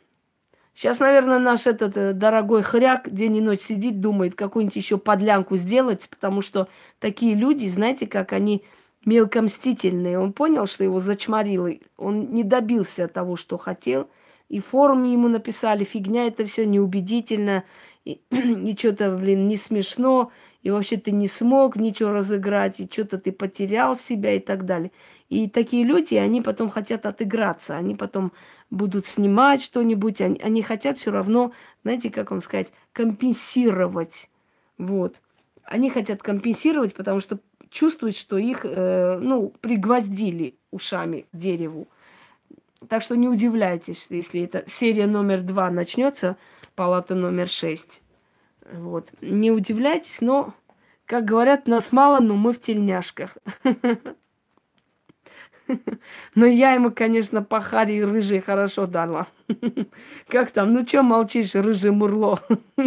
[0.74, 5.56] Сейчас, наверное, наш этот э, дорогой хряк день и ночь сидит, думает, какую-нибудь еще подлянку
[5.56, 6.68] сделать, потому что
[6.98, 8.64] такие люди, знаете, как они
[9.06, 10.18] мелкомстительные.
[10.18, 14.10] Он понял, что его зачморило, он не добился того, что хотел,
[14.48, 17.64] и в форуме ему написали, фигня это все неубедительно,
[18.04, 20.30] и, и что-то, блин, не смешно,
[20.62, 24.92] и вообще ты не смог ничего разыграть, и что-то ты потерял себя и так далее.
[25.28, 28.32] И такие люди, они потом хотят отыграться, они потом
[28.70, 31.52] будут снимать что-нибудь, они, они хотят все равно,
[31.82, 34.30] знаете, как вам сказать, компенсировать.
[34.78, 35.16] Вот.
[35.64, 37.38] Они хотят компенсировать, потому что
[37.70, 41.88] чувствуют, что их, э, ну, пригвоздили ушами к дереву.
[42.88, 46.36] Так что не удивляйтесь, если это серия номер два начнется,
[46.74, 48.02] палата номер шесть.
[48.70, 49.10] Вот.
[49.20, 50.54] Не удивляйтесь, но,
[51.06, 53.36] как говорят, нас мало, но мы в тельняшках.
[56.34, 59.28] Но я ему, конечно, по харе рыжий хорошо дала.
[60.28, 60.74] Как там?
[60.74, 62.38] Ну, что молчишь, рыжий мурло?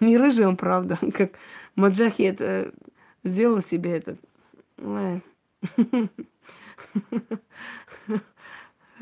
[0.00, 1.32] Не рыжий он, правда, как
[1.76, 2.72] Маджахет э,
[3.24, 4.18] сделал себе этот.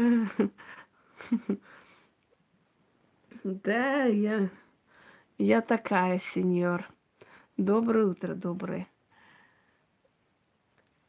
[3.44, 4.50] Да, я,
[5.38, 6.88] я такая, сеньор.
[7.58, 8.88] Доброе утро, доброе.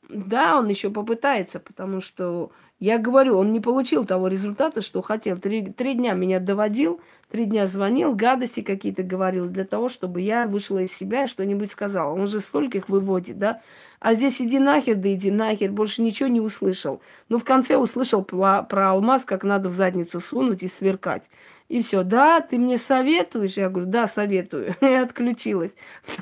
[0.10, 5.38] Да, он еще попытается, потому что я говорю, он не получил того результата, что хотел.
[5.38, 7.00] Три, три дня меня доводил,
[7.30, 11.72] три дня звонил, гадости какие-то говорил для того, чтобы я вышла из себя и что-нибудь
[11.72, 12.14] сказала.
[12.14, 13.62] Он же стольких выводит, да?
[14.02, 17.02] А здесь иди нахер, да иди нахер, больше ничего не услышал.
[17.30, 21.30] Но в конце услышал про, про алмаз, как надо в задницу сунуть и сверкать.
[21.70, 23.56] И все, да, ты мне советуешь?
[23.56, 24.76] Я говорю, да, советую.
[24.82, 25.76] И отключилась.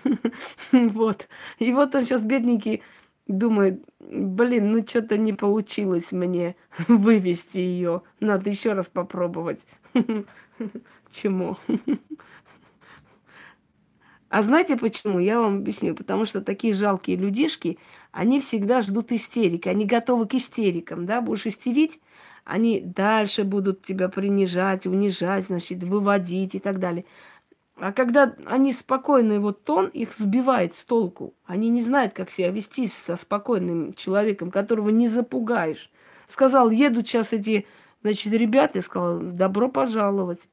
[0.72, 1.28] Вот.
[1.58, 2.84] И вот он сейчас, бедненький,
[3.28, 6.56] думает, блин, ну что-то не получилось мне
[6.88, 8.02] вывести ее.
[8.20, 9.66] Надо еще раз попробовать.
[11.12, 11.58] Чему?
[14.30, 15.20] А знаете почему?
[15.20, 15.94] Я вам объясню.
[15.94, 17.78] Потому что такие жалкие людишки,
[18.12, 19.68] они всегда ждут истерики.
[19.68, 21.20] Они готовы к истерикам, да?
[21.22, 22.00] Будешь истерить,
[22.46, 27.06] они дальше будут тебя принижать, унижать, значит, выводить и так далее.
[27.82, 31.34] А когда они спокойный вот тон их сбивает с толку.
[31.46, 35.90] Они не знают, как себя вести со спокойным человеком, которого не запугаешь.
[36.28, 37.66] Сказал, едут сейчас эти,
[38.04, 40.48] значит, ребята, я сказала, добро пожаловать.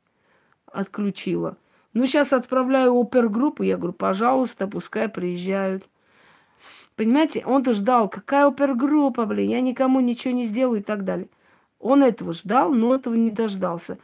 [0.72, 1.58] Отключила.
[1.92, 5.86] Ну, сейчас отправляю опергруппу, я говорю, пожалуйста, пускай приезжают.
[6.96, 11.28] Понимаете, он-то ждал, какая опергруппа, блин, я никому ничего не сделаю и так далее.
[11.78, 13.98] Он этого ждал, но этого не дождался.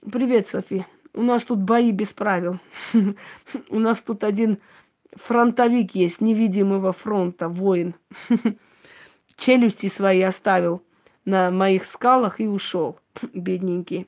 [0.00, 0.88] Привет, София.
[1.18, 2.60] У нас тут бои без правил.
[3.70, 4.60] У нас тут один
[5.16, 7.96] фронтовик есть, невидимого фронта, воин.
[9.36, 10.80] Челюсти свои оставил
[11.24, 13.00] на моих скалах и ушел,
[13.34, 14.06] бедненький.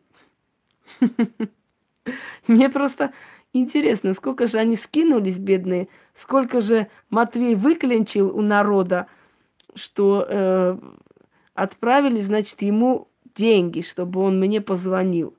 [2.47, 3.13] Мне просто
[3.53, 9.09] интересно, сколько же они скинулись, бедные, сколько же Матвей выклинчил у народа,
[9.75, 10.79] что э,
[11.55, 15.35] отправили, значит, ему деньги, чтобы он мне позвонил.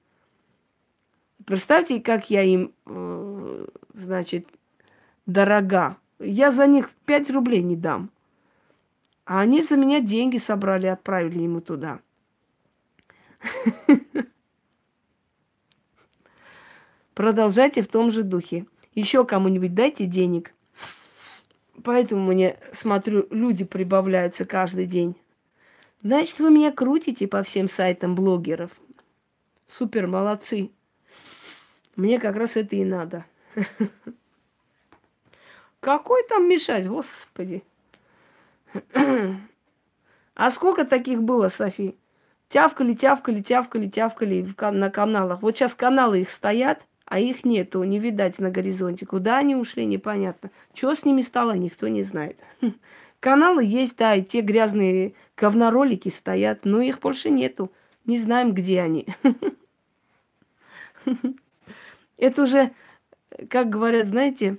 [1.51, 4.47] Представьте, как я им, э, значит,
[5.25, 5.97] дорога.
[6.17, 8.09] Я за них 5 рублей не дам.
[9.25, 11.99] А они за меня деньги собрали, отправили ему туда.
[17.15, 18.65] Продолжайте в том же духе.
[18.95, 20.53] Еще кому-нибудь дайте денег.
[21.83, 25.17] Поэтому мне, смотрю, люди прибавляются каждый день.
[26.01, 28.71] Значит, вы меня крутите по всем сайтам блогеров.
[29.67, 30.71] Супер, молодцы.
[31.95, 33.25] Мне как раз это и надо.
[35.79, 37.63] Какой там мешать, господи.
[40.33, 41.97] А сколько таких было, Софи?
[42.49, 45.41] Тявкали, тявкали, тявкали, тявкали на каналах.
[45.41, 49.05] Вот сейчас каналы их стоят, а их нету, не видать на горизонте.
[49.05, 50.51] Куда они ушли, непонятно.
[50.73, 52.39] Что с ними стало, никто не знает.
[53.19, 57.71] Каналы есть, да, и те грязные говноролики стоят, но их больше нету.
[58.05, 59.07] Не знаем, где они.
[62.21, 62.71] Это уже,
[63.49, 64.57] как говорят, знаете,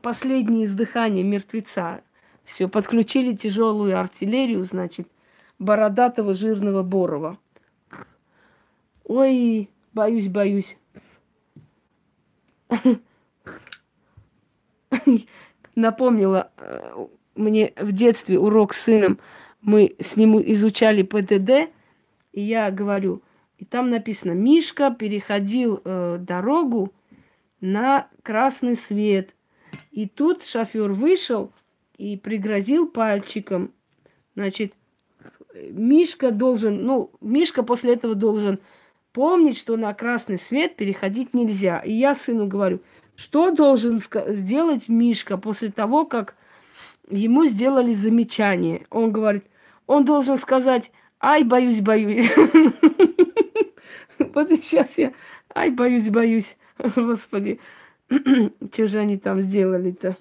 [0.00, 2.02] последнее издыхание мертвеца.
[2.44, 5.08] Все, подключили тяжелую артиллерию, значит,
[5.58, 7.36] бородатого жирного Борова.
[9.04, 10.76] Ой, боюсь, боюсь.
[15.74, 19.18] Напомнила э, мне в детстве урок с сыном.
[19.62, 21.72] Мы с ним изучали ПДД,
[22.32, 23.20] и я говорю,
[23.58, 26.92] и там написано, Мишка переходил э, дорогу,
[27.60, 29.34] на красный свет.
[29.90, 31.52] И тут шофер вышел
[31.96, 33.72] и пригрозил пальчиком.
[34.34, 34.74] Значит,
[35.54, 38.60] Мишка должен, ну, Мишка после этого должен
[39.12, 41.80] помнить, что на красный свет переходить нельзя.
[41.80, 42.80] И я сыну говорю,
[43.16, 46.36] что должен сделать Мишка после того, как
[47.10, 48.86] ему сделали замечание?
[48.90, 49.44] Он говорит,
[49.86, 52.30] он должен сказать, ай, боюсь, боюсь.
[54.32, 55.12] Вот сейчас я,
[55.54, 56.56] ай, боюсь, боюсь.
[56.96, 57.60] Господи,
[58.08, 60.16] что же они там сделали-то?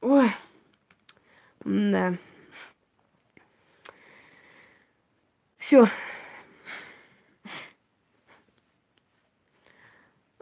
[0.00, 0.30] Ой,
[1.64, 2.16] да.
[5.58, 5.88] Все.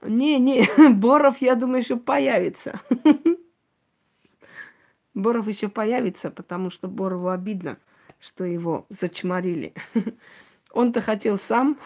[0.03, 2.81] Не-не, Боров, я думаю, еще появится.
[5.15, 7.79] Боров еще появится, потому что Борову обидно,
[8.21, 9.75] что его зачморили.
[10.71, 11.79] Он-то хотел сам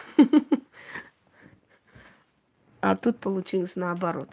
[2.80, 4.30] а тут получилось наоборот.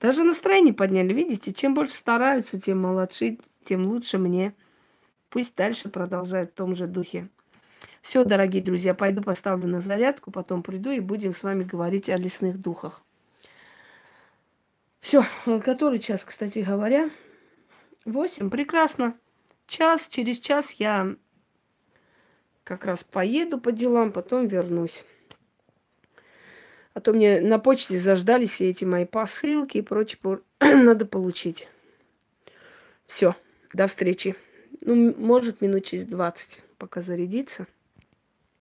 [0.00, 1.52] Даже настроение подняли, видите?
[1.52, 4.54] Чем больше стараются, тем молодцы, тем лучше мне.
[5.30, 7.28] Пусть дальше продолжают в том же духе.
[8.02, 12.16] Все, дорогие друзья, пойду поставлю на зарядку, потом приду и будем с вами говорить о
[12.16, 13.02] лесных духах.
[15.00, 15.24] Все,
[15.64, 17.10] который час, кстати говоря?
[18.04, 18.50] Восемь.
[18.50, 19.16] Прекрасно.
[19.66, 21.16] Час, через час я
[22.62, 25.04] как раз поеду по делам, потом вернусь.
[26.96, 30.18] А то мне на почте заждались все эти мои посылки и прочее.
[30.60, 31.68] Надо получить.
[33.06, 33.36] Все,
[33.74, 34.34] до встречи.
[34.80, 37.66] Ну, может, минут через 20, пока зарядится.